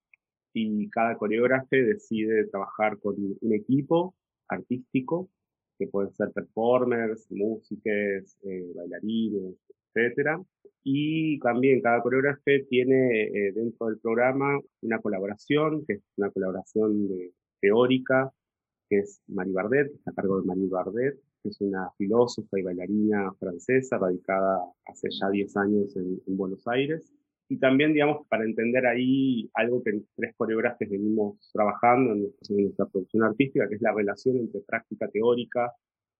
y 0.53 0.89
cada 0.89 1.17
coreógrafo 1.17 1.67
decide 1.71 2.47
trabajar 2.47 2.97
con 2.99 3.15
un 3.17 3.53
equipo 3.53 4.15
artístico, 4.47 5.29
que 5.77 5.87
pueden 5.87 6.11
ser 6.13 6.31
performers, 6.31 7.27
músicos, 7.29 8.37
eh, 8.43 8.71
bailarines, 8.75 9.55
etcétera, 9.93 10.41
y 10.89 11.37
también 11.39 11.81
cada 11.81 12.01
coreógrafo 12.01 12.43
tiene 12.69 13.23
eh, 13.23 13.51
dentro 13.51 13.87
del 13.87 13.99
programa 13.99 14.57
una 14.81 15.01
colaboración, 15.01 15.85
que 15.85 15.95
es 15.95 16.01
una 16.15 16.31
colaboración 16.31 17.09
teórica, 17.59 18.31
que 18.89 18.99
es 18.99 19.21
Marie 19.27 19.51
Bardet, 19.51 19.91
está 19.93 20.11
a 20.11 20.13
cargo 20.13 20.39
de 20.39 20.47
Marie 20.47 20.69
Bardet, 20.69 21.19
que 21.43 21.49
es 21.49 21.59
una 21.59 21.91
filósofa 21.97 22.57
y 22.57 22.61
bailarina 22.61 23.33
francesa 23.37 23.97
radicada 23.97 24.61
hace 24.85 25.09
ya 25.11 25.29
10 25.29 25.57
años 25.57 25.93
en, 25.97 26.21
Buenos 26.37 26.65
Aires. 26.69 27.11
Y 27.49 27.57
también, 27.59 27.91
digamos, 27.91 28.25
para 28.29 28.45
entender 28.45 28.85
ahí 28.85 29.49
algo 29.55 29.83
que 29.83 29.91
tres 30.15 30.35
coreógrafos 30.37 30.87
venimos 30.87 31.49
trabajando 31.51 32.13
en 32.13 32.31
nuestra 32.63 32.85
producción 32.85 33.23
artística, 33.23 33.67
que 33.67 33.75
es 33.75 33.81
la 33.81 33.91
relación 33.91 34.37
entre 34.37 34.61
práctica 34.61 35.09
teórica 35.09 35.69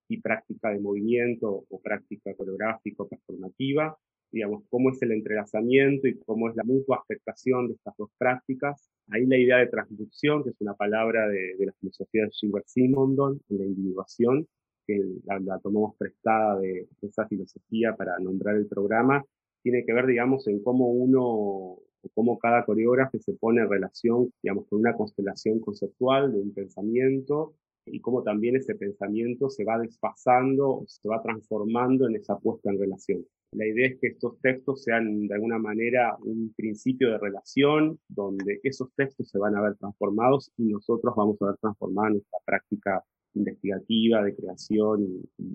y 0.09 0.19
práctica 0.19 0.71
de 0.71 0.81
movimiento 0.81 1.63
o 1.69 1.79
práctica 1.81 2.33
coreográfica 2.33 3.05
performativa, 3.05 3.97
digamos, 4.31 4.63
cómo 4.69 4.91
es 4.91 5.01
el 5.01 5.11
entrelazamiento 5.11 6.07
y 6.07 6.17
cómo 6.19 6.49
es 6.49 6.55
la 6.55 6.63
mutua 6.63 6.99
afectación 7.01 7.67
de 7.67 7.73
estas 7.75 7.95
dos 7.97 8.09
prácticas. 8.17 8.89
Ahí 9.09 9.25
la 9.25 9.37
idea 9.37 9.57
de 9.57 9.67
transducción, 9.67 10.43
que 10.43 10.49
es 10.49 10.61
una 10.61 10.73
palabra 10.73 11.27
de, 11.27 11.55
la 11.59 11.73
filosofía 11.73 12.23
de 12.23 12.31
Gilbert 12.31 12.65
Simondon, 12.67 13.39
la 13.49 13.65
individuación, 13.65 14.47
que 14.85 15.01
la, 15.25 15.59
tomamos 15.59 15.95
prestada 15.97 16.59
de, 16.59 16.87
esa 17.01 17.27
filosofía 17.27 17.95
para 17.95 18.17
nombrar 18.19 18.55
el 18.55 18.67
programa, 18.67 19.23
tiene 19.61 19.85
que 19.85 19.93
ver, 19.93 20.05
digamos, 20.05 20.47
en 20.47 20.61
cómo 20.61 20.87
uno, 20.89 21.77
cómo 22.13 22.37
cada 22.39 22.65
coreógrafo 22.65 23.19
se 23.19 23.33
pone 23.33 23.61
en 23.61 23.69
relación, 23.69 24.31
digamos, 24.41 24.67
con 24.67 24.79
una 24.79 24.93
constelación 24.93 25.59
conceptual 25.59 26.31
de 26.31 26.39
un 26.39 26.53
pensamiento 26.53 27.55
y 27.91 27.99
cómo 27.99 28.23
también 28.23 28.55
ese 28.55 28.75
pensamiento 28.75 29.49
se 29.49 29.63
va 29.63 29.77
desfasando, 29.79 30.83
se 30.87 31.07
va 31.07 31.21
transformando 31.21 32.07
en 32.07 32.15
esa 32.15 32.37
puesta 32.37 32.69
en 32.69 32.79
relación. 32.79 33.25
La 33.53 33.65
idea 33.65 33.87
es 33.87 33.97
que 33.99 34.07
estos 34.07 34.39
textos 34.41 34.83
sean 34.83 35.27
de 35.27 35.33
alguna 35.33 35.57
manera 35.57 36.17
un 36.21 36.53
principio 36.55 37.11
de 37.11 37.17
relación 37.17 37.97
donde 38.09 38.59
esos 38.63 38.93
textos 38.95 39.29
se 39.29 39.39
van 39.39 39.55
a 39.55 39.61
ver 39.61 39.75
transformados 39.77 40.51
y 40.57 40.65
nosotros 40.65 41.13
vamos 41.15 41.41
a 41.41 41.47
ver 41.47 41.57
transformada 41.57 42.09
nuestra 42.09 42.39
práctica 42.45 43.03
investigativa, 43.33 44.23
de 44.23 44.35
creación 44.35 45.07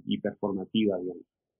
y, 0.06 0.18
performativa, 0.18 0.98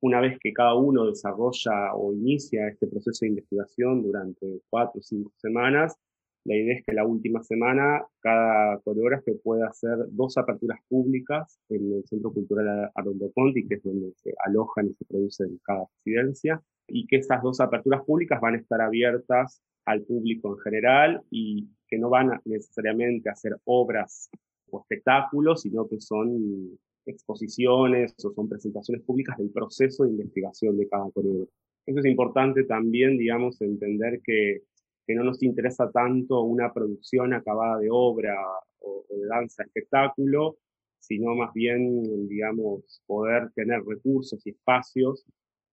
Una 0.00 0.20
vez 0.20 0.38
que 0.40 0.52
cada 0.52 0.74
uno 0.74 1.06
desarrolla 1.06 1.94
o 1.94 2.12
inicia 2.12 2.68
este 2.68 2.86
proceso 2.86 3.18
de 3.22 3.28
investigación 3.28 4.02
durante 4.02 4.62
cuatro 4.70 5.00
o 5.00 5.02
cinco 5.02 5.32
semanas, 5.36 5.96
la 6.44 6.56
idea 6.56 6.74
es 6.76 6.84
que 6.84 6.92
la 6.92 7.06
última 7.06 7.42
semana 7.42 8.04
cada 8.20 8.78
coreógrafo 8.80 9.32
pueda 9.42 9.68
hacer 9.68 9.96
dos 10.10 10.36
aperturas 10.36 10.80
públicas 10.88 11.60
en 11.68 11.92
el 11.92 12.04
Centro 12.04 12.32
Cultural 12.32 12.90
Arondo 12.94 13.30
Conti, 13.32 13.66
que 13.66 13.76
es 13.76 13.82
donde 13.82 14.12
se 14.16 14.32
alojan 14.44 14.88
y 14.88 14.94
se 14.94 15.04
producen 15.04 15.60
cada 15.62 15.84
residencia, 15.98 16.62
y 16.88 17.06
que 17.06 17.16
esas 17.16 17.42
dos 17.42 17.60
aperturas 17.60 18.02
públicas 18.04 18.40
van 18.40 18.54
a 18.54 18.58
estar 18.58 18.80
abiertas 18.80 19.62
al 19.84 20.02
público 20.02 20.56
en 20.56 20.58
general 20.58 21.22
y 21.30 21.68
que 21.88 21.98
no 21.98 22.08
van 22.10 22.40
necesariamente 22.44 23.28
a 23.28 23.32
hacer 23.32 23.56
obras 23.64 24.28
o 24.70 24.80
espectáculos, 24.80 25.62
sino 25.62 25.88
que 25.88 26.00
son 26.00 26.78
exposiciones 27.06 28.14
o 28.24 28.32
son 28.32 28.48
presentaciones 28.48 29.04
públicas 29.04 29.36
del 29.38 29.50
proceso 29.50 30.04
de 30.04 30.10
investigación 30.10 30.76
de 30.76 30.88
cada 30.88 31.10
coreógrafo. 31.10 31.52
Eso 31.84 31.98
es 31.98 32.06
importante 32.06 32.64
también, 32.64 33.18
digamos, 33.18 33.60
entender 33.60 34.20
que 34.24 34.62
que 35.06 35.14
no 35.14 35.24
nos 35.24 35.42
interesa 35.42 35.90
tanto 35.90 36.40
una 36.42 36.72
producción 36.72 37.34
acabada 37.34 37.78
de 37.78 37.88
obra 37.90 38.36
o, 38.80 39.04
de 39.08 39.26
danza, 39.26 39.64
espectáculo, 39.64 40.56
sino 40.98 41.34
más 41.34 41.52
bien, 41.52 42.28
digamos, 42.28 43.02
poder 43.06 43.50
tener 43.54 43.82
recursos 43.84 44.46
y 44.46 44.50
espacios 44.50 45.24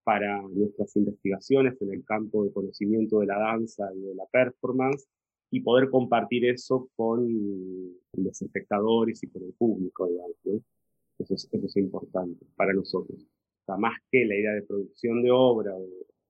para 0.04 0.42
nuestras 0.42 0.96
investigaciones 0.96 1.80
en 1.82 1.94
el 1.94 2.04
campo 2.04 2.44
de 2.44 2.52
conocimiento 2.52 3.20
de 3.20 3.28
la 3.28 3.38
danza 3.38 3.90
y 3.96 4.02
de 4.02 4.16
la 4.16 4.26
performance 4.32 5.08
y 5.52 5.62
poder 5.62 5.90
compartir 5.90 6.46
eso 6.46 6.90
con 6.96 7.28
los 8.14 8.42
espectadores 8.42 9.22
y 9.24 9.28
con 9.28 9.44
el 9.44 9.54
público, 9.54 10.08
digamos. 10.08 10.64
Eso, 11.20 11.34
es, 11.36 11.50
eso 11.52 11.66
es 11.66 11.78
importante 11.78 12.46
para 12.56 12.74
nosotros. 12.74 13.22
O 13.22 13.66
sea, 13.66 13.78
más 13.78 13.94
que 14.12 14.26
la 14.26 14.36
idea 14.36 14.54
de 14.54 14.64
producción 14.64 15.22
de 15.22 15.32
obra 15.32 15.76
o 15.76 15.86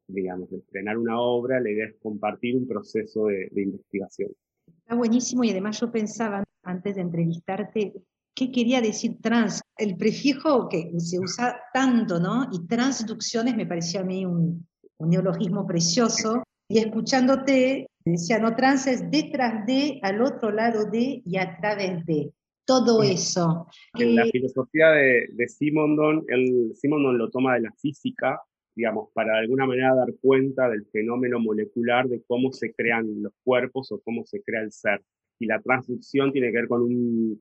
digamos, 0.10 0.50
de 0.50 0.58
estrenar 0.58 0.98
una 0.98 1.20
obra, 1.20 1.60
la 1.60 1.70
idea 1.70 1.86
es 1.86 1.96
compartir 2.02 2.56
un 2.56 2.68
proceso 2.68 3.28
de, 3.28 3.50
investigación. 3.56 4.32
Está 4.68 4.96
buenísimo 4.96 5.44
y 5.44 5.52
además 5.52 5.80
yo 5.80 5.92
pensaba 5.92 6.44
antes 6.64 6.96
de 6.96 7.02
entrevistarte, 7.02 7.94
¿qué 8.36 8.52
quería 8.52 8.82
decir 8.82 9.18
trans? 9.22 9.62
El 9.78 9.96
prefijo 9.98 10.68
que 10.68 10.92
se 10.98 11.20
usa 11.20 11.60
tanto, 11.74 12.20
¿no? 12.20 12.50
Y 12.52 12.68
transducciones 12.68 13.56
me 13.56 13.66
pareció 13.66 14.02
a 14.02 14.04
mí 14.04 14.26
un, 14.26 14.68
neologismo 15.00 15.66
precioso. 15.66 16.44
Y 16.68 16.80
escuchándote, 16.80 17.88
decía, 18.04 18.38
no, 18.38 18.56
trans 18.56 18.86
es 18.88 19.10
detrás 19.10 19.66
de, 19.66 20.00
al 20.04 20.22
otro 20.22 20.52
lado 20.52 20.86
de 20.86 21.22
y 21.24 21.38
a 21.38 21.58
través 21.58 22.06
de. 22.06 22.34
Todo 22.66 23.02
eso. 23.02 23.66
En 23.96 24.14
la 24.14 24.26
filosofía 24.26 24.90
de, 24.90 25.30
de 25.32 25.48
Simondon, 25.48 26.24
el, 26.28 26.76
Simondon 26.76 27.18
lo 27.18 27.32
toma 27.32 27.56
de 27.56 27.62
la 27.62 27.72
física, 27.72 28.40
digamos, 28.80 29.10
para 29.14 29.34
de 29.34 29.40
alguna 29.40 29.66
manera 29.66 29.94
dar 29.94 30.08
cuenta 30.22 30.70
del 30.70 30.86
fenómeno 30.86 31.38
molecular 31.38 32.08
de 32.08 32.24
cómo 32.26 32.54
se 32.54 32.74
crean 32.74 33.22
los 33.22 33.34
cuerpos 33.44 33.92
o 33.92 34.00
cómo 34.00 34.24
se 34.24 34.42
crea 34.42 34.62
el 34.62 34.72
ser. 34.72 35.02
Y 35.38 35.48
la 35.48 35.60
transducción 35.62 36.32
tiene 36.32 36.48
que 36.48 36.60
ver 36.60 36.70
con, 36.70 36.88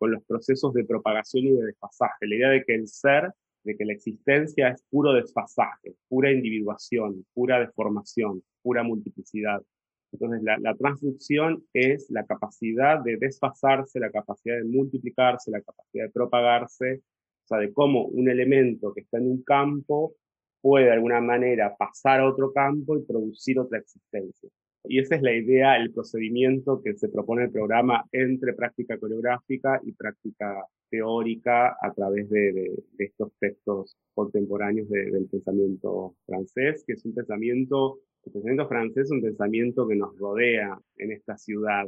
con 0.01 0.11
los 0.11 0.24
procesos 0.24 0.72
de 0.74 0.84
propagación 0.84 1.47
y 1.47 1.53
de 1.53 1.66
desfasaje. 1.66 2.26
La 2.26 2.34
idea 2.34 2.49
de 2.49 2.64
que 2.64 2.74
el 2.74 2.89
ser, 2.89 3.30
de 3.62 3.76
que 3.76 3.84
la 3.84 3.93
existencia 3.93 4.70
es 4.70 4.82
puro 4.91 5.12
desfasaje, 5.12 5.95
pura 6.09 6.32
individuación, 6.32 7.24
pura 7.32 7.61
deformación, 7.61 8.43
pura 8.61 8.82
multiplicidad. 8.82 9.62
Entonces, 10.11 10.43
la, 10.43 10.59
la 10.59 10.74
transducción 10.74 11.62
es 11.72 12.11
la 12.11 12.26
capacidad 12.26 13.01
de 13.05 13.16
desfasarse, 13.16 14.01
la 14.01 14.11
capacidad 14.11 14.57
de 14.57 14.64
multiplicarse, 14.64 15.53
la 15.53 15.61
capacidad 15.61 16.07
de 16.07 16.11
propagarse, 16.11 17.03
o 17.45 17.47
sea, 17.47 17.59
de 17.59 17.72
cómo 17.72 18.07
un 18.07 18.28
elemento 18.28 18.93
que 18.93 19.03
está 19.03 19.18
en 19.18 19.30
un 19.30 19.43
campo 19.45 20.16
puede 20.61 20.86
de 20.86 20.92
alguna 20.92 21.20
manera 21.20 21.74
pasar 21.76 22.20
a 22.20 22.28
otro 22.28 22.52
campo 22.52 22.96
y 22.96 23.02
producir 23.02 23.59
otra 23.59 23.78
existencia. 23.78 24.48
Y 24.84 25.00
esa 25.00 25.16
es 25.16 25.22
la 25.22 25.34
idea, 25.34 25.76
el 25.76 25.92
procedimiento 25.92 26.80
que 26.82 26.94
se 26.94 27.09
propone 27.09 27.44
el 27.44 27.50
programa 27.50 28.04
entre 28.12 28.54
práctica 28.54 28.98
coreográfica 28.98 29.80
y 29.84 29.92
práctica 29.92 30.64
teórica 30.88 31.76
a 31.80 31.92
través 31.92 32.30
de, 32.30 32.74
estos 32.98 33.32
textos 33.38 33.96
contemporáneos 34.14 34.88
del 34.88 35.28
pensamiento 35.30 36.16
francés, 36.24 36.84
que 36.86 36.94
es 36.94 37.04
un 37.04 37.14
pensamiento, 37.14 37.98
el 38.24 38.32
pensamiento 38.32 38.68
francés 38.68 39.04
es 39.04 39.11
un 39.11 39.22
pensamiento 39.22 39.86
que 39.86 39.96
nos 39.96 40.16
rodea 40.16 40.78
en 40.96 41.12
esta 41.12 41.36
ciudad 41.36 41.86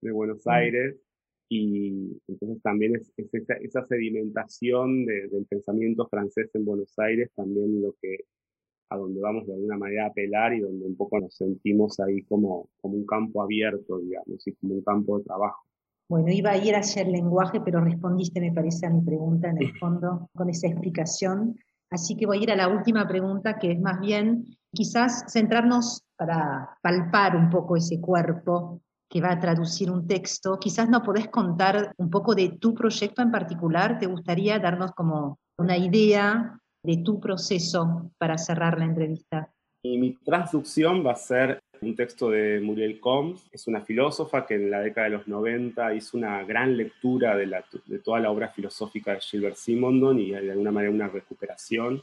de 0.00 0.10
Buenos 0.10 0.44
mm. 0.44 0.50
Aires, 0.50 0.96
y 1.52 2.16
entonces 2.28 2.62
también 2.62 2.94
es, 2.94 3.12
esa, 3.16 3.84
sedimentación 3.84 5.04
del 5.04 5.44
pensamiento 5.46 6.06
francés 6.06 6.48
en 6.54 6.64
Buenos 6.64 6.96
Aires 6.96 7.28
también 7.34 7.82
lo 7.82 7.92
que 8.00 8.18
a 8.88 8.96
donde 8.96 9.20
vamos 9.20 9.46
de 9.48 9.54
alguna 9.54 9.76
manera 9.76 10.04
a 10.04 10.08
apelar 10.08 10.54
y 10.54 10.60
donde 10.60 10.86
un 10.86 10.96
poco 10.96 11.18
nos 11.18 11.34
sentimos 11.34 11.98
ahí 11.98 12.22
como, 12.22 12.68
como 12.80 12.94
un 12.94 13.04
campo 13.04 13.42
abierto, 13.42 13.98
digamos, 13.98 14.46
y 14.46 14.52
como 14.54 14.74
un 14.74 14.82
campo 14.82 15.18
de 15.18 15.24
trabajo. 15.24 15.64
Bueno, 16.08 16.28
iba 16.30 16.50
a 16.50 16.56
ir 16.56 16.74
hacia 16.74 17.02
el 17.02 17.12
lenguaje, 17.12 17.60
pero 17.60 17.80
respondiste, 17.80 18.40
me 18.40 18.52
parece, 18.52 18.86
a 18.86 18.90
mi 18.90 19.02
pregunta 19.02 19.48
en 19.48 19.58
el 19.58 19.76
fondo 19.78 20.28
con 20.34 20.50
esa 20.50 20.68
explicación. 20.68 21.56
Así 21.88 22.16
que 22.16 22.26
voy 22.26 22.38
a 22.38 22.42
ir 22.42 22.50
a 22.50 22.56
la 22.56 22.68
última 22.68 23.06
pregunta, 23.06 23.58
que 23.58 23.72
es 23.72 23.80
más 23.80 24.00
bien 24.00 24.44
quizás 24.72 25.24
centrarnos 25.32 26.04
para 26.16 26.76
palpar 26.82 27.36
un 27.36 27.50
poco 27.50 27.76
ese 27.76 28.00
cuerpo 28.00 28.82
que 29.10 29.20
va 29.20 29.32
a 29.32 29.40
traducir 29.40 29.90
un 29.90 30.06
texto. 30.06 30.58
Quizás 30.58 30.88
no 30.88 31.02
podés 31.02 31.28
contar 31.28 31.92
un 31.98 32.08
poco 32.08 32.34
de 32.34 32.50
tu 32.50 32.72
proyecto 32.74 33.22
en 33.22 33.32
particular, 33.32 33.98
¿te 33.98 34.06
gustaría 34.06 34.58
darnos 34.60 34.92
como 34.92 35.38
una 35.58 35.76
idea 35.76 36.58
de 36.82 36.98
tu 36.98 37.18
proceso 37.20 38.10
para 38.18 38.38
cerrar 38.38 38.78
la 38.78 38.84
entrevista? 38.84 39.52
Y 39.82 39.98
mi 39.98 40.12
traducción 40.14 41.04
va 41.04 41.12
a 41.12 41.16
ser 41.16 41.58
un 41.80 41.96
texto 41.96 42.30
de 42.30 42.60
Muriel 42.60 43.00
Combs, 43.00 43.48
es 43.50 43.66
una 43.66 43.80
filósofa 43.80 44.46
que 44.46 44.54
en 44.54 44.70
la 44.70 44.80
década 44.80 45.08
de 45.08 45.16
los 45.16 45.26
90 45.26 45.94
hizo 45.94 46.16
una 46.18 46.44
gran 46.44 46.76
lectura 46.76 47.36
de, 47.36 47.46
la, 47.46 47.64
de 47.86 47.98
toda 47.98 48.20
la 48.20 48.30
obra 48.30 48.48
filosófica 48.48 49.14
de 49.14 49.20
Gilbert 49.20 49.56
Simondon 49.56 50.18
y 50.20 50.30
de 50.30 50.50
alguna 50.50 50.70
manera 50.70 50.92
una 50.92 51.08
recuperación, 51.08 52.02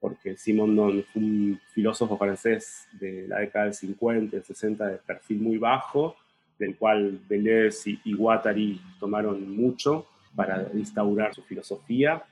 porque 0.00 0.36
Simondon 0.36 1.04
fue 1.12 1.22
un 1.22 1.60
filósofo 1.74 2.16
francés 2.16 2.86
de 2.92 3.26
la 3.26 3.40
década 3.40 3.66
del 3.66 3.74
50, 3.74 4.36
del 4.36 4.44
60 4.44 4.86
de 4.86 4.96
perfil 4.98 5.40
muy 5.40 5.58
bajo, 5.58 6.16
del 6.62 6.76
cual 6.76 7.20
Deleuze 7.28 7.98
y, 8.04 8.14
Guattari 8.14 8.80
tomaron 9.00 9.54
mucho 9.54 10.06
para 10.36 10.70
instaurar 10.74 11.34
su 11.34 11.42
filosofía. 11.42 12.22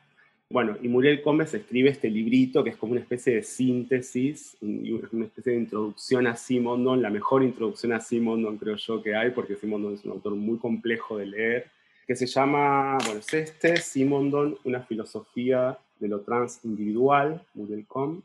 Bueno, 0.48 0.76
y 0.80 0.88
Muriel 0.88 1.20
Gómez 1.20 1.52
escribe 1.52 1.90
este 1.90 2.08
librito 2.08 2.62
que 2.62 2.70
es 2.70 2.76
como 2.76 2.92
una 2.92 3.00
especie 3.00 3.34
de 3.34 3.42
síntesis, 3.42 4.56
una 4.60 5.24
especie 5.24 5.52
de 5.52 5.58
introducción 5.58 6.28
a 6.28 6.36
Simondon, 6.36 7.02
la 7.02 7.10
mejor 7.10 7.42
introducción 7.42 7.92
a 7.92 8.00
Simondon 8.00 8.56
creo 8.56 8.76
yo 8.76 9.02
que 9.02 9.16
hay, 9.16 9.30
porque 9.32 9.56
Simondon 9.56 9.94
es 9.94 10.04
un 10.04 10.12
autor 10.12 10.36
muy 10.36 10.58
complejo 10.58 11.18
de 11.18 11.26
leer, 11.26 11.66
que 12.06 12.14
se 12.14 12.26
llama, 12.26 12.98
bueno, 13.04 13.20
es 13.20 13.34
este, 13.34 13.76
Simondon, 13.78 14.58
una 14.64 14.80
filosofía 14.80 15.76
de 15.98 16.08
lo 16.08 16.20
transindividual, 16.20 17.42
Muriel 17.54 17.84
Com. 17.86 18.22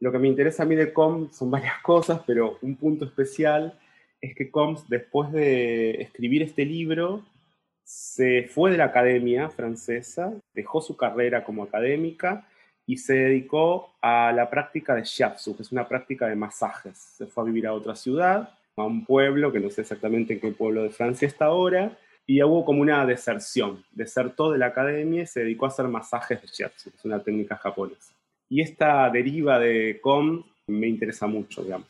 Lo 0.00 0.12
que 0.12 0.18
me 0.18 0.28
interesa 0.28 0.62
a 0.62 0.66
mí 0.66 0.74
de 0.74 0.92
Com 0.92 1.30
son 1.32 1.50
varias 1.50 1.80
cosas, 1.82 2.20
pero 2.26 2.58
un 2.60 2.76
punto 2.76 3.06
especial 3.06 3.78
es 4.26 4.34
que 4.34 4.50
Combs, 4.50 4.88
después 4.88 5.32
de 5.32 6.02
escribir 6.02 6.42
este 6.42 6.64
libro, 6.64 7.24
se 7.84 8.44
fue 8.44 8.72
de 8.72 8.78
la 8.78 8.86
academia 8.86 9.48
francesa, 9.48 10.32
dejó 10.54 10.80
su 10.80 10.96
carrera 10.96 11.44
como 11.44 11.62
académica 11.62 12.46
y 12.84 12.96
se 12.98 13.14
dedicó 13.14 13.94
a 14.00 14.32
la 14.32 14.50
práctica 14.50 14.94
de 14.94 15.04
shiatsu, 15.04 15.56
que 15.56 15.62
es 15.62 15.72
una 15.72 15.88
práctica 15.88 16.26
de 16.26 16.36
masajes. 16.36 16.98
Se 16.98 17.26
fue 17.26 17.44
a 17.44 17.46
vivir 17.46 17.66
a 17.66 17.72
otra 17.72 17.94
ciudad, 17.94 18.50
a 18.76 18.84
un 18.84 19.04
pueblo, 19.04 19.52
que 19.52 19.60
no 19.60 19.70
sé 19.70 19.82
exactamente 19.82 20.34
en 20.34 20.40
qué 20.40 20.50
pueblo 20.52 20.82
de 20.82 20.90
Francia 20.90 21.26
está 21.26 21.46
ahora, 21.46 21.96
y 22.26 22.42
hubo 22.42 22.64
como 22.64 22.82
una 22.82 23.06
deserción. 23.06 23.84
Desertó 23.92 24.50
de 24.50 24.58
la 24.58 24.66
academia 24.66 25.22
y 25.22 25.26
se 25.26 25.40
dedicó 25.40 25.66
a 25.66 25.68
hacer 25.68 25.86
masajes 25.88 26.42
de 26.42 26.48
shiatsu, 26.48 26.90
que 26.90 26.96
es 26.96 27.04
una 27.04 27.22
técnica 27.22 27.56
japonesa. 27.56 28.14
Y 28.48 28.60
esta 28.60 29.08
deriva 29.10 29.58
de 29.58 30.00
Com 30.00 30.44
me 30.68 30.88
interesa 30.88 31.26
mucho, 31.26 31.62
digamos. 31.62 31.86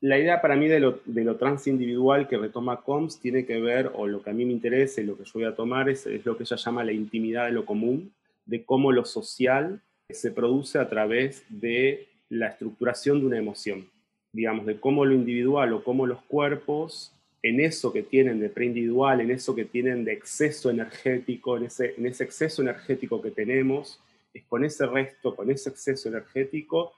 La 0.00 0.18
idea 0.18 0.40
para 0.40 0.56
mí 0.56 0.66
de 0.66 0.80
lo, 0.80 1.36
transindividual 1.36 2.28
que 2.28 2.36
retoma 2.36 2.82
Combs 2.82 3.20
tiene 3.20 3.46
que 3.46 3.60
ver, 3.60 3.90
o 3.94 4.06
lo 4.06 4.22
que 4.22 4.30
a 4.30 4.32
mí 4.32 4.44
me 4.44 4.52
interesa 4.52 5.00
y 5.00 5.04
lo 5.04 5.16
que 5.16 5.24
yo 5.24 5.32
voy 5.34 5.44
a 5.44 5.54
tomar 5.54 5.88
es, 5.88 6.06
es 6.06 6.26
lo 6.26 6.36
que 6.36 6.42
ella 6.42 6.56
llama 6.56 6.84
la 6.84 6.92
intimidad 6.92 7.46
de 7.46 7.52
lo 7.52 7.64
común, 7.64 8.12
de 8.44 8.64
cómo 8.64 8.90
lo 8.90 9.04
social 9.04 9.80
se 10.08 10.30
produce 10.30 10.78
a 10.78 10.88
través 10.88 11.44
de 11.48 12.08
la 12.28 12.48
estructuración 12.48 13.20
de 13.20 13.26
una 13.26 13.38
emoción, 13.38 13.88
digamos, 14.32 14.66
de 14.66 14.80
cómo 14.80 15.04
lo 15.04 15.14
individual 15.14 15.72
o 15.72 15.84
cómo 15.84 16.06
los 16.06 16.20
cuerpos, 16.22 17.12
en 17.42 17.60
eso 17.60 17.92
que 17.92 18.02
tienen 18.02 18.40
de 18.40 18.48
preindividual, 18.48 19.20
en 19.20 19.30
eso 19.30 19.54
que 19.54 19.64
tienen 19.64 20.04
de 20.04 20.12
exceso 20.12 20.68
energético, 20.68 21.56
en 21.56 21.66
ese, 21.66 21.94
en 21.96 22.06
ese 22.06 22.24
exceso 22.24 22.62
energético 22.62 23.22
que 23.22 23.30
tenemos, 23.30 24.00
es 24.34 24.42
con 24.44 24.64
ese 24.64 24.84
resto, 24.86 25.36
con 25.36 25.50
ese 25.50 25.70
exceso 25.70 26.08
energético, 26.08 26.92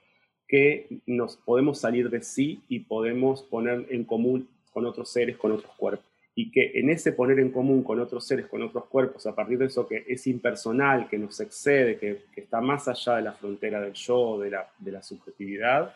que 0.49 0.87
nos 1.05 1.37
podemos 1.37 1.79
salir 1.79 2.09
de 2.09 2.23
sí 2.23 2.63
y 2.67 2.79
podemos 2.79 3.43
poner 3.43 3.85
en 3.91 4.03
común 4.03 4.49
con 4.73 4.87
otros 4.87 5.11
seres, 5.11 5.37
con 5.37 5.51
otros 5.51 5.71
cuerpos. 5.77 6.05
Y 6.33 6.51
que 6.51 6.71
en 6.73 6.89
ese 6.89 7.11
poner 7.11 7.39
en 7.39 7.51
común 7.51 7.83
con 7.83 7.99
otros 7.99 8.25
seres, 8.25 8.47
con 8.47 8.63
otros 8.63 8.85
cuerpos, 8.85 9.27
a 9.27 9.35
partir 9.35 9.59
de 9.59 9.65
eso 9.65 9.87
que 9.87 10.05
es 10.07 10.25
impersonal, 10.25 11.07
que 11.07 11.19
nos 11.19 11.39
excede, 11.39 11.97
que, 11.97 12.23
está 12.35 12.61
más 12.61 12.87
allá 12.87 13.17
de 13.17 13.21
la 13.21 13.33
frontera 13.33 13.79
del 13.79 13.93
yo, 13.93 14.39
de 14.39 14.49
la, 14.49 14.67
de 14.79 14.91
la 14.91 15.03
subjetividad, 15.03 15.93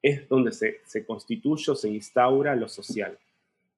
es 0.00 0.26
donde 0.26 0.52
se, 0.52 0.80
se 0.84 1.04
constituye 1.04 1.70
o 1.70 1.74
se 1.74 1.90
instaura 1.90 2.56
lo 2.56 2.68
social. 2.68 3.18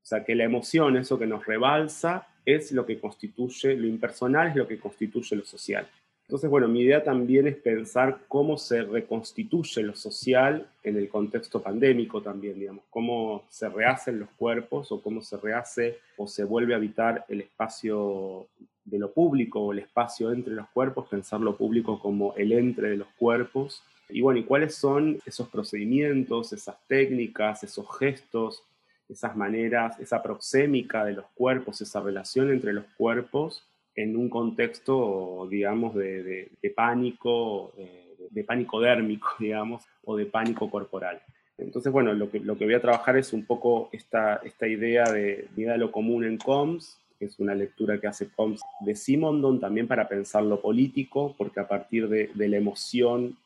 O 0.03 0.07
sea, 0.07 0.25
que 0.25 0.37
la 0.37 0.45
emoción, 0.45 0.97
eso 0.97 1.19
que 1.19 1.27
nos 1.27 1.45
rebalsa, 1.45 2.29
es 2.45 2.71
lo 2.71 2.87
que 2.87 3.01
constituye, 3.01 3.75
lo 3.75 3.89
impersonal 3.89 4.49
es 4.49 4.57
lo 4.57 4.69
que 4.69 4.79
constituye 4.79 5.35
lo 5.35 5.45
social. 5.45 5.89
Entonces, 6.27 6.49
bueno, 6.49 6.69
mi 6.69 6.81
idea 6.81 7.05
también 7.05 7.47
es 7.47 7.57
pensar 7.57 8.21
cómo 8.29 8.57
se 8.57 8.83
reconstituye 8.83 9.83
lo 9.83 9.95
social 9.95 10.67
en 10.83 10.97
el 10.97 11.11
contexto 11.11 11.63
pandémico 11.63 12.23
también, 12.23 12.59
digamos, 12.59 12.85
cómo 12.89 13.45
se 13.51 13.69
rehacen 13.69 14.21
los 14.21 14.31
cuerpos 14.31 14.91
o 14.91 15.03
cómo 15.03 15.21
se 15.21 15.37
rehace 15.37 15.99
o 16.17 16.27
se 16.27 16.45
vuelve 16.45 16.73
a 16.73 16.79
habitar 16.79 17.27
el 17.29 17.43
espacio 17.43 18.47
de 18.87 18.99
lo 18.99 19.13
público 19.13 19.61
o 19.61 19.73
el 19.73 19.81
espacio 19.81 20.33
entre 20.33 20.55
los 20.55 20.69
cuerpos, 20.71 21.09
pensar 21.09 21.41
lo 21.41 21.59
público 21.59 22.01
como 22.01 22.35
el 22.37 22.53
entre 22.53 22.91
de 22.91 22.97
los 22.97 23.09
cuerpos. 23.19 23.83
Y 24.09 24.23
bueno, 24.23 24.41
¿y 24.41 24.45
cuáles 24.45 24.75
son 24.75 25.19
esos 25.27 25.49
procedimientos, 25.49 26.55
esas 26.55 26.77
técnicas, 26.87 27.65
esos 27.65 27.87
gestos, 27.99 28.63
esas 29.11 29.37
maneras, 29.37 30.01
esa 30.01 30.23
proxémica 30.23 31.05
de 31.05 31.13
los 31.13 31.27
cuerpos, 31.35 31.83
esa 31.83 32.01
relación 32.01 32.51
entre 32.51 32.73
los 32.73 32.87
cuerpos 32.97 33.63
en 33.95 34.17
un 34.17 34.29
contexto, 34.29 35.47
digamos, 35.51 35.95
de, 35.95 36.51
pánico, 36.75 37.73
eh, 37.79 38.17
de 38.31 38.45
pánico 38.45 38.81
dérmico, 38.81 39.29
digamos, 39.39 39.85
o 40.05 40.17
de 40.17 40.27
pánico 40.27 40.71
corporal. 40.71 41.21
Entonces, 41.57 41.93
bueno, 41.93 42.13
lo 42.15 42.31
que, 42.31 42.41
lo 42.41 42.59
que 42.59 42.65
voy 42.65 42.75
a 42.75 42.81
trabajar 42.81 43.17
es 43.17 43.33
un 43.33 43.45
poco 43.45 43.89
esta, 43.93 44.37
esta 44.45 44.67
idea 44.67 45.05
de 45.05 45.47
vida 45.55 45.77
lo 45.77 45.93
común 45.93 46.25
en 46.25 46.37
COMS, 46.37 46.99
que 47.19 47.27
es 47.27 47.39
una 47.39 47.55
lectura 47.55 48.01
que 48.01 48.09
hace 48.09 48.29
COMS 48.29 48.61
de 48.81 48.97
Simondon 48.97 49.61
también 49.61 49.87
para 49.87 50.09
pensar 50.09 50.43
lo 50.43 50.61
político, 50.61 51.35
porque 51.39 51.61
a 51.61 51.69
partir 51.69 52.09
de, 52.09 52.31
de 52.35 52.49
la 52.49 52.57
emoción, 52.57 53.37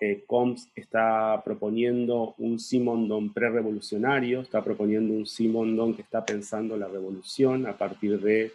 eh, 0.00 0.24
COMS 0.26 0.68
está 0.74 1.40
proponiendo 1.44 2.34
un 2.38 2.58
Simondon 2.58 3.32
pre-revolucionario, 3.32 4.40
está 4.40 4.64
proponiendo 4.64 5.14
un 5.14 5.24
Simondon 5.24 5.94
que 5.94 6.02
está 6.02 6.24
pensando 6.24 6.76
la 6.76 6.88
revolución 6.88 7.66
a 7.66 7.78
partir 7.78 8.20
de 8.20 8.50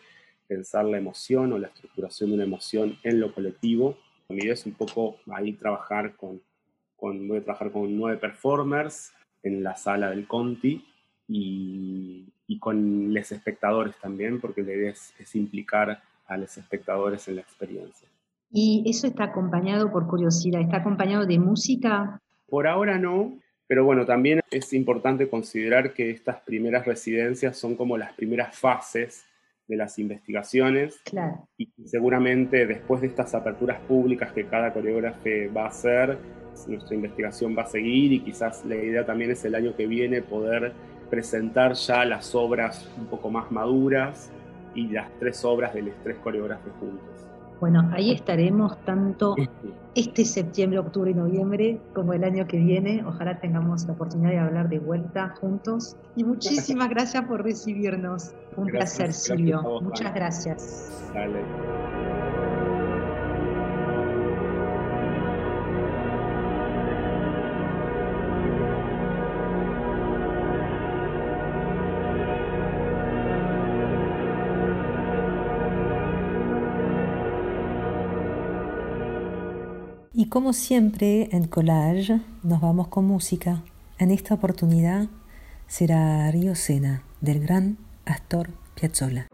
pensar 0.50 0.84
la 0.84 0.97
emoción 0.97 1.54
o 1.54 1.60
la 1.60 1.68
estructuración 1.68 2.32
de 2.32 2.36
una 2.38 2.43
emoción 2.43 2.97
en 3.04 3.20
lo 3.20 3.34
colectivo. 3.34 3.97
Mi 4.30 4.39
idea 4.39 4.54
es 4.54 4.66
un 4.66 4.74
poco 4.74 5.18
ahí 5.32 5.54
trabajar 5.54 6.16
con, 6.16 6.41
con 6.97 7.28
voy 7.28 7.38
a 7.38 7.43
trabajar 7.43 7.72
con 7.72 7.95
nueve 7.95 8.18
performers 8.18 9.14
en 9.43 9.64
la 9.64 9.76
sala 9.76 10.10
del 10.10 10.28
Conti 10.28 10.84
y, 11.28 12.26
y 12.47 12.60
con 12.60 13.14
los 13.14 13.32
espectadores 13.32 13.95
también, 14.02 14.41
porque 14.41 14.64
la 14.64 14.74
idea 14.74 14.91
es, 14.91 15.14
es 15.20 15.36
implicar 15.36 16.02
a 16.26 16.38
los 16.38 16.58
espectadores 16.58 17.28
en 17.28 17.36
la 17.36 17.41
experiencia. 17.41 18.08
¿Y 18.52 18.84
eso 18.88 19.06
está 19.06 19.26
acompañado, 19.26 19.91
por 19.91 20.08
curiosidad, 20.08 20.62
está 20.62 20.78
acompañado 20.78 21.28
de 21.28 21.38
música? 21.38 22.20
Por 22.50 22.66
ahora 22.66 22.97
no, 22.97 23.38
pero 23.68 23.86
bueno, 23.86 24.04
también 24.04 24.41
es 24.50 24.74
importante 24.74 25.30
considerar 25.30 25.93
que 25.93 26.10
estas 26.10 26.41
primeras 26.41 26.88
residencias 26.88 27.56
son 27.56 27.76
como 27.76 28.00
las 28.00 28.14
primeras 28.14 28.58
fases 28.58 29.29
de 29.70 29.78
las 29.78 29.99
investigaciones. 29.99 30.99
Y 31.57 31.70
seguramente 31.86 32.65
después 32.65 32.99
de 33.01 33.07
estas 33.07 33.34
aperturas 33.36 33.80
públicas 33.82 34.34
que 34.34 34.45
cada 34.47 34.74
coreógrafo 34.74 35.30
va 35.55 35.65
a 35.65 35.67
hacer, 35.67 36.17
nuestra 36.67 36.95
investigación 36.95 37.55
va 37.57 37.61
a 37.61 37.67
seguir 37.67 38.11
y 38.11 38.20
quizás 38.20 38.65
la 38.65 38.76
idea 38.76 39.05
también 39.05 39.32
es 39.32 39.45
el 39.45 39.55
año 39.55 39.76
que 39.78 39.88
viene 39.88 40.22
poder 40.22 40.74
presentar 41.09 41.74
ya 41.74 42.03
las 42.03 42.36
obras 42.36 42.89
un 42.97 43.05
poco 43.05 43.30
más 43.30 43.51
maduras 43.51 44.32
y 44.76 44.88
las 44.88 45.07
tres 45.20 45.45
obras 45.45 45.74
de 45.74 45.84
los 45.84 45.95
tres 46.03 46.17
coreógrafos 46.17 46.74
juntos. 46.80 47.29
Bueno, 47.60 47.89
ahí 47.93 48.12
estaremos 48.12 48.78
tanto 48.86 49.36
este 49.95 50.24
septiembre, 50.24 50.80
octubre 50.80 51.12
y 51.12 51.14
noviembre 51.14 51.82
como 51.93 52.14
el 52.14 52.24
año 52.24 52.47
que 52.47 52.57
viene. 52.57 53.03
Ojalá 53.05 53.39
tengamos 53.39 53.86
la 53.86 53.93
oportunidad 53.93 54.30
de 54.32 54.39
hablar 54.39 54.70
de 54.70 54.80
vuelta 54.80 55.36
juntos. 55.41 55.97
Y 56.16 56.24
muchísimas 56.24 56.89
gracias 56.89 57.26
por 57.26 57.43
recibirnos. 57.43 58.34
Un 58.55 58.68
placer, 58.68 59.12
Silvio. 59.12 59.62
Muchas 59.82 60.14
gracias. 60.14 61.12
Dale. 61.14 62.49
Como 80.30 80.54
siempre 80.54 81.28
en 81.32 81.48
Collage 81.48 82.22
nos 82.44 82.62
vamos 82.62 82.88
con 82.88 83.06
música. 83.06 83.64
En 83.98 84.12
esta 84.12 84.36
oportunidad 84.36 85.08
será 85.68 86.30
Río 86.32 86.56
Sena 86.56 87.04
del 87.20 87.40
gran 87.40 87.78
Astor 88.06 88.52
Piazzolla. 88.76 89.29